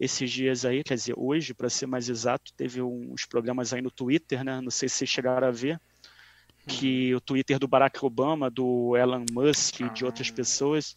[0.00, 3.90] esses dias aí, quer dizer, hoje, para ser mais exato, teve uns problemas aí no
[3.90, 4.60] Twitter, né?
[4.60, 5.78] Não sei se vocês chegaram a ver
[6.66, 10.34] que o Twitter do Barack Obama, do Elon Musk e de outras ah.
[10.34, 10.94] pessoas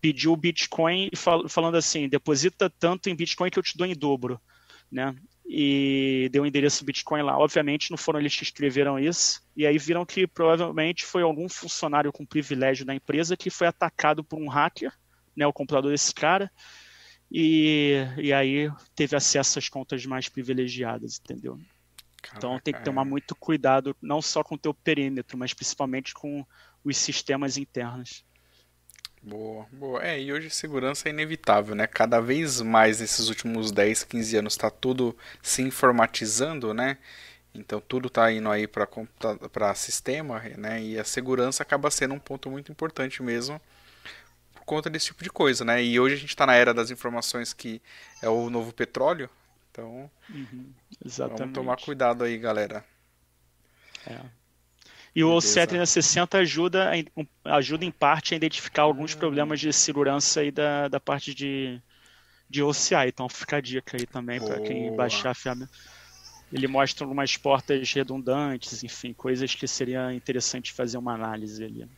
[0.00, 3.94] pediu o Bitcoin fal falando assim, deposita tanto em Bitcoin que eu te dou em
[3.94, 4.38] dobro,
[4.92, 5.14] né?
[5.46, 7.38] e deu o endereço Bitcoin lá.
[7.38, 12.12] Obviamente não foram eles que escreveram isso, e aí viram que provavelmente foi algum funcionário
[12.12, 14.92] com privilégio da empresa que foi atacado por um hacker,
[15.36, 16.50] né, o computador desse cara,
[17.30, 21.58] e, e aí teve acesso às contas mais privilegiadas, entendeu?
[22.24, 23.04] Caraca, então tem que tomar é.
[23.04, 26.44] muito cuidado, não só com o teu perímetro, mas principalmente com
[26.82, 28.24] os sistemas internos.
[29.22, 30.02] Boa, boa.
[30.02, 31.86] É, e hoje segurança é inevitável, né?
[31.86, 36.98] Cada vez mais nesses últimos 10, 15 anos está tudo se informatizando, né?
[37.54, 40.82] Então tudo está indo aí para sistema, né?
[40.82, 43.60] E a segurança acaba sendo um ponto muito importante mesmo
[44.54, 45.82] por conta desse tipo de coisa, né?
[45.82, 47.80] E hoje a gente está na era das informações que
[48.20, 49.30] é o novo petróleo,
[49.74, 50.72] então uhum,
[51.04, 52.84] vamos tomar cuidado aí, galera.
[54.06, 54.20] É.
[55.16, 56.90] E o OC 360 ajuda,
[57.44, 59.18] ajuda em parte a identificar alguns hum.
[59.18, 61.80] problemas de segurança aí da, da parte de,
[62.48, 63.08] de OCI.
[63.08, 65.72] Então fica a dica aí também para quem baixar a ferramenta.
[66.52, 71.88] Ele mostra algumas portas redundantes, enfim, coisas que seria interessante fazer uma análise ali.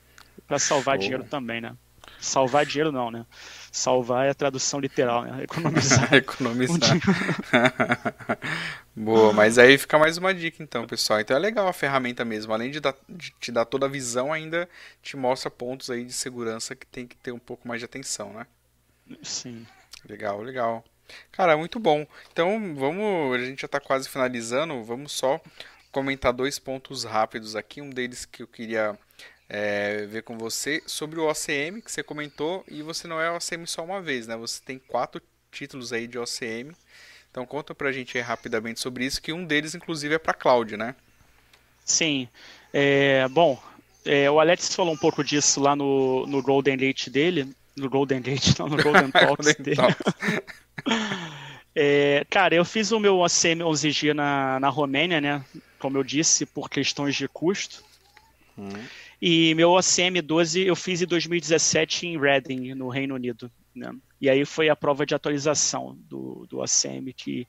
[0.47, 0.99] Para salvar Boa.
[0.99, 1.77] dinheiro também, né?
[2.21, 3.27] Salvar dinheiro não, né?
[3.77, 5.45] Salvar é a tradução literal, né?
[5.45, 6.09] Economizar.
[6.17, 6.99] Economizar.
[8.97, 11.21] Boa, mas aí fica mais uma dica então, pessoal.
[11.21, 12.55] Então é legal a ferramenta mesmo.
[12.55, 14.67] Além de, dar, de te dar toda a visão, ainda
[15.03, 18.33] te mostra pontos aí de segurança que tem que ter um pouco mais de atenção,
[18.33, 18.47] né?
[19.23, 19.67] Sim.
[20.09, 20.83] Legal, legal.
[21.31, 22.07] Cara, muito bom.
[22.33, 24.83] Então vamos, a gente já está quase finalizando.
[24.85, 25.39] Vamos só
[25.93, 27.83] comentar dois pontos rápidos aqui.
[27.83, 28.99] Um deles que eu queria
[29.49, 33.67] é, ver com você sobre o OCM que você comentou e você não é OCM
[33.67, 34.37] só uma vez, né?
[34.37, 36.75] Você tem quatro títulos aí de OCM.
[37.31, 40.95] Então conta pra gente rapidamente sobre isso, que um deles inclusive é para cloud, né?
[41.85, 42.29] Sim.
[42.73, 43.63] É, bom,
[44.05, 48.21] é, o Alex falou um pouco disso lá no, no Golden Gate dele, no Golden
[48.21, 49.77] Gate, não, no Golden Talks dele.
[51.75, 55.45] é, cara, eu fiz o meu OCM 11G na, na Romênia, né?
[55.79, 57.85] Como eu disse, por questões de custo.
[58.59, 58.71] Hum.
[59.21, 63.51] E meu OCM 12 eu fiz em 2017 em Reading, no Reino Unido.
[63.75, 63.95] Né?
[64.21, 67.47] E aí foi a prova de atualização do, do OCM, que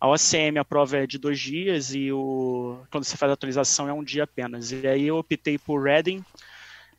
[0.00, 3.88] a OCM, a prova é de dois dias e o, quando você faz a atualização
[3.88, 4.70] é um dia apenas.
[4.70, 6.24] E aí eu optei por Reading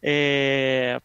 [0.02, 1.02] é,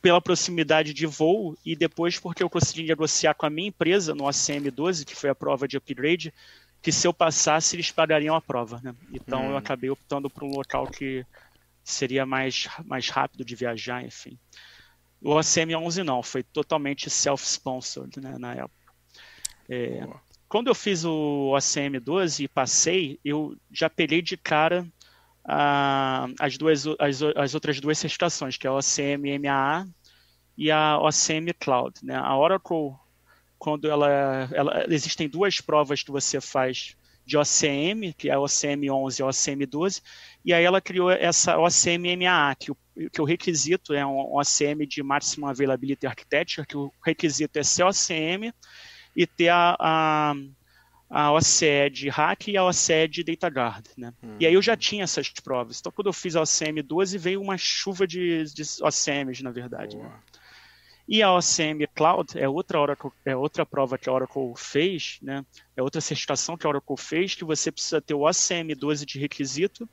[0.00, 4.24] pela proximidade de voo e depois porque eu consegui negociar com a minha empresa no
[4.24, 6.34] OCM 12, que foi a prova de upgrade,
[6.82, 8.80] que se eu passasse eles pagariam a prova.
[8.82, 8.94] Né?
[9.12, 9.50] Então hum.
[9.50, 11.24] eu acabei optando por um local que
[11.84, 14.38] seria mais, mais rápido de viajar, enfim.
[15.20, 18.92] O OCM 11 não, foi totalmente self-sponsored né, na época.
[19.68, 20.06] É,
[20.48, 24.86] quando eu fiz o OCM 12 e passei, eu já peguei de cara
[25.44, 29.86] a, as, duas, as, as outras duas certificações, que é a OCM MAA
[30.56, 31.94] e a OCM Cloud.
[32.02, 32.16] Né?
[32.16, 32.92] A Oracle,
[33.58, 38.90] quando ela, ela, existem duas provas que você faz de OCM, que é a OCM
[38.90, 40.02] 11 e a OCM 12,
[40.44, 42.76] e aí ela criou essa OCM MAA, que o,
[43.12, 47.84] que o requisito é um OCM de Maximum Availability Architecture, que o requisito é ser
[47.84, 48.52] OCM
[49.14, 50.34] e ter a, a,
[51.08, 53.88] a OCE de hack e a OCE de DataGuard.
[53.96, 54.12] Né?
[54.22, 54.36] Hum.
[54.40, 55.78] E aí eu já tinha essas provas.
[55.78, 59.96] Então, quando eu fiz a OCM 12, veio uma chuva de, de OCMs, na verdade.
[59.96, 60.10] Né?
[61.06, 65.44] E a OCM Cloud é outra, Oracle, é outra prova que a Oracle fez, né?
[65.76, 69.20] é outra certificação que a Oracle fez, que você precisa ter o OCM 12 de
[69.20, 69.88] requisito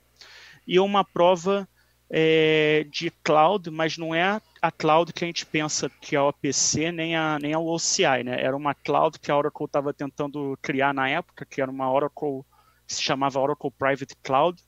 [0.69, 1.67] e uma prova
[2.11, 6.27] é, de cloud, mas não é a cloud que a gente pensa que é o
[6.29, 8.39] OPC nem a, nem a OCI, né?
[8.39, 12.43] Era uma cloud que a Oracle estava tentando criar na época, que era uma Oracle,
[12.87, 14.61] que se chamava Oracle Private Cloud,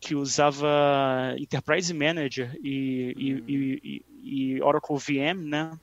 [0.00, 5.78] que usava Enterprise Manager e, e, e, e Oracle VM, né?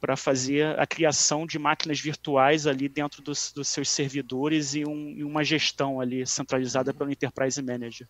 [0.00, 5.10] Para fazer a criação de máquinas virtuais ali dentro dos, dos seus servidores e, um,
[5.16, 8.06] e uma gestão ali centralizada pelo Enterprise Manager.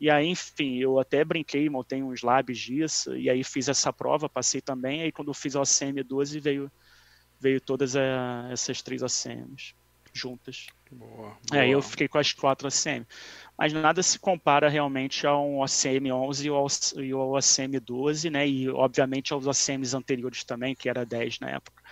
[0.00, 4.28] E aí, enfim, eu até brinquei, montei uns labs disso, e aí fiz essa prova,
[4.28, 6.70] passei também, aí quando eu fiz a OCM 12 veio,
[7.40, 9.74] veio todas a, eh, essas três OCMs
[10.16, 10.66] juntas.
[10.90, 11.62] Boa, boa.
[11.62, 13.06] É, eu fiquei com as quatro OCM.
[13.56, 18.48] Mas nada se compara realmente a um OCM 11 e ao OCM 12, né?
[18.48, 21.82] E obviamente aos OCMs anteriores também, que era 10 na época.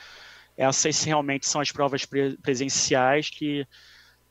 [0.56, 2.06] Essas realmente são as provas
[2.42, 3.66] presenciais que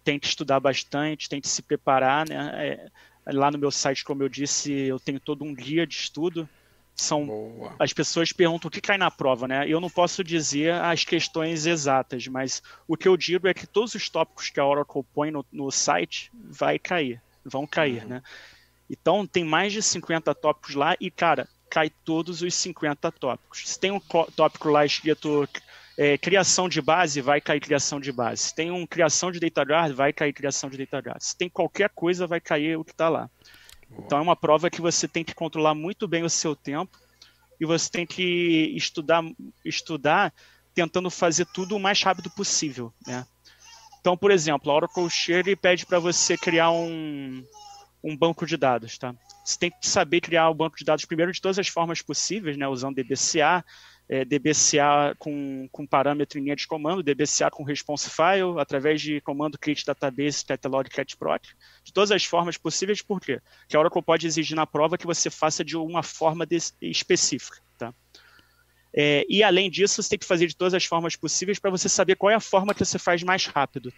[0.03, 2.51] tem que estudar bastante, tem que se preparar, né?
[2.67, 2.89] É,
[3.25, 6.47] Lá no meu site, como eu disse, eu tenho todo um guia de estudo.
[6.95, 7.75] São Boa.
[7.79, 9.67] as pessoas perguntam o que cai na prova, né?
[9.67, 13.95] Eu não posso dizer as questões exatas, mas o que eu digo é que todos
[13.95, 18.09] os tópicos que a Oracle põe no, no site vai cair, vão cair, uhum.
[18.09, 18.23] né?
[18.87, 23.67] Então tem mais de 50 tópicos lá e cara, cai todos os 50 tópicos.
[23.67, 25.49] Se tem um tópico lá escrito
[25.97, 28.43] é, criação de base, vai cair criação de base.
[28.43, 31.21] Se tem um criação de data guard, vai cair criação de data guard.
[31.21, 33.29] Se tem qualquer coisa, vai cair o que está lá.
[33.89, 34.03] Boa.
[34.05, 36.97] Então é uma prova que você tem que controlar muito bem o seu tempo
[37.59, 39.23] e você tem que estudar,
[39.63, 40.33] estudar
[40.73, 42.91] tentando fazer tudo o mais rápido possível.
[43.05, 43.25] Né?
[43.99, 47.43] Então, por exemplo, a Oracle chega e pede para você criar um,
[48.03, 48.97] um banco de dados.
[48.97, 49.13] Tá?
[49.45, 52.57] Você tem que saber criar o banco de dados primeiro de todas as formas possíveis,
[52.57, 52.67] né?
[52.67, 53.63] usando DBCA,
[54.13, 59.19] é, DBCA com, com parâmetro em linha de comando, DBCA com response file, através de
[59.21, 61.41] comando create database, catalog cat proc,
[61.83, 63.41] de todas as formas possíveis, por quê?
[63.67, 67.57] Que a Oracle pode exigir na prova que você faça de uma forma de, específica.
[67.75, 67.91] Tá?
[68.93, 71.89] É, e além disso, você tem que fazer de todas as formas possíveis para você
[71.89, 73.91] saber qual é a forma que você faz mais rápido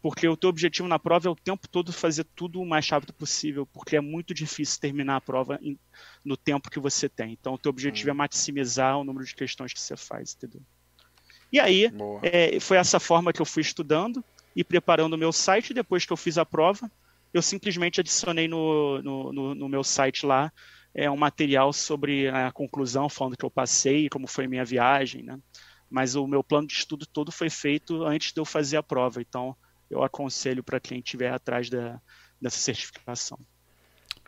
[0.00, 3.12] porque o teu objetivo na prova é o tempo todo fazer tudo o mais rápido
[3.12, 5.78] possível, porque é muito difícil terminar a prova em,
[6.24, 7.32] no tempo que você tem.
[7.32, 8.18] Então, o teu objetivo é uhum.
[8.18, 10.62] maximizar o número de questões que você faz, entendeu?
[11.52, 11.90] E aí,
[12.22, 14.22] é, foi essa forma que eu fui estudando
[14.54, 15.74] e preparando o meu site.
[15.74, 16.90] Depois que eu fiz a prova,
[17.32, 20.52] eu simplesmente adicionei no, no, no, no meu site lá
[20.94, 25.38] é, um material sobre a conclusão, falando que eu passei, como foi minha viagem, né?
[25.90, 29.22] Mas o meu plano de estudo todo foi feito antes de eu fazer a prova.
[29.22, 29.56] Então,
[29.90, 32.00] eu aconselho para quem estiver atrás da,
[32.40, 33.38] dessa certificação.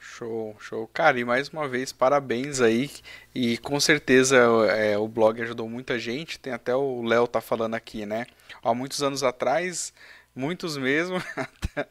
[0.01, 0.89] Show, show.
[0.89, 2.91] Cara, e mais uma vez, parabéns aí.
[3.35, 4.37] E com certeza
[4.70, 6.39] é, o blog ajudou muita gente.
[6.39, 8.27] Tem até o Léo tá falando aqui, né?
[8.62, 9.93] Há muitos anos atrás,
[10.35, 11.23] muitos mesmo,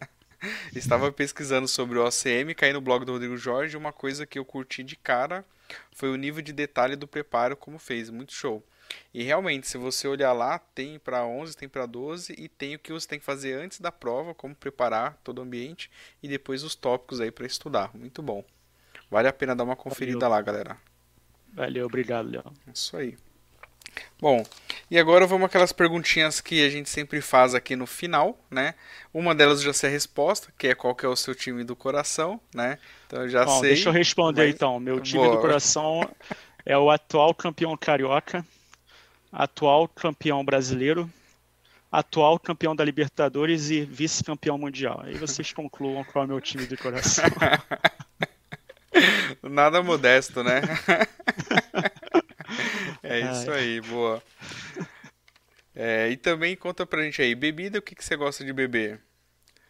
[0.76, 3.78] estava pesquisando sobre o OCM, caí no blog do Rodrigo Jorge.
[3.78, 5.46] Uma coisa que eu curti de cara
[5.94, 8.10] foi o nível de detalhe do preparo, como fez.
[8.10, 8.64] Muito show.
[9.14, 12.80] E realmente, se você olhar lá, tem para 11, tem para 12 e tem o
[12.80, 15.90] que você tem que fazer antes da prova, como preparar todo o ambiente
[16.22, 17.91] e depois os tópicos aí para estudar.
[17.95, 18.44] Muito bom.
[19.10, 20.30] Vale a pena dar uma conferida Valeu.
[20.30, 20.78] lá, galera.
[21.53, 22.44] Valeu, obrigado, Léo.
[22.74, 23.18] Isso aí.
[24.22, 24.45] Bom,
[24.91, 28.76] e agora vamos aquelas perguntinhas que a gente sempre faz aqui no final, né?
[29.14, 31.76] Uma delas já sei a resposta, que é qual que é o seu time do
[31.76, 32.78] coração, né?
[33.07, 33.70] Então eu já Bom, sei.
[33.70, 34.56] Deixa eu responder mas...
[34.56, 34.80] então.
[34.80, 35.36] Meu time Boa.
[35.36, 36.10] do coração
[36.66, 38.45] é o atual campeão carioca,
[39.32, 41.10] atual campeão brasileiro,
[41.92, 45.02] atual campeão da Libertadores e vice-campeão mundial.
[45.04, 47.26] Aí vocês concluam qual é o meu time de coração.
[49.44, 50.62] Nada modesto, né?
[53.04, 54.22] é isso aí, boa.
[55.76, 59.00] É, e também conta pra gente aí, bebida, o que, que você gosta de beber?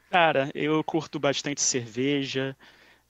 [0.09, 2.55] Cara, eu curto bastante cerveja,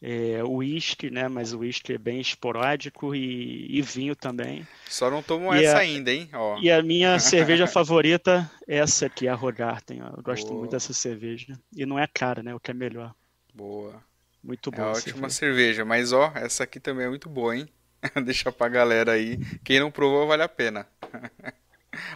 [0.01, 1.27] é, uísque, né?
[1.27, 4.65] Mas o uísque é bem esporádico e, e, vinho também.
[4.87, 6.29] Só não tomo e essa a, ainda, hein?
[6.33, 6.57] Ó.
[6.59, 9.99] E a minha cerveja favorita é essa aqui, a Rogarten.
[9.99, 10.59] Eu gosto Boa.
[10.59, 11.59] muito dessa cerveja.
[11.75, 12.55] E não é cara, né?
[12.55, 13.13] O que é melhor.
[13.53, 14.01] Boa.
[14.43, 14.87] Muito boa.
[14.87, 15.83] É ótima cerveja.
[15.83, 15.85] cerveja.
[15.85, 17.67] Mas, ó, essa aqui também é muito boa, hein?
[18.25, 19.37] Deixa pra galera aí.
[19.63, 20.87] Quem não provou, vale a pena.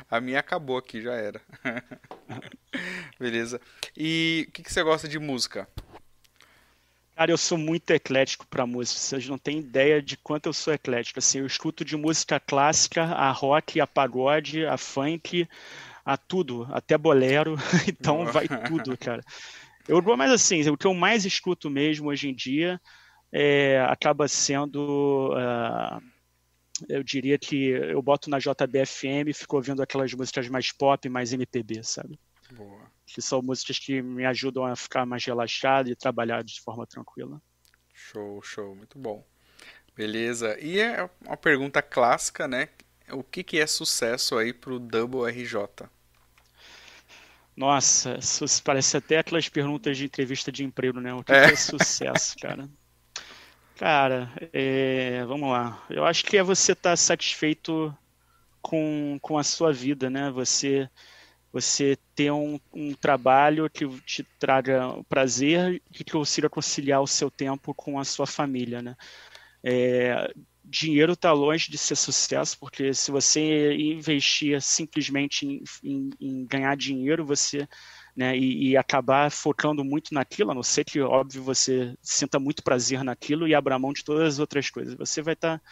[0.10, 1.42] A minha acabou aqui, já era.
[3.20, 3.60] Beleza.
[3.98, 5.68] E o que, que você gosta de música?
[7.15, 8.99] Cara, eu sou muito eclético para música.
[8.99, 11.19] Vocês não têm ideia de quanto eu sou eclético.
[11.19, 15.48] Assim, eu escuto de música clássica, a rock, a pagode, a funk,
[16.03, 17.56] a tudo, até bolero.
[17.88, 19.22] então vai tudo, cara.
[19.88, 22.80] Eu vou mais assim, o que eu mais escuto mesmo hoje em dia
[23.31, 26.02] é, acaba sendo uh,
[26.90, 31.31] eu diria que eu boto na JBFM e fico ouvindo aquelas músicas mais pop, mais
[31.34, 32.19] MPB, sabe?
[32.52, 32.83] Boa.
[33.06, 37.42] Que são músicas que me ajudam a ficar mais relaxado e trabalhar de forma tranquila.
[37.94, 39.26] Show, show, muito bom.
[39.96, 40.58] Beleza.
[40.60, 42.70] E é uma pergunta clássica, né?
[43.12, 45.88] O que, que é sucesso aí pro Double RJ?
[47.56, 48.18] Nossa,
[48.64, 51.14] parece até aquelas perguntas de entrevista de emprego, né?
[51.14, 52.68] O que é, que é sucesso, cara?
[53.76, 55.84] Cara, é, vamos lá.
[55.90, 57.96] Eu acho que é você estar tá satisfeito
[58.62, 60.32] com, com a sua vida, né?
[60.32, 60.90] Você
[61.54, 67.30] você ter um, um trabalho que te traga prazer e que consiga conciliar o seu
[67.30, 68.96] tempo com a sua família, né?
[69.64, 70.34] É,
[70.66, 76.76] dinheiro está longe de ser sucesso, porque se você investir simplesmente em, em, em ganhar
[76.76, 77.68] dinheiro, você
[78.16, 82.64] né, e, e, acabar focando muito naquilo, a não ser que, óbvio, você sinta muito
[82.64, 84.96] prazer naquilo e abra mão de todas as outras coisas.
[84.96, 85.64] Você vai estar tá,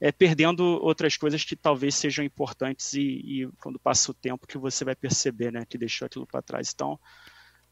[0.00, 4.58] é, perdendo outras coisas que talvez sejam importantes e, e, quando passa o tempo que
[4.58, 6.70] você vai perceber né, que deixou aquilo para trás.
[6.74, 6.98] Então,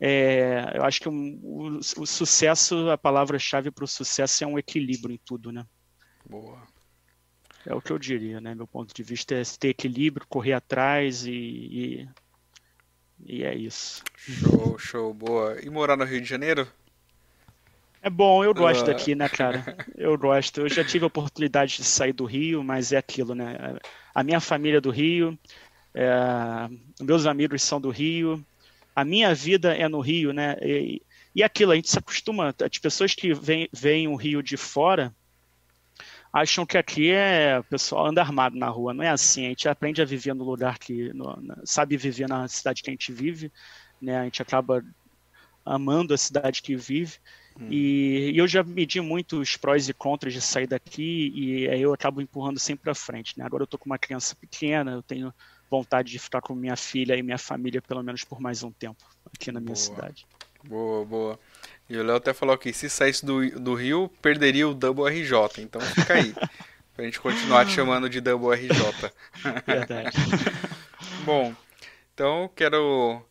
[0.01, 4.59] é, eu acho que um, o, o, sucesso, a palavra-chave para o sucesso é um
[4.59, 5.67] equilíbrio em tudo, né?
[6.29, 6.63] Boa.
[7.67, 8.55] É o que eu diria, né?
[8.55, 12.09] Meu ponto de vista é ter equilíbrio, correr atrás e, e,
[13.25, 14.03] e é isso.
[14.17, 15.59] Show, show, boa.
[15.63, 16.69] E morar no Rio de Janeiro?
[18.05, 18.85] É bom, eu gosto uh...
[18.85, 19.79] daqui, né, cara?
[19.97, 20.61] Eu gosto.
[20.61, 23.79] Eu já tive a oportunidade de sair do Rio, mas é aquilo, né?
[24.15, 25.39] A minha família é do Rio,
[25.95, 26.69] é...
[27.01, 28.45] meus amigos são do Rio,
[28.95, 30.55] a minha vida é no Rio, né?
[30.61, 31.01] E,
[31.35, 32.55] e aquilo, a gente se acostuma.
[32.63, 35.11] As pessoas que veem, veem o Rio de fora
[36.31, 38.93] acham que aqui é o pessoal anda armado na rua.
[38.93, 39.47] Não é assim.
[39.47, 41.11] A gente aprende a viver no lugar que.
[41.15, 43.51] No, sabe viver na cidade que a gente vive,
[43.99, 44.19] né?
[44.19, 44.85] A gente acaba
[45.65, 47.19] amando a cidade que vive.
[47.59, 47.69] Hum.
[47.71, 51.81] E, e, eu já medi muito os prós e contras de sair daqui e aí
[51.81, 53.39] eu acabo empurrando sempre para frente.
[53.39, 53.45] Né?
[53.45, 55.33] Agora eu tô com uma criança pequena, eu tenho
[55.71, 59.05] vontade de ficar com minha filha e minha família pelo menos por mais um tempo
[59.33, 59.77] aqui na minha boa.
[59.77, 60.27] cidade.
[60.65, 61.41] Boa, boa.
[61.89, 65.63] E o Léo até falou que se saísse do, do Rio, perderia o Double RJ.
[65.63, 66.35] Então fica aí.
[66.95, 69.13] pra gente continuar te chamando de Double RJ.
[69.67, 70.17] Verdade.
[71.25, 71.55] Bom,
[72.15, 73.23] então quero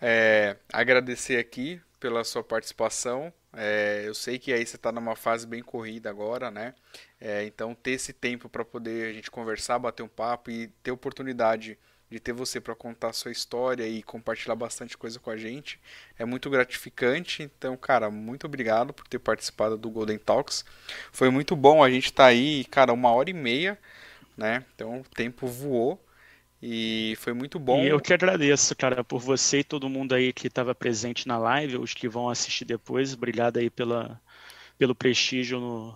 [0.00, 3.32] é, agradecer aqui pela sua participação.
[3.52, 6.74] É, eu sei que aí você está numa fase bem corrida agora, né?
[7.20, 10.90] É, então ter esse tempo para poder a gente conversar, bater um papo e ter
[10.90, 11.78] oportunidade
[12.10, 15.80] de ter você para contar a sua história e compartilhar bastante coisa com a gente
[16.18, 17.42] é muito gratificante.
[17.42, 20.64] Então, cara, muito obrigado por ter participado do Golden Talks.
[21.12, 23.78] Foi muito bom a gente estar tá aí, cara, uma hora e meia,
[24.36, 24.64] né?
[24.74, 26.02] Então o tempo voou.
[26.60, 27.82] E foi muito bom.
[27.82, 31.38] E eu que agradeço, cara, por você e todo mundo aí que estava presente na
[31.38, 33.14] live, os que vão assistir depois.
[33.14, 34.20] Obrigado aí pela,
[34.76, 35.94] pelo prestígio no,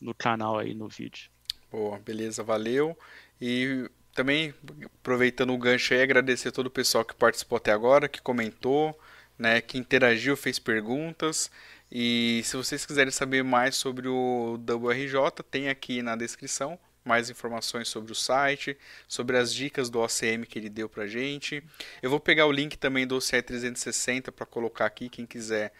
[0.00, 1.30] no canal aí, no vídeo.
[1.70, 2.96] Boa, beleza, valeu.
[3.38, 4.54] E também,
[5.00, 8.98] aproveitando o gancho aí, agradecer a todo o pessoal que participou até agora, que comentou,
[9.38, 11.50] né, que interagiu, fez perguntas.
[11.92, 16.78] E se vocês quiserem saber mais sobre o WRJ, tem aqui na descrição
[17.08, 18.76] mais informações sobre o site,
[19.08, 21.64] sobre as dicas do OCM que ele deu pra gente.
[22.02, 25.72] Eu vou pegar o link também do OCE 360 para colocar aqui, quem quiser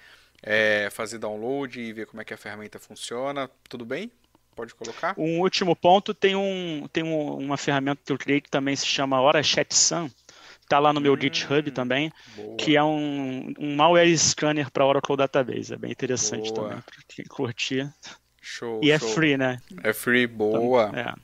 [0.42, 3.50] é, fazer download e ver como é que a ferramenta funciona.
[3.68, 4.10] Tudo bem?
[4.56, 5.14] Pode colocar?
[5.16, 8.86] Um último ponto, tem, um, tem um, uma ferramenta que eu criei que também se
[8.86, 10.10] chama Hora Chat Sun.
[10.60, 12.56] Está lá no meu hum, GitHub também, boa.
[12.56, 15.72] que é um, um malware scanner para Oracle Database.
[15.72, 16.68] É bem interessante boa.
[16.68, 17.90] também, para quem curtir.
[18.48, 18.80] Show.
[18.82, 19.08] E show.
[19.08, 19.60] é free, né?
[19.84, 20.88] É free, boa.
[20.88, 21.14] Então, é.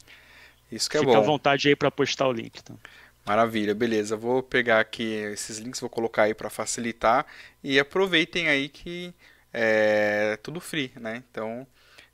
[0.70, 1.18] Isso que é Fica bom.
[1.18, 2.58] Fica à vontade aí para postar o link.
[2.58, 2.78] Então.
[3.24, 4.16] Maravilha, beleza.
[4.16, 7.24] Vou pegar aqui esses links, vou colocar aí para facilitar.
[7.62, 9.14] E aproveitem aí que
[9.52, 11.22] é tudo free, né?
[11.30, 11.66] Então,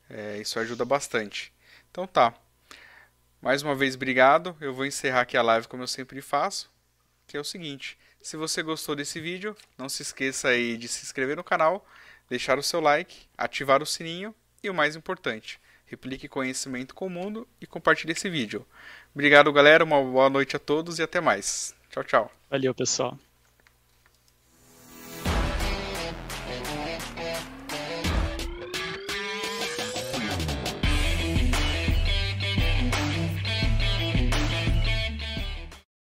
[0.08, 1.52] é, isso ajuda bastante.
[1.90, 2.32] Então tá.
[3.42, 4.56] Mais uma vez, obrigado.
[4.60, 6.70] Eu vou encerrar aqui a live como eu sempre faço,
[7.26, 7.98] que é o seguinte.
[8.22, 11.84] Se você gostou desse vídeo, não se esqueça aí de se inscrever no canal,
[12.28, 17.10] deixar o seu like, ativar o sininho e o mais importante, replique conhecimento com o
[17.10, 18.66] mundo e compartilhe esse vídeo.
[19.14, 19.84] Obrigado, galera.
[19.84, 21.74] Uma boa noite a todos e até mais.
[21.90, 22.32] Tchau, tchau.
[22.48, 23.18] Valeu, pessoal.